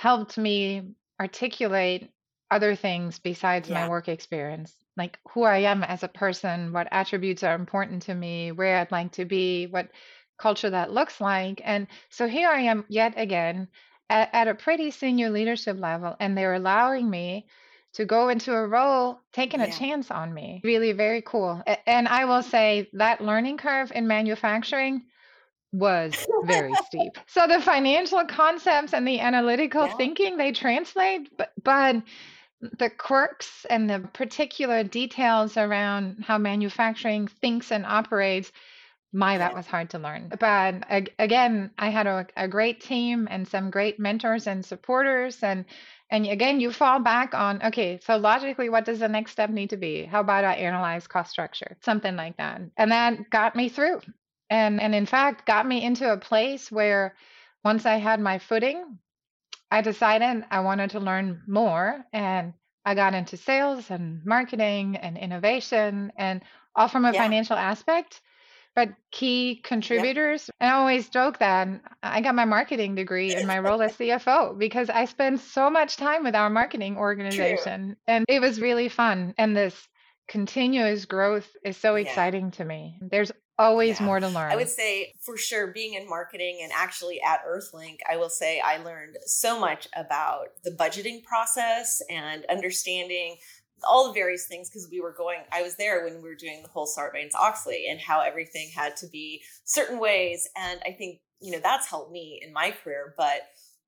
helped 0.00 0.38
me 0.38 0.94
articulate 1.20 2.10
other 2.50 2.74
things 2.74 3.18
besides 3.18 3.68
yeah. 3.68 3.82
my 3.82 3.88
work 3.90 4.08
experience 4.08 4.74
like 4.96 5.18
who 5.28 5.42
i 5.42 5.58
am 5.58 5.84
as 5.84 6.02
a 6.02 6.08
person 6.08 6.72
what 6.72 6.88
attributes 6.90 7.42
are 7.42 7.54
important 7.54 8.00
to 8.00 8.14
me 8.14 8.50
where 8.50 8.78
i'd 8.78 8.90
like 8.90 9.12
to 9.12 9.26
be 9.26 9.66
what 9.66 9.90
culture 10.38 10.70
that 10.70 10.90
looks 10.90 11.20
like 11.20 11.60
and 11.66 11.86
so 12.08 12.26
here 12.26 12.48
i 12.48 12.62
am 12.62 12.82
yet 12.88 13.12
again 13.18 13.68
at, 14.08 14.30
at 14.32 14.48
a 14.48 14.54
pretty 14.54 14.90
senior 14.90 15.28
leadership 15.28 15.78
level 15.78 16.16
and 16.18 16.34
they're 16.36 16.54
allowing 16.54 17.10
me 17.10 17.46
to 17.92 18.06
go 18.06 18.30
into 18.30 18.54
a 18.54 18.66
role 18.66 19.20
taking 19.34 19.60
yeah. 19.60 19.66
a 19.66 19.70
chance 19.70 20.10
on 20.10 20.32
me 20.32 20.62
really 20.64 20.92
very 20.92 21.20
cool 21.20 21.62
and 21.86 22.08
i 22.08 22.24
will 22.24 22.42
say 22.42 22.88
that 22.94 23.20
learning 23.20 23.58
curve 23.58 23.92
in 23.94 24.06
manufacturing 24.06 25.02
was 25.72 26.26
very 26.44 26.74
steep. 26.86 27.12
So 27.26 27.46
the 27.46 27.60
financial 27.60 28.24
concepts 28.24 28.92
and 28.92 29.06
the 29.06 29.20
analytical 29.20 29.86
yeah. 29.86 29.96
thinking 29.96 30.36
they 30.36 30.52
translate, 30.52 31.36
but 31.36 31.52
but 31.62 32.02
the 32.78 32.90
quirks 32.90 33.64
and 33.70 33.88
the 33.88 34.00
particular 34.12 34.82
details 34.84 35.56
around 35.56 36.24
how 36.26 36.38
manufacturing 36.38 37.26
thinks 37.26 37.72
and 37.72 37.86
operates 37.86 38.52
my 39.12 39.38
that 39.38 39.54
was 39.54 39.66
hard 39.66 39.90
to 39.90 39.98
learn. 39.98 40.30
But 40.38 40.84
again 41.18 41.70
i 41.78 41.88
had 41.88 42.06
a, 42.06 42.26
a 42.36 42.46
great 42.46 42.80
team 42.80 43.26
and 43.30 43.46
some 43.46 43.70
great 43.70 43.98
mentors 43.98 44.46
and 44.46 44.64
supporters 44.64 45.42
and 45.42 45.64
and 46.10 46.26
again 46.26 46.60
you 46.60 46.70
fall 46.70 47.00
back 47.00 47.34
on 47.34 47.62
okay 47.62 47.98
so 48.04 48.16
logically 48.16 48.68
what 48.68 48.84
does 48.84 49.00
the 49.00 49.08
next 49.08 49.32
step 49.32 49.50
need 49.50 49.70
to 49.70 49.76
be? 49.76 50.04
How 50.04 50.20
about 50.20 50.44
i 50.44 50.54
analyze 50.54 51.06
cost 51.06 51.30
structure? 51.30 51.76
Something 51.82 52.16
like 52.16 52.36
that. 52.36 52.60
And 52.76 52.92
that 52.92 53.30
got 53.30 53.56
me 53.56 53.68
through 53.68 54.00
and 54.50 54.80
and 54.80 54.94
in 54.94 55.06
fact 55.06 55.46
got 55.46 55.66
me 55.66 55.82
into 55.82 56.12
a 56.12 56.18
place 56.18 56.70
where 56.70 57.14
once 57.64 57.86
I 57.86 57.96
had 57.96 58.20
my 58.20 58.38
footing, 58.38 58.98
I 59.70 59.80
decided 59.82 60.44
I 60.50 60.60
wanted 60.60 60.90
to 60.90 61.00
learn 61.00 61.42
more 61.46 62.04
and 62.12 62.54
I 62.84 62.94
got 62.94 63.14
into 63.14 63.36
sales 63.36 63.90
and 63.90 64.24
marketing 64.24 64.96
and 64.96 65.16
innovation 65.16 66.12
and 66.16 66.42
all 66.74 66.88
from 66.88 67.04
a 67.04 67.12
yeah. 67.12 67.22
financial 67.22 67.56
aspect. 67.56 68.20
But 68.76 68.90
key 69.10 69.60
contributors, 69.64 70.48
yeah. 70.48 70.68
and 70.68 70.74
I 70.74 70.78
always 70.78 71.08
joke 71.08 71.38
that 71.38 71.68
I 72.04 72.20
got 72.20 72.36
my 72.36 72.44
marketing 72.44 72.94
degree 72.94 73.34
in 73.34 73.46
my 73.46 73.58
role 73.58 73.82
as 73.82 73.96
CFO 73.96 74.56
because 74.56 74.88
I 74.88 75.06
spend 75.06 75.40
so 75.40 75.68
much 75.68 75.96
time 75.96 76.22
with 76.22 76.36
our 76.36 76.48
marketing 76.48 76.96
organization 76.96 77.86
True. 77.88 77.96
and 78.06 78.24
it 78.28 78.40
was 78.40 78.60
really 78.60 78.88
fun. 78.88 79.34
And 79.36 79.56
this 79.56 79.88
continuous 80.30 81.04
growth 81.06 81.56
is 81.64 81.76
so 81.76 81.96
yeah. 81.96 82.06
exciting 82.06 82.52
to 82.52 82.64
me. 82.64 82.96
There's 83.02 83.32
always 83.58 83.98
yeah. 83.98 84.06
more 84.06 84.20
to 84.20 84.28
learn. 84.28 84.52
I 84.52 84.56
would 84.56 84.70
say 84.70 85.12
for 85.20 85.36
sure 85.36 85.66
being 85.66 85.94
in 85.94 86.08
marketing 86.08 86.60
and 86.62 86.72
actually 86.74 87.20
at 87.20 87.44
Earthlink, 87.44 87.98
I 88.08 88.16
will 88.16 88.30
say 88.30 88.60
I 88.60 88.78
learned 88.78 89.18
so 89.26 89.58
much 89.58 89.88
about 89.94 90.46
the 90.62 90.70
budgeting 90.70 91.24
process 91.24 92.00
and 92.08 92.46
understanding 92.46 93.36
all 93.82 94.06
the 94.06 94.14
various 94.14 94.46
things 94.46 94.70
because 94.70 94.88
we 94.90 95.00
were 95.00 95.12
going 95.12 95.40
I 95.52 95.62
was 95.62 95.76
there 95.76 96.04
when 96.04 96.22
we 96.22 96.28
were 96.28 96.34
doing 96.34 96.62
the 96.62 96.68
whole 96.68 96.86
Sarbanes 96.86 97.34
Oxley 97.34 97.86
and 97.90 97.98
how 97.98 98.20
everything 98.20 98.70
had 98.74 98.94
to 98.98 99.06
be 99.08 99.42
certain 99.64 99.98
ways 99.98 100.46
and 100.54 100.80
I 100.84 100.92
think 100.92 101.20
you 101.40 101.50
know 101.50 101.60
that's 101.60 101.88
helped 101.88 102.12
me 102.12 102.42
in 102.46 102.52
my 102.52 102.72
career 102.72 103.14
but 103.16 103.40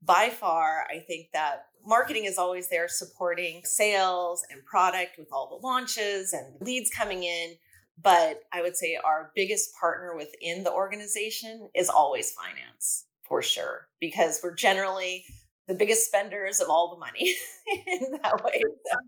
by 0.02 0.30
far 0.30 0.86
I 0.90 1.00
think 1.00 1.28
that 1.34 1.66
marketing 1.86 2.24
is 2.24 2.38
always 2.38 2.68
there 2.68 2.88
supporting 2.88 3.62
sales 3.64 4.44
and 4.50 4.64
product 4.64 5.18
with 5.18 5.28
all 5.32 5.48
the 5.48 5.66
launches 5.66 6.32
and 6.32 6.46
leads 6.60 6.90
coming 6.90 7.22
in 7.22 7.54
but 8.02 8.40
I 8.52 8.62
would 8.62 8.76
say 8.76 8.98
our 9.04 9.30
biggest 9.34 9.74
partner 9.78 10.16
within 10.16 10.64
the 10.64 10.72
organization 10.72 11.68
is 11.74 11.88
always 11.88 12.32
finance 12.32 13.06
for 13.32 13.42
sure, 13.42 13.88
because 14.00 14.40
we're 14.42 14.54
generally 14.54 15.24
the 15.68 15.74
biggest 15.74 16.06
spenders 16.06 16.60
of 16.60 16.68
all 16.68 16.90
the 16.90 16.98
money 16.98 17.34
in 17.86 18.18
that 18.22 18.44
way. 18.44 18.62
So. 18.90 18.98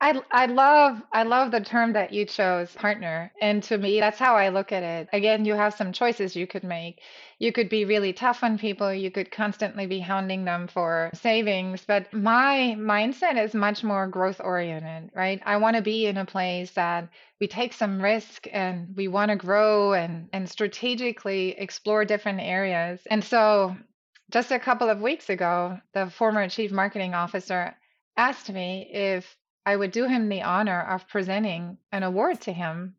I 0.00 0.20
I 0.32 0.46
love 0.46 1.00
I 1.12 1.22
love 1.22 1.52
the 1.52 1.60
term 1.60 1.92
that 1.92 2.12
you 2.12 2.24
chose, 2.24 2.74
partner. 2.74 3.32
And 3.40 3.62
to 3.64 3.78
me, 3.78 4.00
that's 4.00 4.18
how 4.18 4.34
I 4.34 4.48
look 4.48 4.72
at 4.72 4.82
it. 4.82 5.08
Again, 5.12 5.44
you 5.44 5.54
have 5.54 5.74
some 5.74 5.92
choices 5.92 6.34
you 6.34 6.46
could 6.46 6.64
make. 6.64 7.00
You 7.38 7.52
could 7.52 7.68
be 7.68 7.84
really 7.84 8.12
tough 8.12 8.42
on 8.42 8.58
people, 8.58 8.92
you 8.92 9.10
could 9.10 9.30
constantly 9.30 9.86
be 9.86 10.00
hounding 10.00 10.44
them 10.44 10.66
for 10.66 11.10
savings, 11.14 11.84
but 11.86 12.12
my 12.12 12.76
mindset 12.78 13.42
is 13.42 13.54
much 13.54 13.84
more 13.84 14.06
growth 14.06 14.40
oriented, 14.40 15.10
right? 15.14 15.40
I 15.44 15.56
want 15.58 15.76
to 15.76 15.82
be 15.82 16.06
in 16.06 16.16
a 16.16 16.24
place 16.24 16.72
that 16.72 17.08
we 17.40 17.46
take 17.46 17.72
some 17.72 18.00
risk 18.00 18.46
and 18.52 18.94
we 18.96 19.08
want 19.08 19.30
to 19.30 19.36
grow 19.36 19.92
and 19.92 20.28
and 20.32 20.48
strategically 20.48 21.50
explore 21.58 22.04
different 22.04 22.40
areas. 22.40 23.00
And 23.10 23.22
so 23.22 23.76
just 24.30 24.50
a 24.50 24.58
couple 24.58 24.88
of 24.88 25.00
weeks 25.00 25.30
ago, 25.30 25.78
the 25.92 26.10
former 26.10 26.48
chief 26.48 26.72
marketing 26.72 27.14
officer 27.14 27.74
asked 28.16 28.50
me 28.50 28.88
if 28.92 29.36
I 29.66 29.76
would 29.76 29.92
do 29.92 30.04
him 30.06 30.28
the 30.28 30.42
honor 30.42 30.80
of 30.80 31.08
presenting 31.08 31.78
an 31.92 32.02
award 32.02 32.40
to 32.42 32.52
him 32.52 32.96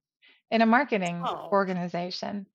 in 0.52 0.62
a 0.62 0.66
marketing 0.66 1.22
oh. 1.26 1.50
organization. 1.52 2.48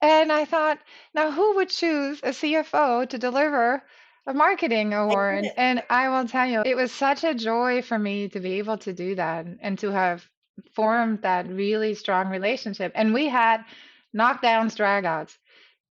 And 0.00 0.32
I 0.32 0.44
thought, 0.44 0.78
now 1.14 1.30
who 1.30 1.56
would 1.56 1.70
choose 1.70 2.20
a 2.22 2.30
CFO 2.30 3.08
to 3.08 3.18
deliver 3.18 3.82
a 4.26 4.34
marketing 4.34 4.92
award? 4.92 5.46
And 5.56 5.82
I 5.88 6.08
will 6.08 6.28
tell 6.28 6.46
you, 6.46 6.62
it 6.64 6.76
was 6.76 6.92
such 6.92 7.24
a 7.24 7.34
joy 7.34 7.82
for 7.82 7.98
me 7.98 8.28
to 8.30 8.40
be 8.40 8.58
able 8.58 8.78
to 8.78 8.92
do 8.92 9.14
that 9.14 9.46
and 9.60 9.78
to 9.78 9.90
have 9.90 10.28
formed 10.72 11.22
that 11.22 11.48
really 11.48 11.94
strong 11.94 12.28
relationship. 12.28 12.92
And 12.94 13.14
we 13.14 13.28
had 13.28 13.64
knockdowns, 14.14 14.76
dragouts 14.76 15.36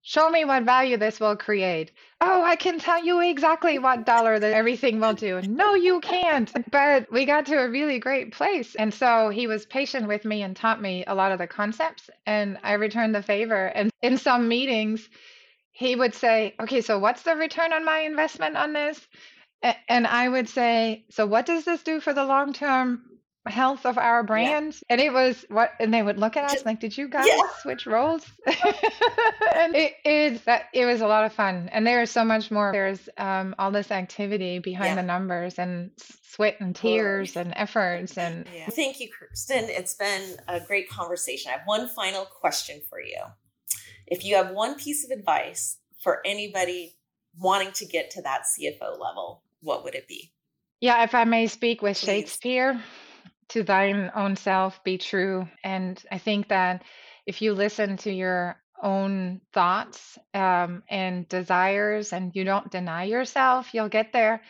Show 0.04 0.30
me 0.30 0.44
what 0.44 0.64
value 0.64 0.96
this 0.96 1.20
will 1.20 1.36
create. 1.36 1.92
Oh, 2.20 2.42
I 2.42 2.56
can 2.56 2.80
tell 2.80 3.04
you 3.04 3.20
exactly 3.20 3.78
what 3.78 4.04
dollar 4.04 4.40
that 4.40 4.52
everything 4.52 4.98
will 4.98 5.12
do. 5.14 5.40
No, 5.42 5.74
you 5.74 6.00
can't. 6.00 6.52
But 6.72 7.10
we 7.12 7.24
got 7.24 7.46
to 7.46 7.58
a 7.58 7.68
really 7.70 8.00
great 8.00 8.32
place. 8.32 8.74
And 8.74 8.92
so 8.92 9.28
he 9.28 9.46
was 9.46 9.64
patient 9.64 10.08
with 10.08 10.24
me 10.24 10.42
and 10.42 10.56
taught 10.56 10.82
me 10.82 11.04
a 11.06 11.14
lot 11.14 11.30
of 11.30 11.38
the 11.38 11.46
concepts. 11.46 12.10
And 12.26 12.58
I 12.64 12.72
returned 12.72 13.14
the 13.14 13.22
favor. 13.22 13.66
And 13.66 13.92
in 14.02 14.18
some 14.18 14.48
meetings, 14.48 15.08
he 15.70 15.94
would 15.94 16.14
say, 16.14 16.56
Okay, 16.58 16.80
so 16.80 16.98
what's 16.98 17.22
the 17.22 17.36
return 17.36 17.72
on 17.72 17.84
my 17.84 18.00
investment 18.00 18.56
on 18.56 18.72
this? 18.72 19.06
And 19.88 20.08
I 20.08 20.28
would 20.28 20.48
say, 20.48 21.04
So 21.10 21.26
what 21.26 21.46
does 21.46 21.64
this 21.64 21.84
do 21.84 22.00
for 22.00 22.12
the 22.12 22.24
long 22.24 22.52
term 22.52 23.02
health 23.50 23.84
of 23.86 23.98
our 23.98 24.22
brand 24.22 24.72
yeah. 24.72 24.80
and 24.90 25.00
it 25.00 25.12
was 25.12 25.44
what 25.48 25.72
and 25.80 25.92
they 25.92 26.02
would 26.02 26.16
look 26.16 26.36
at 26.36 26.44
us 26.44 26.64
like 26.64 26.78
did 26.78 26.96
you 26.96 27.08
guys 27.08 27.26
yeah. 27.26 27.42
switch 27.60 27.86
roles? 27.86 28.24
And 28.46 28.56
it 29.74 29.94
is 30.04 30.42
that 30.42 30.66
it 30.72 30.84
was 30.84 31.00
a 31.00 31.08
lot 31.08 31.24
of 31.24 31.32
fun 31.32 31.68
and 31.72 31.84
there's 31.84 32.10
so 32.10 32.24
much 32.24 32.52
more. 32.52 32.70
There's 32.72 33.08
um, 33.18 33.54
all 33.58 33.72
this 33.72 33.90
activity 33.90 34.60
behind 34.60 34.90
yeah. 34.90 34.94
the 34.96 35.02
numbers 35.02 35.58
and 35.58 35.90
sweat 35.98 36.56
and 36.60 36.74
tears 36.74 37.36
and 37.36 37.52
efforts 37.56 38.16
and 38.16 38.46
thank 38.70 39.00
you 39.00 39.08
kirsten. 39.10 39.64
It's 39.68 39.94
been 39.94 40.36
a 40.46 40.60
great 40.60 40.88
conversation. 40.88 41.50
I 41.50 41.58
have 41.58 41.66
one 41.66 41.88
final 41.88 42.24
question 42.24 42.80
for 42.88 43.00
you. 43.00 43.18
If 44.06 44.24
you 44.24 44.36
have 44.36 44.52
one 44.52 44.76
piece 44.76 45.04
of 45.04 45.10
advice 45.10 45.78
for 46.00 46.20
anybody 46.24 46.94
wanting 47.38 47.72
to 47.72 47.86
get 47.86 48.10
to 48.10 48.22
that 48.22 48.42
cfo 48.42 49.00
level 49.00 49.42
what 49.62 49.82
would 49.82 49.94
it 49.94 50.06
be? 50.06 50.32
Yeah 50.80 51.02
if 51.02 51.12
i 51.12 51.24
may 51.24 51.48
speak 51.48 51.82
with 51.82 51.98
Please. 51.98 52.06
To 53.52 53.62
thine 53.62 54.10
own 54.14 54.36
self 54.36 54.82
be 54.84 54.98
true. 54.98 55.48
And 55.64 56.02
I 56.10 56.18
think 56.18 56.48
that 56.48 56.84
if 57.26 57.42
you 57.42 57.54
listen 57.54 57.96
to 57.98 58.12
your 58.12 58.56
own 58.82 59.40
thoughts 59.52 60.18
um, 60.34 60.82
and 60.88 61.28
desires 61.28 62.12
and 62.12 62.34
you 62.34 62.44
don't 62.44 62.70
deny 62.70 63.04
yourself, 63.04 63.74
you'll 63.74 63.88
get 63.88 64.12
there. 64.12 64.42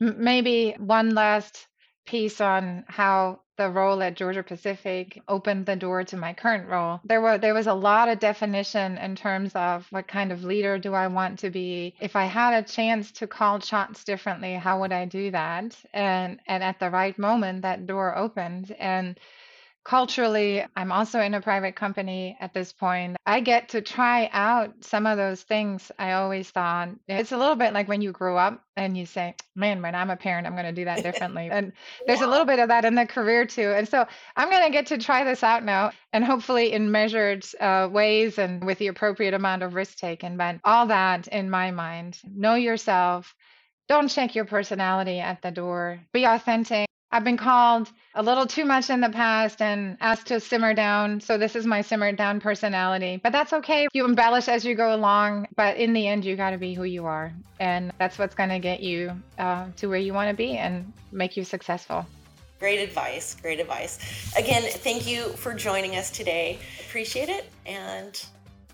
M- 0.00 0.16
maybe 0.22 0.76
one 0.78 1.14
last 1.14 1.66
piece 2.06 2.40
on 2.40 2.84
how 2.88 3.40
the 3.56 3.70
role 3.70 4.02
at 4.02 4.16
Georgia 4.16 4.42
Pacific 4.42 5.22
opened 5.28 5.66
the 5.66 5.76
door 5.76 6.02
to 6.04 6.16
my 6.16 6.32
current 6.32 6.68
role. 6.68 7.00
There 7.04 7.20
were 7.20 7.38
there 7.38 7.54
was 7.54 7.66
a 7.66 7.74
lot 7.74 8.08
of 8.08 8.18
definition 8.18 8.98
in 8.98 9.14
terms 9.14 9.54
of 9.54 9.86
what 9.90 10.08
kind 10.08 10.32
of 10.32 10.44
leader 10.44 10.78
do 10.78 10.92
I 10.94 11.06
want 11.06 11.38
to 11.40 11.50
be. 11.50 11.94
If 12.00 12.16
I 12.16 12.24
had 12.24 12.54
a 12.54 12.66
chance 12.66 13.12
to 13.12 13.26
call 13.26 13.60
shots 13.60 14.04
differently, 14.04 14.54
how 14.54 14.80
would 14.80 14.92
I 14.92 15.04
do 15.04 15.30
that? 15.30 15.76
And 15.92 16.40
and 16.46 16.62
at 16.62 16.80
the 16.80 16.90
right 16.90 17.16
moment 17.18 17.62
that 17.62 17.86
door 17.86 18.16
opened 18.16 18.74
and 18.78 19.18
culturally, 19.84 20.64
I'm 20.74 20.90
also 20.90 21.20
in 21.20 21.34
a 21.34 21.40
private 21.40 21.76
company 21.76 22.36
at 22.40 22.54
this 22.54 22.72
point. 22.72 23.16
I 23.26 23.40
get 23.40 23.68
to 23.70 23.82
try 23.82 24.30
out 24.32 24.72
some 24.80 25.06
of 25.06 25.18
those 25.18 25.42
things 25.42 25.92
I 25.98 26.12
always 26.12 26.50
thought. 26.50 26.88
It's 27.06 27.32
a 27.32 27.36
little 27.36 27.54
bit 27.54 27.74
like 27.74 27.86
when 27.86 28.00
you 28.00 28.10
grow 28.10 28.36
up 28.36 28.64
and 28.76 28.96
you 28.96 29.04
say, 29.04 29.34
man, 29.54 29.82
when 29.82 29.94
I'm 29.94 30.10
a 30.10 30.16
parent, 30.16 30.46
I'm 30.46 30.54
going 30.54 30.64
to 30.64 30.72
do 30.72 30.86
that 30.86 31.02
differently. 31.02 31.48
and 31.52 31.72
there's 32.06 32.22
a 32.22 32.26
little 32.26 32.46
bit 32.46 32.58
of 32.58 32.68
that 32.68 32.86
in 32.86 32.94
the 32.94 33.06
career 33.06 33.44
too. 33.44 33.72
And 33.72 33.86
so 33.86 34.06
I'm 34.36 34.50
going 34.50 34.64
to 34.64 34.72
get 34.72 34.86
to 34.86 34.98
try 34.98 35.22
this 35.22 35.42
out 35.42 35.64
now 35.64 35.92
and 36.12 36.24
hopefully 36.24 36.72
in 36.72 36.90
measured 36.90 37.44
uh, 37.60 37.88
ways 37.90 38.38
and 38.38 38.64
with 38.64 38.78
the 38.78 38.86
appropriate 38.86 39.34
amount 39.34 39.62
of 39.62 39.74
risk 39.74 39.98
taken. 39.98 40.38
But 40.38 40.60
all 40.64 40.86
that 40.86 41.28
in 41.28 41.50
my 41.50 41.70
mind, 41.70 42.18
know 42.24 42.54
yourself. 42.54 43.34
Don't 43.86 44.08
check 44.08 44.34
your 44.34 44.46
personality 44.46 45.20
at 45.20 45.42
the 45.42 45.50
door. 45.50 46.00
Be 46.12 46.24
authentic. 46.24 46.86
I've 47.14 47.22
been 47.22 47.36
called 47.36 47.92
a 48.16 48.22
little 48.24 48.44
too 48.44 48.64
much 48.64 48.90
in 48.90 49.00
the 49.00 49.08
past 49.08 49.62
and 49.62 49.96
asked 50.00 50.26
to 50.26 50.40
simmer 50.40 50.74
down. 50.74 51.20
So 51.20 51.38
this 51.38 51.54
is 51.54 51.64
my 51.64 51.80
simmered 51.80 52.16
down 52.16 52.40
personality. 52.40 53.20
But 53.22 53.30
that's 53.30 53.52
okay. 53.52 53.86
You 53.92 54.04
embellish 54.04 54.48
as 54.48 54.64
you 54.64 54.74
go 54.74 54.92
along. 54.92 55.46
But 55.54 55.76
in 55.76 55.92
the 55.92 56.08
end, 56.08 56.24
you 56.24 56.34
got 56.34 56.50
to 56.50 56.58
be 56.58 56.74
who 56.74 56.82
you 56.82 57.06
are. 57.06 57.32
And 57.60 57.92
that's 58.00 58.18
what's 58.18 58.34
going 58.34 58.48
to 58.48 58.58
get 58.58 58.80
you 58.80 59.12
uh, 59.38 59.66
to 59.76 59.86
where 59.86 60.00
you 60.00 60.12
want 60.12 60.28
to 60.30 60.34
be 60.34 60.56
and 60.56 60.92
make 61.12 61.36
you 61.36 61.44
successful. 61.44 62.04
Great 62.58 62.80
advice. 62.80 63.36
Great 63.40 63.60
advice. 63.60 64.34
Again, 64.36 64.64
thank 64.64 65.06
you 65.06 65.28
for 65.34 65.54
joining 65.54 65.94
us 65.94 66.10
today. 66.10 66.58
Appreciate 66.80 67.28
it. 67.28 67.48
And 67.64 68.26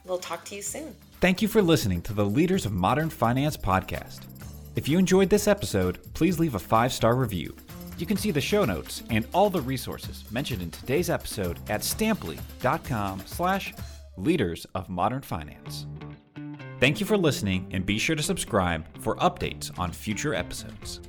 we'll 0.07 0.17
talk 0.17 0.47
to 0.47 0.55
you 0.55 0.63
soon. 0.63 0.97
Thank 1.21 1.43
you 1.43 1.49
for 1.49 1.61
listening 1.61 2.01
to 2.03 2.15
the 2.15 2.25
Leaders 2.25 2.65
of 2.65 2.73
Modern 2.73 3.11
Finance 3.11 3.59
podcast. 3.59 4.21
If 4.77 4.89
you 4.89 4.99
enjoyed 4.99 5.29
this 5.29 5.47
episode, 5.47 5.99
please 6.15 6.39
leave 6.39 6.55
a 6.55 6.59
five 6.59 6.91
star 6.91 7.15
review 7.15 7.55
you 8.01 8.07
can 8.07 8.17
see 8.17 8.31
the 8.31 8.41
show 8.41 8.65
notes 8.65 9.03
and 9.11 9.27
all 9.33 9.51
the 9.51 9.61
resources 9.61 10.25
mentioned 10.31 10.63
in 10.63 10.71
today's 10.71 11.11
episode 11.11 11.59
at 11.69 11.83
stampli.com 11.83 13.23
slash 13.27 13.75
leaders 14.17 14.67
of 14.75 14.89
modern 14.89 15.23
finance. 15.23 15.87
Thank 16.79 16.99
you 16.99 17.07
for 17.07 17.17
listening 17.17 17.69
and 17.73 17.85
be 17.85 17.99
sure 17.99 18.17
to 18.17 18.23
subscribe 18.23 18.87
for 19.01 19.17
updates 19.17 19.77
on 19.79 19.93
future 19.93 20.35
episodes. 20.35 21.01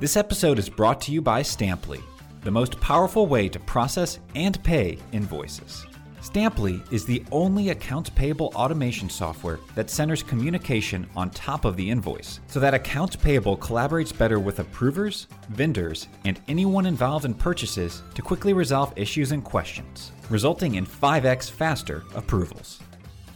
This 0.00 0.16
episode 0.16 0.58
is 0.58 0.68
brought 0.68 1.00
to 1.02 1.12
you 1.12 1.20
by 1.20 1.42
Stampli, 1.42 2.02
the 2.40 2.50
most 2.50 2.80
powerful 2.80 3.26
way 3.26 3.48
to 3.48 3.60
process 3.60 4.18
and 4.34 4.62
pay 4.64 4.98
invoices. 5.12 5.86
Stampli 6.22 6.80
is 6.92 7.04
the 7.04 7.24
only 7.32 7.70
accounts 7.70 8.08
payable 8.08 8.52
automation 8.54 9.10
software 9.10 9.58
that 9.74 9.90
centers 9.90 10.22
communication 10.22 11.04
on 11.16 11.28
top 11.30 11.64
of 11.64 11.76
the 11.76 11.90
invoice 11.90 12.38
so 12.46 12.60
that 12.60 12.74
accounts 12.74 13.16
payable 13.16 13.56
collaborates 13.56 14.16
better 14.16 14.38
with 14.38 14.60
approvers, 14.60 15.26
vendors, 15.48 16.06
and 16.24 16.40
anyone 16.46 16.86
involved 16.86 17.24
in 17.24 17.34
purchases 17.34 18.04
to 18.14 18.22
quickly 18.22 18.52
resolve 18.52 18.92
issues 18.94 19.32
and 19.32 19.42
questions, 19.42 20.12
resulting 20.30 20.76
in 20.76 20.86
5x 20.86 21.50
faster 21.50 22.04
approvals. 22.14 22.78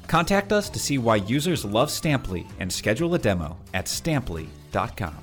Contact 0.07 0.53
us 0.53 0.71
to 0.71 0.79
see 0.79 0.99
why 0.99 1.17
users 1.17 1.65
love 1.65 1.89
Stampli 1.89 2.49
and 2.61 2.73
schedule 2.73 3.17
a 3.17 3.19
demo 3.19 3.57
at 3.75 3.87
stampli.com. 3.87 5.17